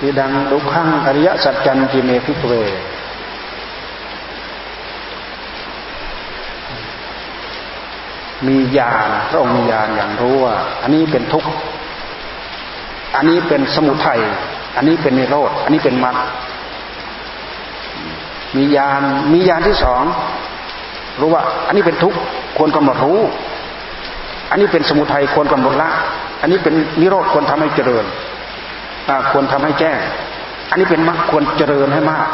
[0.03, 2.55] ยดังดุขังอริยสัจจันจิเมพิทเว
[8.46, 11.50] มีญาณพระองค์มีญาณอย่างรู้ว่า อันนี้เป็นทุกข์
[13.16, 14.20] อันนี้เป็นสมุทัย
[14.76, 16.16] อันนี้เป็นนิโรธ อันนี้เป็นมรรค
[18.57, 20.03] มีญาณ มีญาณที่สอง
[21.21, 22.19] รู้ว่า อันนี้เป็นทุกข์
[22.59, 23.21] ควรกำหนดรู้
[24.51, 25.89] อันนี้เป็นสมุทัยควรกำหนดละ
[26.41, 28.05] อันนี้เป็นนิโรธควรทำให้เจริญ
[29.31, 29.99] ควรทำให้แจ้ง
[30.71, 32.29] อันนี้เป็นมรรคควรเจริญให้มาก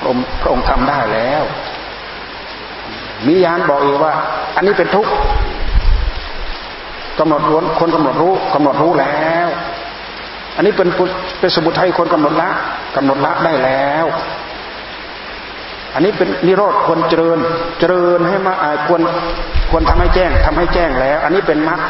[0.00, 1.42] พระองค์พระองค์ทำได้แล้ว
[3.26, 4.14] มีญาณบอกเองว่า
[4.56, 5.10] อันนี้เป็นทุกข์
[7.18, 9.48] กำหนดรู้คนกำหนดรู้กำหนดรู้แล้ว
[10.56, 10.88] อันนี้เป็น
[11.40, 12.50] เป็นสมุทัยคนกำหนดละ
[12.96, 14.06] กำหนดละได้แล้ว
[15.96, 17.38] อันนี้เป็นนิโรธควรเจริญ
[17.78, 18.54] เจริญให้มา
[18.86, 19.02] ควร
[19.70, 21.80] ควรทำให้แจ้งทำให้แจ้งแล้ว อันนี้เป็นมรรค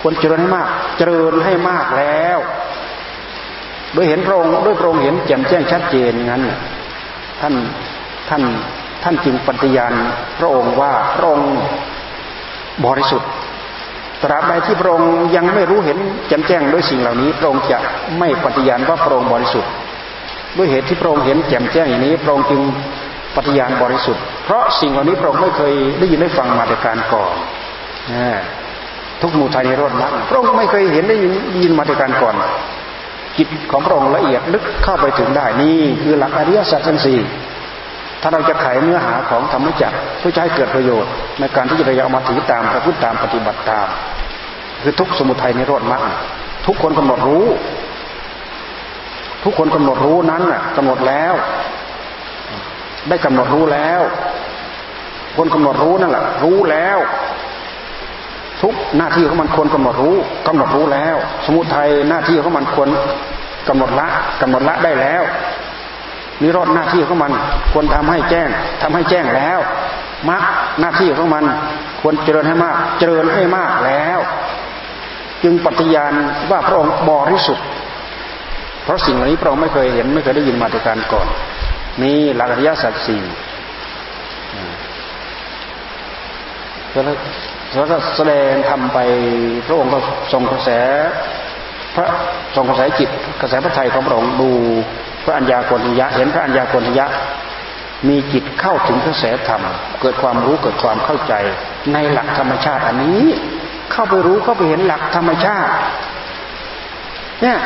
[0.00, 0.68] ควรเจริญให้มาก
[0.98, 2.38] เจริญให้มากแล้ว
[3.92, 6.42] โดยเห็นพระองค์ด้วยพระองค์เห็นแจ่มแจ้งชัดเจนงั้น
[7.40, 7.54] ท่าน
[8.28, 8.42] ท่าน
[9.02, 9.94] ท่านจึงปฏิญาณ
[10.38, 11.52] พระองค์ว่าพระองค์
[12.86, 13.30] บริสุทธิ์
[14.22, 17.78] ตราบใดที่พระองค์ยังไม่รู้เห็นแจ่มแจ้งด้วยสิ่งเหล่านี้ พระองค์จะ
[18.18, 19.70] ไม่ปฏิญาณว่าพระองค์บริสุทธิ์
[20.56, 22.60] ด้วยเหตุที่พระองค์เห็นแจ่มแจ้งอย่างนี้ พระองค์จึง
[23.36, 27.32] ปฏิญาณบริสุทธิ์ เพราะสิ่งเหล่านี้พระองค์ไม่เคยได้ยินได้ฟังมาแต่การก่อน
[29.22, 31.16] ทุกมูทัยในรถมรรคพระองค์ไม่เคยเห็นได้
[31.62, 32.34] ยินมาแต่การก่อน
[33.38, 37.18] จิตของพระองค์ละเอียดลึกเข้าไปถึงได้นี่คือหลักอริยสัจทั้งสี่
[38.22, 43.88] ถ้าเราจะไขเนื้อหาของธรรมจักรเพื่อใช้เกิดประโยชน์ ในการที่จะได้เอามาถือตามประพฤติตามปฏิบัติตาม
[44.82, 46.02] คือทุกสมุทัยในรถมรรค
[46.66, 47.46] ทุกคนกำหนดรู้
[49.44, 51.34] ทุกคนกำหนดรู้นั้นน่ะกำหนดแล้ว
[53.08, 54.00] ได้กำหนดรู้แล้ว
[55.36, 56.98] คนกำหนดรู้นั่นแหละรู้แล้ว
[58.60, 62.88] ทุกหน้าที่ของมันควรกำหนดรู้กำหนดรู้แล้ว สมุทัยหน้าที่ของมันควร
[63.68, 64.06] กำหนดละ
[64.40, 65.22] กำหนดละได้แล้ว
[66.42, 67.32] นิโรธหน้าที่ของมัน
[67.72, 68.48] ควรทำให้แจ้ง
[68.82, 69.58] ทำให้แจ้งแล้ว
[70.28, 70.42] มรรค
[70.80, 71.44] หน้าที่ของมัน
[72.00, 74.18] ควรเจริญให้มาก เจริญให้มากแล้ว
[75.42, 76.12] จึงปฏิญาณ
[76.50, 77.66] ว่าพระองค์บริสุทธิ์
[78.84, 81.26] เพราะสิ่งเหล่านี้พระองค์ไม่เคยเห็นไม่เคยได้ยินมาแต่การก่อน
[82.02, 83.22] นี่หลักอริยสัจสี่
[86.92, 87.04] แล้ว
[87.74, 88.98] แล้วก็แสดงทำไป
[89.66, 89.98] พระองค์ก็
[90.32, 90.70] ทรงกระแส
[91.94, 92.06] พระ
[92.56, 94.50] ทรงกระแสจิตกระแสพระไทยของพระองค์ดู
[95.24, 97.06] พระัญญาโกณยะ เห็นพระัญญาโกณยะ
[98.08, 99.62] มีจิตเข้าถึงกระแสธรรม
[100.00, 101.34] เกิดความรู้เกิดความเข้าใจ
[101.92, 103.22] ในหลักธรรมชาติอันนี้
[103.92, 105.72] เข้าไปรู้เข้าไปเห็นหลักธรรมชาติ
[107.42, 107.58] เนี่ย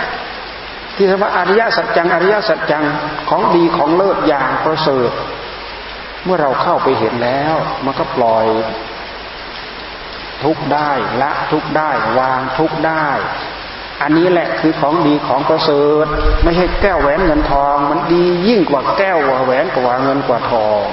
[0.96, 2.84] ที่เรียกว่าอริยสัจจังอริยสัจจัง
[3.28, 5.10] ของดีของเลิศอย่างประเสริฐ
[6.24, 7.54] เมื่อเราเข้าไปเห็นแล้ว
[7.84, 8.46] มันก็ปล่อย
[10.42, 10.90] ทุกได้
[11.22, 13.08] ละทุกได้วางทุกได้
[14.02, 16.06] อันนี้แหละคือของดีของประเสริฐ
[16.44, 20.84] ไม่ใช่แก้วแหวนเงินทอง มันดียิ่งกว่าแก้วกว่าแหวนกว่าเงินกว่าทอง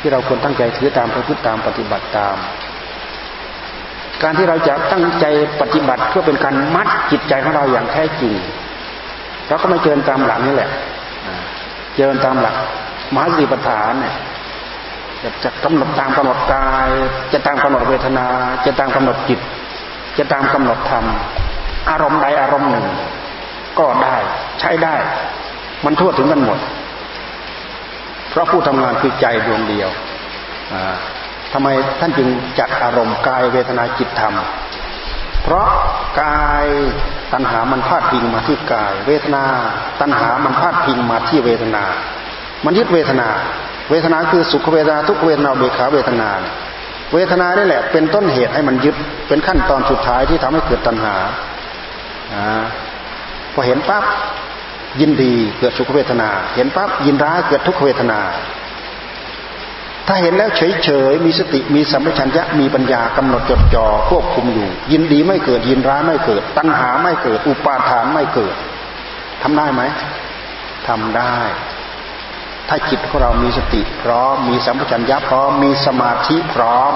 [0.00, 2.36] ที่เราควรตั้งใจถือตามพระพุทธตามปฏิบัติตาม
[4.22, 5.24] การที่เราจะตั้งใจ
[5.60, 8.34] ปฏิบัติเพื่อเป็นการมัดจิตใจของเราอย่างแท้จริง
[9.48, 10.70] เราก็ไม่เจริญตามหลักนี่แหละ
[11.94, 12.54] เจริญตามหลัก
[13.14, 14.14] มหาสติปัฏฐานเนี่ย
[15.44, 16.88] จะกำหนดตามกำหนดกาย
[17.32, 18.26] จะตามกำหนดเวทนา
[18.66, 19.40] จะตามกำหนดจิต
[20.18, 21.04] จะตามกำหนดธรรม
[21.90, 22.86] อารมณ์ใดอารมณ์หนึ่ง
[23.78, 24.16] ก็ได้
[24.60, 24.94] ใช้ได้
[25.84, 26.58] มันทั่วถึงกันหมด
[28.30, 29.88] เพราะผู้ทำงานคือใจดวงเดียว
[31.52, 31.68] ทำไม
[32.00, 32.28] ท่านจึง
[32.58, 34.34] จัดอารมณ์กายเวทนาจิตธรรม
[35.42, 35.68] เพราะ
[36.22, 36.66] กาย
[37.32, 39.44] ตัณหามันพาดพิงมาที่กาย เวทนา
[40.00, 41.84] ตัณหามันพาดพิงมาที่เวทนา
[42.64, 43.28] มันยึดเวทนา
[43.90, 46.28] เวทนาคือสุขเวทนาทุกเวทนาเบขาเวทนา
[47.14, 48.96] เวทนานี่แหละเป็นต้นเหตุให้มันยึด
[49.28, 51.14] เป็นขั้นตอนสุดท้ายที่ทำให้เกิดตัณหา
[52.34, 52.36] อ
[53.54, 54.04] พอเห็นปั๊บ
[55.00, 58.20] ยินดีเกิดสุขเวทนา เห็นปั๊บยินร้ายเกิดทุกขเวทนา
[60.06, 68.54] ถ้าเห็นแล้วเฉยๆ มีสติ มีสัมปชัญญะ มีปัญญากำหนดจดจ่อควบคุมอยู่ ยินดีไม่เกิด ยินร้ายไม่เกิด ตัณหาไม่เกิด อุปาทานไม่เกิด
[69.42, 69.82] ทำได้ไหม
[70.88, 71.36] ทำได้
[72.68, 76.92] ถ้าจิตของเรามีสติพร้อม มีสัมปชัญญะพร้อม มีสมาธิพร้อม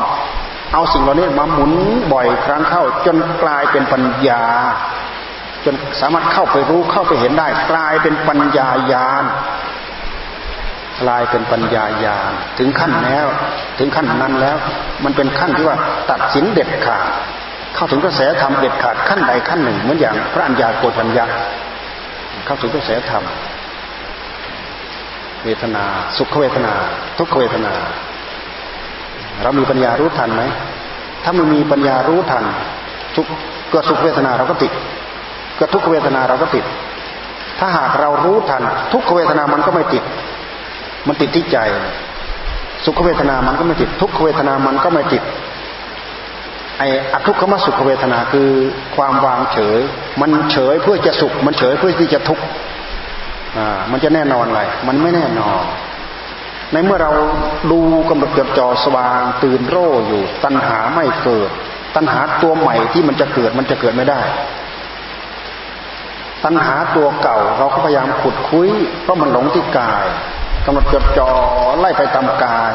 [0.73, 1.73] เอาสิ่งเหล่านี้มาหมุน
[2.13, 4.45] บ่อยครั้งเข้า จนกลายเป็นปัญญา
[5.65, 9.25] จนสามารถเข้าไปรู้เข้าไปเห็นได้ กลายเป็นปัญญายาณ
[11.03, 13.27] กลายเป็นปัญญายาณถึงขั้นแล้ว
[13.79, 14.57] ถึงขั้นนั้นแล้ว
[15.05, 15.77] มันเป็นขั้นที่ว่า
[16.11, 17.05] ตัดสินเด็ดขาด
[17.75, 21.27] เข้าถึงกระแสธรรมเด็ดขาดขั้นใดขั้นหนึ่ง เหมือนอย่างพระัญญาโกฏัญญา
[22.45, 23.25] เข้าถึงกระแสธรรม
[25.45, 25.85] เวทนา
[26.17, 26.75] สุขเวทนา
[27.19, 27.75] ทุกขเวทนา
[29.43, 30.43] เรามีปัญญารู้ทันไหม
[31.25, 32.45] ถ้าไม่มีปัญญารู้ทัน
[33.17, 33.27] ทุก
[33.71, 34.73] เกิดสุขเวทนาเราก็ติด
[35.57, 36.65] เกิดทุกขเวทนาเราก็ติด
[37.59, 38.63] ถ้าหากเรารู้ทัน
[38.93, 40.03] ทุกขเวทนามันก็ไม่ติด
[41.07, 41.59] มันติดที่ใจ
[42.85, 45.23] สุขเวทนามันก็ไม่ติด ทุกขเวทนามันก็ไม่ติด
[46.79, 48.49] ไอ้อทุกขมสุขเวทนาคือ
[48.97, 49.79] ความวางเฉย
[50.21, 52.45] มันเฉยเพื่อจะสุข มันเฉยเพื่อที่จะทุกข์
[53.57, 55.63] อ่ามันจะแน่นอนอะไรมันไม่แน่นอน
[56.73, 57.13] ในเมื่อเรา
[57.71, 57.79] ดู
[58.11, 61.51] กำหนดจดจ่อสว่างตื่นโร่อยู่ ตัณหาไม่เกิด
[61.97, 64.21] ตัณหาตัวใหม่ที่มันจะเกิดมันจะเกิดไม่ได้
[66.45, 68.71] ตัณหาตัวเก่าเราก็พยายามขุดคุย
[69.03, 70.07] เพราะมันหลงที่กาย
[70.65, 71.29] กำหนดจดจ่อ
[71.81, 72.75] ไล่ไปตามกาย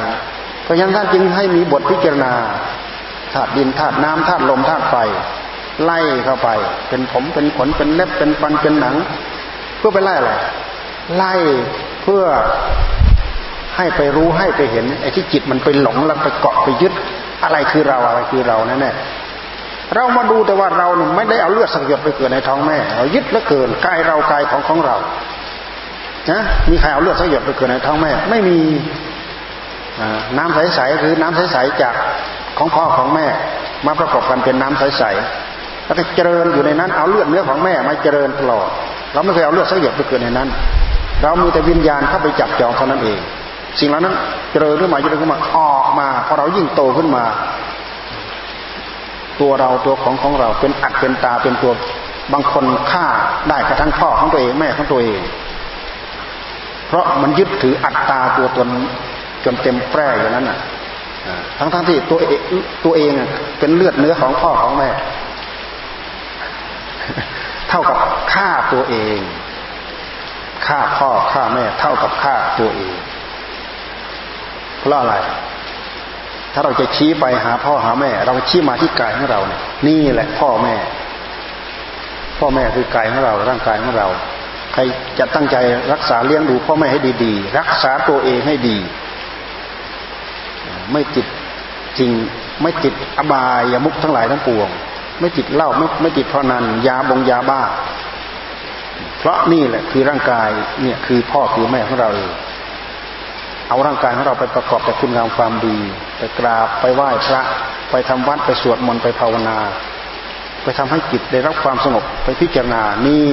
[0.64, 2.34] เพราะฉะนั้นท่านจึงให้มีบทพิจารณา
[3.34, 4.96] ธาตุดินธาตุน้ำธาตุลมธาตุไฟ
[5.84, 6.50] ไล่เข้าไป
[6.90, 8.96] เป็นผมเป็นขนเป็นเล็บเป็นฟันเป็นหนัง
[9.78, 10.32] เพื่อไปไล่อะไร
[11.16, 11.34] ไล่
[12.04, 12.24] เพื่อ
[13.78, 16.94] ให้ไปรู้ให้ไปเห็นไอ้ที่จิตมันไปหลงแล้วไปเกาะไปยึด
[17.44, 18.92] อะไรคือเราอะไรคือเราแน่นแน่
[19.96, 24.98] เรามาดูแต่ว่าเราไม่ได้เอาเลือดสังหยดไปเกิดในท้องแม่ เรายึดแล้วเกินกายเรากายของของเรา
[26.32, 28.58] นะมีใครเอาเลือดสังหยดไปเกิดในท้องแม่ ไม่มี
[30.38, 31.94] น้ำใสๆหรือน้ำใสๆจาก
[32.58, 33.28] ของพ่อของแม่
[33.86, 38.68] มาประกอบกันเป็นน้ำใสๆแล้วก็เจริญอยู่ในนั้น เอาเลือดเนื้อของแม่มาเจริญตลอด
[39.14, 40.50] เราไม่เคยเอาเลือดสักหยดไปเกิดในนั้น
[41.24, 43.20] เรามีแต่วิญญาณเข้าไปจับจองเท่านั้นเอง
[43.80, 44.16] สิ่งเหล่านั้น
[44.52, 47.24] เจริญขึ้นมาเจริญขึ้นมาออกมาพอเรายิ่งโตขึ้นมา
[49.40, 51.74] ตัวเราตัวของของเราเป็นอัดเป็นตาเป็นตัว
[52.34, 53.06] บางคนฆ่า
[53.50, 55.20] ได้กระทั่งพ่อของตัวเองแม่ของตัวเอง
[56.90, 58.68] เพราะมันยึดถืออัตตาตัวตน
[59.46, 60.60] จนเต็มแปร่อย่างนั้นอะ
[61.60, 62.42] ทั้งทั้งที่ตัวเอง
[62.86, 63.12] ตัวเอง
[63.60, 64.90] เป็นเลือดเนื้อของพ่อของแม่
[67.70, 67.98] เท่ากับ
[68.34, 69.20] ฆ่าตัวเอง
[70.68, 72.96] ฆ่าพ่อฆ่าแม่ เท่ากับฆ่าตัวเอง
[74.80, 75.16] เพราะอะไร
[76.54, 80.76] ถ้าเราจะชี้ไปหาพ่อหาแม่ เราชี้มาที่กายของเราเนี่ยนี่แหละพ่อแม่
[82.40, 84.08] พ่อแม่คือกายของเราร่างกายของเรา
[84.74, 84.82] ใคร
[85.20, 85.58] จะตั้งใจ
[85.94, 88.78] รักษาเลี้ยงดูพ่อแม่ให้ดี ๆ รักษาตัวเองให้ดี
[90.92, 91.26] ไม่ติด
[92.00, 92.12] จริง
[92.62, 94.70] ไม่ติดอบายามุกทั้งหลายทั้งปวง
[95.20, 97.62] ไม่ติดเหล้าไม่ไม่ติดพนันยาบงยาบ้า
[99.20, 100.50] เพราะนี่แหละคือร่างกาย
[100.82, 102.10] เนี่ยคือพ่อคือแม่ของเรา
[103.70, 105.78] เอาร่างกายของเราไปประกอบแต่คุณงามความดี
[106.18, 107.42] ไปกราบไปไหว้พระ
[107.92, 109.58] ไปทำวัดไปสวดมนต์ไปภาวนา
[110.64, 113.30] ไปทำให้จิตได้รับความสงบไปพิจารณานี่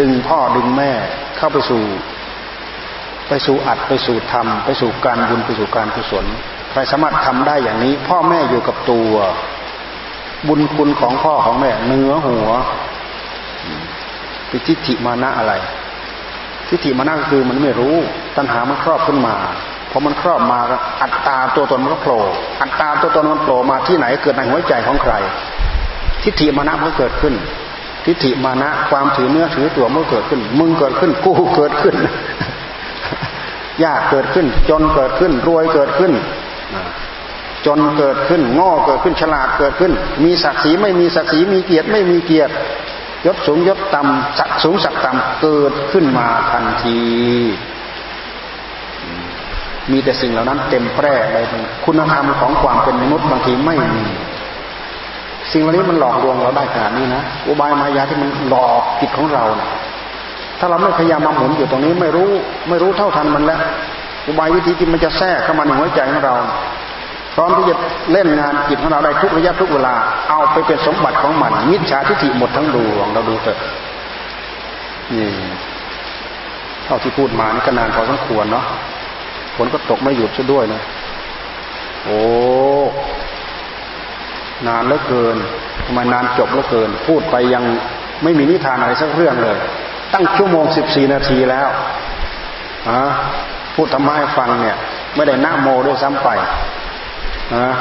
[0.00, 0.92] ดึงพ่อดึงแม่
[1.36, 1.82] เข้าไปสู่
[3.28, 6.24] ไปสู่อัดไปสู่ธรรมไปสู่การบุญไปสู่การกุศล
[6.70, 9.12] ใครสามารถทำได้อย่างนี้ พ่อแม่อยู่กับตัว
[10.48, 12.48] บุญคุณของพ่อของแม่เนื้อหัว
[14.48, 15.52] เป็นทิฏฐิมานะอะไร
[16.68, 17.94] ทิฏฐิมานะก็คือมันไม่รู้
[18.36, 19.34] ตัณหามันครอบขึ้นมา
[19.90, 20.58] พอมันครอบมา
[21.02, 22.20] อัตตาตัวตนมันก็โผล่
[22.60, 25.14] อัตตาตัวตนมันโผล่มาที่ไหนเกิดในหัวใจของใคร
[26.22, 27.34] ทิฏฐิมานะมันเกิดขึ้น
[28.08, 31.96] ทิฏฐิมานะ ความถือเนื้อถือตัวเมันเกิดขึ้น มึงเกิดขึ้นกูเกิดขึ้น
[33.84, 36.12] ยากเกิดขึ้น จนเกิดขึ้น รวยเกิดขึ้น
[37.66, 39.92] จนเกิดขึ้นง้อเกิดขึ้นฉลาดเกิดขึ้น
[40.24, 42.52] มีศักดิ์ศรีไม่มีศักดิ์ศรีมีเกียรติไม่มีเกียรติ
[43.26, 46.98] ยศสูงยศต่ำศักสูงศักต่ำเกิดขึ้นมาทันที
[49.90, 51.44] มีแต่สิ่งเหล่านั้นเต็มแพร่เลย
[51.84, 54.04] คุณธรรมของความเป็นมนุษย์บางทีไม่มี
[55.52, 59.44] สิ่งเหล่านี้มันหลอกลวงเราได้ขนาดนี้นะอุบายมายาที่มันหลอกจิตของเรา
[60.58, 62.30] ถ้าเราไม่พยายามมาหมุนอยู่ตรงนี้ไม่รู้
[62.68, 63.60] ไม่รู้เท่าทันมันแล้ว
[64.26, 66.34] อุบายวิธีที่มันจะแทรกเข้ามาในหัวใจของเรา
[67.34, 67.76] พร้อมที่จะ
[68.12, 69.94] เล่นงานจิตของเราได้ทุกระยะทุกเวลา
[70.28, 73.58] เอาไปเป็นสมบัติของมันมิจฉาทิฏฐิหมดทั้งดวงเราดูเถอะ
[75.16, 75.30] นี่
[76.84, 78.64] เท่าที่พูดมานี่ก็นานพอสมควรเนาะ
[79.56, 80.82] ฝนก็ตกไม่หยุดซะด้วยนะ
[82.04, 82.18] โอ้
[84.66, 85.36] นานเหลือเกิน
[85.86, 87.64] ทำไมนานจบเหลือเกิน พูดไปยัง
[88.22, 89.56] ไม่มีนิทานอะไรสักเรื่องเลย
[90.12, 91.68] ตั้งชั่วโมงสิบสี่นาทีแล้ว
[92.88, 93.00] อะ
[93.74, 94.76] พูดธรรมะให้ฟังเนี่ย
[95.16, 96.28] ไม่ได้นะโมด้วยซ้ำไป
[97.54, 97.74] นะ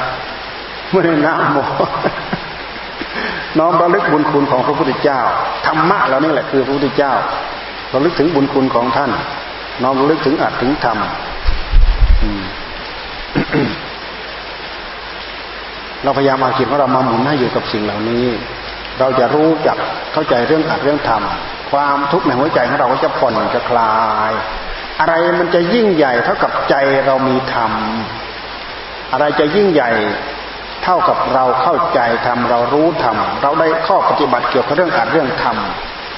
[0.91, 1.57] ไม่ได้นะโม
[3.59, 5.19] น้อมระลึกบุญคุณของพระพุทธเจ้า
[5.67, 7.13] ธรรมะเรานี่แหละคือพระพุทธเจ้า
[7.89, 9.11] เราลึกถึงบุญคุณของท่าน
[9.83, 10.97] น้อมลึกถึงอัดถึงธรรม
[16.07, 18.25] เราพยายามเอาจิตของเรามาหมุนให้อยู่กับสิ่งเหล่านี้
[18.99, 19.77] เราจะรู้จัก
[20.13, 21.21] เข้าใจเรื่องอัดเรื่องธรรม
[21.71, 23.97] ความทุกข์ในหัวใจของเราก็จะผ่อนจะคลา
[24.29, 24.31] ย
[24.99, 26.75] อะไรมันจะยิ่งใหญ่เท่ากับใจ
[27.05, 27.71] เรามีธรรม
[29.11, 29.91] อะไรจะยิ่งใหญ่
[30.83, 35.57] เท่ากับเราเข้าใจธรรมเรารู้ธรรมเราได้ข้อปฏิบัติเกี่ยวกับเรื่องอัดเรื่องธรรม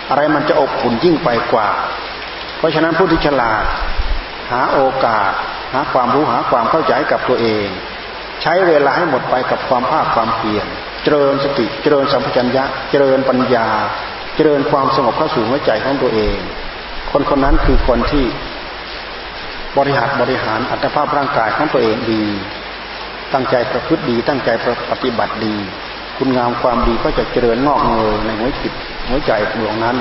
[0.10, 1.70] อะไรมันจะอบอุ่นยิ่งไปกว่า
[2.58, 3.64] เพราะฉะนั้นผู้ที่ฉลาด
[4.52, 5.32] หาโอกาส
[5.74, 7.68] หาความรู้หาความเข้าใจกับตัวเอง
[8.42, 10.66] ใช้เวลาให้หมดไปกับความภาคความเพียร
[11.04, 13.68] เจริญสติเจริญสัมปชัญญะ เจริญปัญญา
[14.36, 16.38] เจริญความสงบเข้าสู่หัวใจของตัวเอง
[17.12, 18.26] คนคนนั้นคือคนที่
[19.78, 22.24] บริหารบริหารอัตภาพร่างกายของตัวเองดี
[23.34, 24.50] ตั้งใจประพฤติดี ตั้งใจ
[24.92, 25.56] ปฏิบัติดี
[26.18, 28.74] คุณงามความดีก็จะเจริญงอกเงยในหัวจิต
[29.08, 29.98] หัวใจดวงนั้น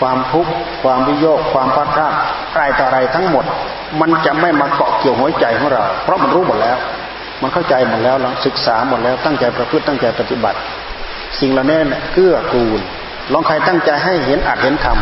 [0.00, 0.52] ความทุกข์
[0.82, 2.14] ความวิโยค ความพัดพลาด
[2.52, 3.44] อะไรต่ออะไรทั้งหมด
[4.00, 6.76] มันจะไม่มาเกาะเกี่ยวหัวใจของเรา เพราะมันรู้หมดแล้ว
[7.44, 10.58] มันเข้าใจหมดแล้วเราศึกษาหมดแล้วตั้งใจประพฤติตั้งใจปฏิบัติ
[11.40, 11.78] สิ่งเหล่านี้
[12.12, 12.80] เกื้อกูล
[13.32, 14.98] ลองใครตั้งใจให้เห็นอาจเห็นธรรม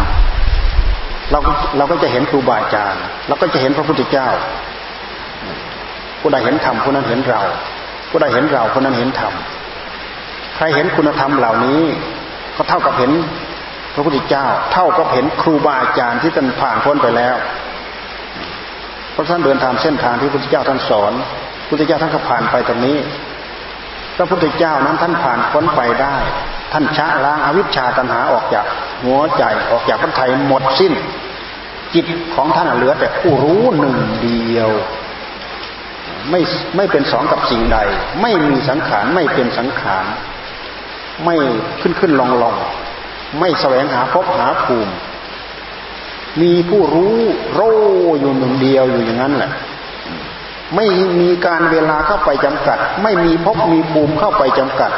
[1.31, 1.39] เรา
[1.77, 4.29] เราก็จะเห็นครูบาอาจารย์เราก็จะเห็นพระพุทธเจ้า
[6.21, 7.43] ผู้ใดเห็นธรรมผู้นั้นเห็นเรา
[8.11, 9.33] ผู้ใดเห็นเราผู้นั้นเห็นธรรม
[10.57, 11.83] ใครเห็นคุณธรรมเหล่านี้
[12.57, 13.13] ก็เท่ากับเห็น
[13.95, 17.37] พระพุทธเจ้า เท่ากับเห็นครูบาอาจารย์ที่ท่านผ่านพ้นไปแล้ว
[19.13, 21.13] เพราะท่านเดินทางเส้นทางที่พระพุทธเจ้าท่านสอน
[21.73, 22.99] พระพุทธเจ้าท่านก็ผ่านไปตรงนี้
[24.17, 26.15] พระพุทธเจ้านั้นท่านผ่านพ้นไปได้
[26.73, 28.65] ท่านชะล้างอวิชชาตัณหาออกจาก
[29.05, 30.93] หัวใจออกจากพระไทยหมดสิ้น
[31.95, 34.71] จิตของท่านเหลือแต่ผู้รู้หนึ่งเดียว
[36.31, 36.41] ไม่
[36.77, 37.79] ไม่เป็นสองกับสิ่งใด
[38.23, 40.05] ไม่มีสังขารไม่เป็นสังขาร
[41.25, 41.37] ไม่
[41.81, 42.57] ขึ้นขึ้นลองลอง
[43.39, 44.93] ไม่แสวงหาพบหาภูมิ
[46.41, 47.17] มีผู้รู้
[47.53, 47.61] โร
[48.21, 49.53] อยู่หนึ่งเดียวอยู่อย่างนั้นแหละ
[50.77, 50.87] ไม่
[51.21, 54.91] มีการเวลาเข้าไปจำกัด ไม่มีพบมีภูมิเข้าไปจำกัด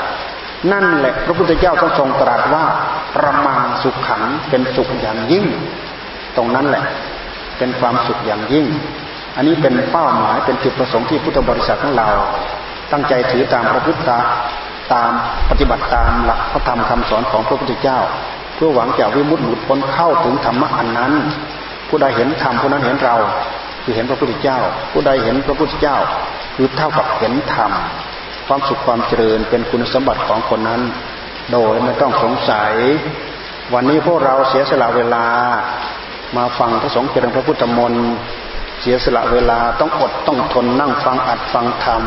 [0.72, 2.64] นั่นแหละ พระพุทธเจ้าทรงตรัสว่า
[3.16, 5.46] ประมาณสุขขังเป็นสุขอย่างยิ่ง
[6.36, 6.84] ตรงนั้นแหละ
[7.58, 8.66] เป็นความสุขอย่างยิ่ง
[9.36, 12.08] อันนี้เป็นเป้าหมายเป็นจุดประสงค์ที่พุทธบริษัทของเรา
[12.92, 14.10] ตั้งใจถือตามพระพุทธ
[14.92, 15.10] ตาม
[15.50, 17.98] ปฏิบัติตามหลักพระธรรมคำสอนของพระพุทธเจ้า
[18.54, 21.12] เพื่อหวังจะวิมุตติหลุดพ้นเข้าถึงธรรมะอันนั้น
[21.88, 23.16] ผู้ใดเห็นธรรมผู้นั้นเห็นเรา
[23.84, 24.58] คือเห็นพระพุทธเจ้า
[24.92, 25.96] ผู้ใดเห็นพระพุทธเจ้า
[26.56, 27.72] คือเท่ากับเห็นธรรม
[28.46, 30.82] ความสุขความเจริญเป็นคุณสมบัติของคนนั้น
[31.52, 32.72] โดยไม่ต้องสงสัย
[33.74, 35.26] วันนี้พวกเราเสียสละเวลา
[36.36, 38.08] มาฟังพระสงฆ์เจริญพระพุทธมนต์
[38.80, 42.02] เสียสละเวลาต้องอดต้องทนนั่งฟังอัดฟังธรรม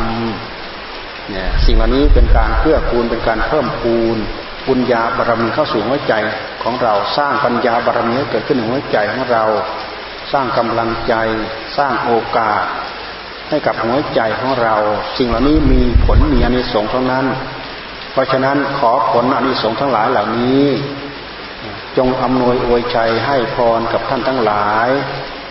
[1.30, 4.18] เนี่ยสิ่งเหล่านี้เป็นการเพื่อคูณเป็นการเพิ่มคูณ
[4.66, 6.12] ปุญญาบารมีเข้าสู่หัวใจ
[6.62, 9.44] ของเราสร้างปัญญาบารมีให้เกิดขึ้นในหัวใจของเรา
[10.32, 11.14] สร้างกำลังใจ
[11.76, 12.64] สร้างโอกาส
[13.48, 14.76] ให้กับหัวใจของเรา
[15.16, 17.26] สิ่งเหล่านี้มีผลมีอานิสงส์ทั้งนั้น
[18.12, 20.64] เพราะฉะนั้นขอผลอานิสงส์ทั้งหลายเหล่านี้
[21.96, 24.88] จงอำนวยอวยชัยให้พรกับท่านทั้งหลาย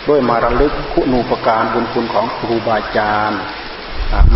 [0.10, 3.40] ด้วยมาระลึกคุณูปการบุญคุณของครูบาอาจารย์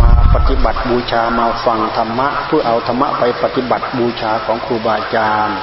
[0.00, 5.56] มาปฏิบัติบูชามาฟังธรรมะเพื่อเอาธรรมะไปปฏิบัติบูชาของครูบาอาจารย์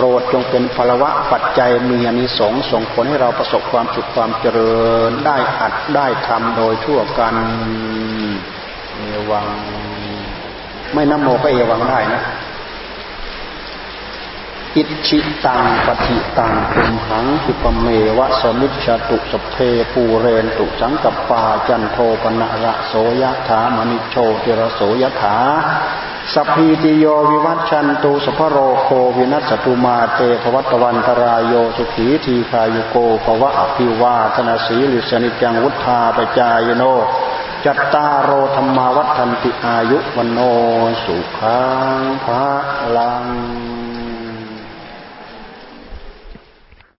[0.00, 4.72] โปรดจงเป็นพลวะปัจจัยมีอนิสงส์ส่งผลให้เราประสบความสุขความเจริ
[5.08, 7.34] ญได้อัดได้ทำโดยทั่วกัน
[8.94, 9.00] เอ
[9.30, 9.46] วัง
[10.94, 12.22] ไม่น้ำโมก็เอวังได้นะ
[14.78, 17.86] อิชิตังปฏิตังคุมหังสุปเม
[18.18, 19.56] วะสมิชตุสเพ
[19.92, 22.92] ปูเรนตุสังกปาจันโทปนะระโส
[23.22, 25.36] ยถามณิโชติระโสยถา
[26.34, 36.82] สัพพีติโยวิวัตชันตุสภโรโควินัสตุมาเตภวัตวันตรายโยสุขีทีคายุโกภวะอภิวาธนาสีลิสนิจังวุธาปจายโน
[37.64, 40.38] จัตตารโรธรรมาวัฒนติอายุวันโน
[41.04, 41.60] สุขั
[41.98, 42.48] งพระ
[42.96, 43.26] ลัง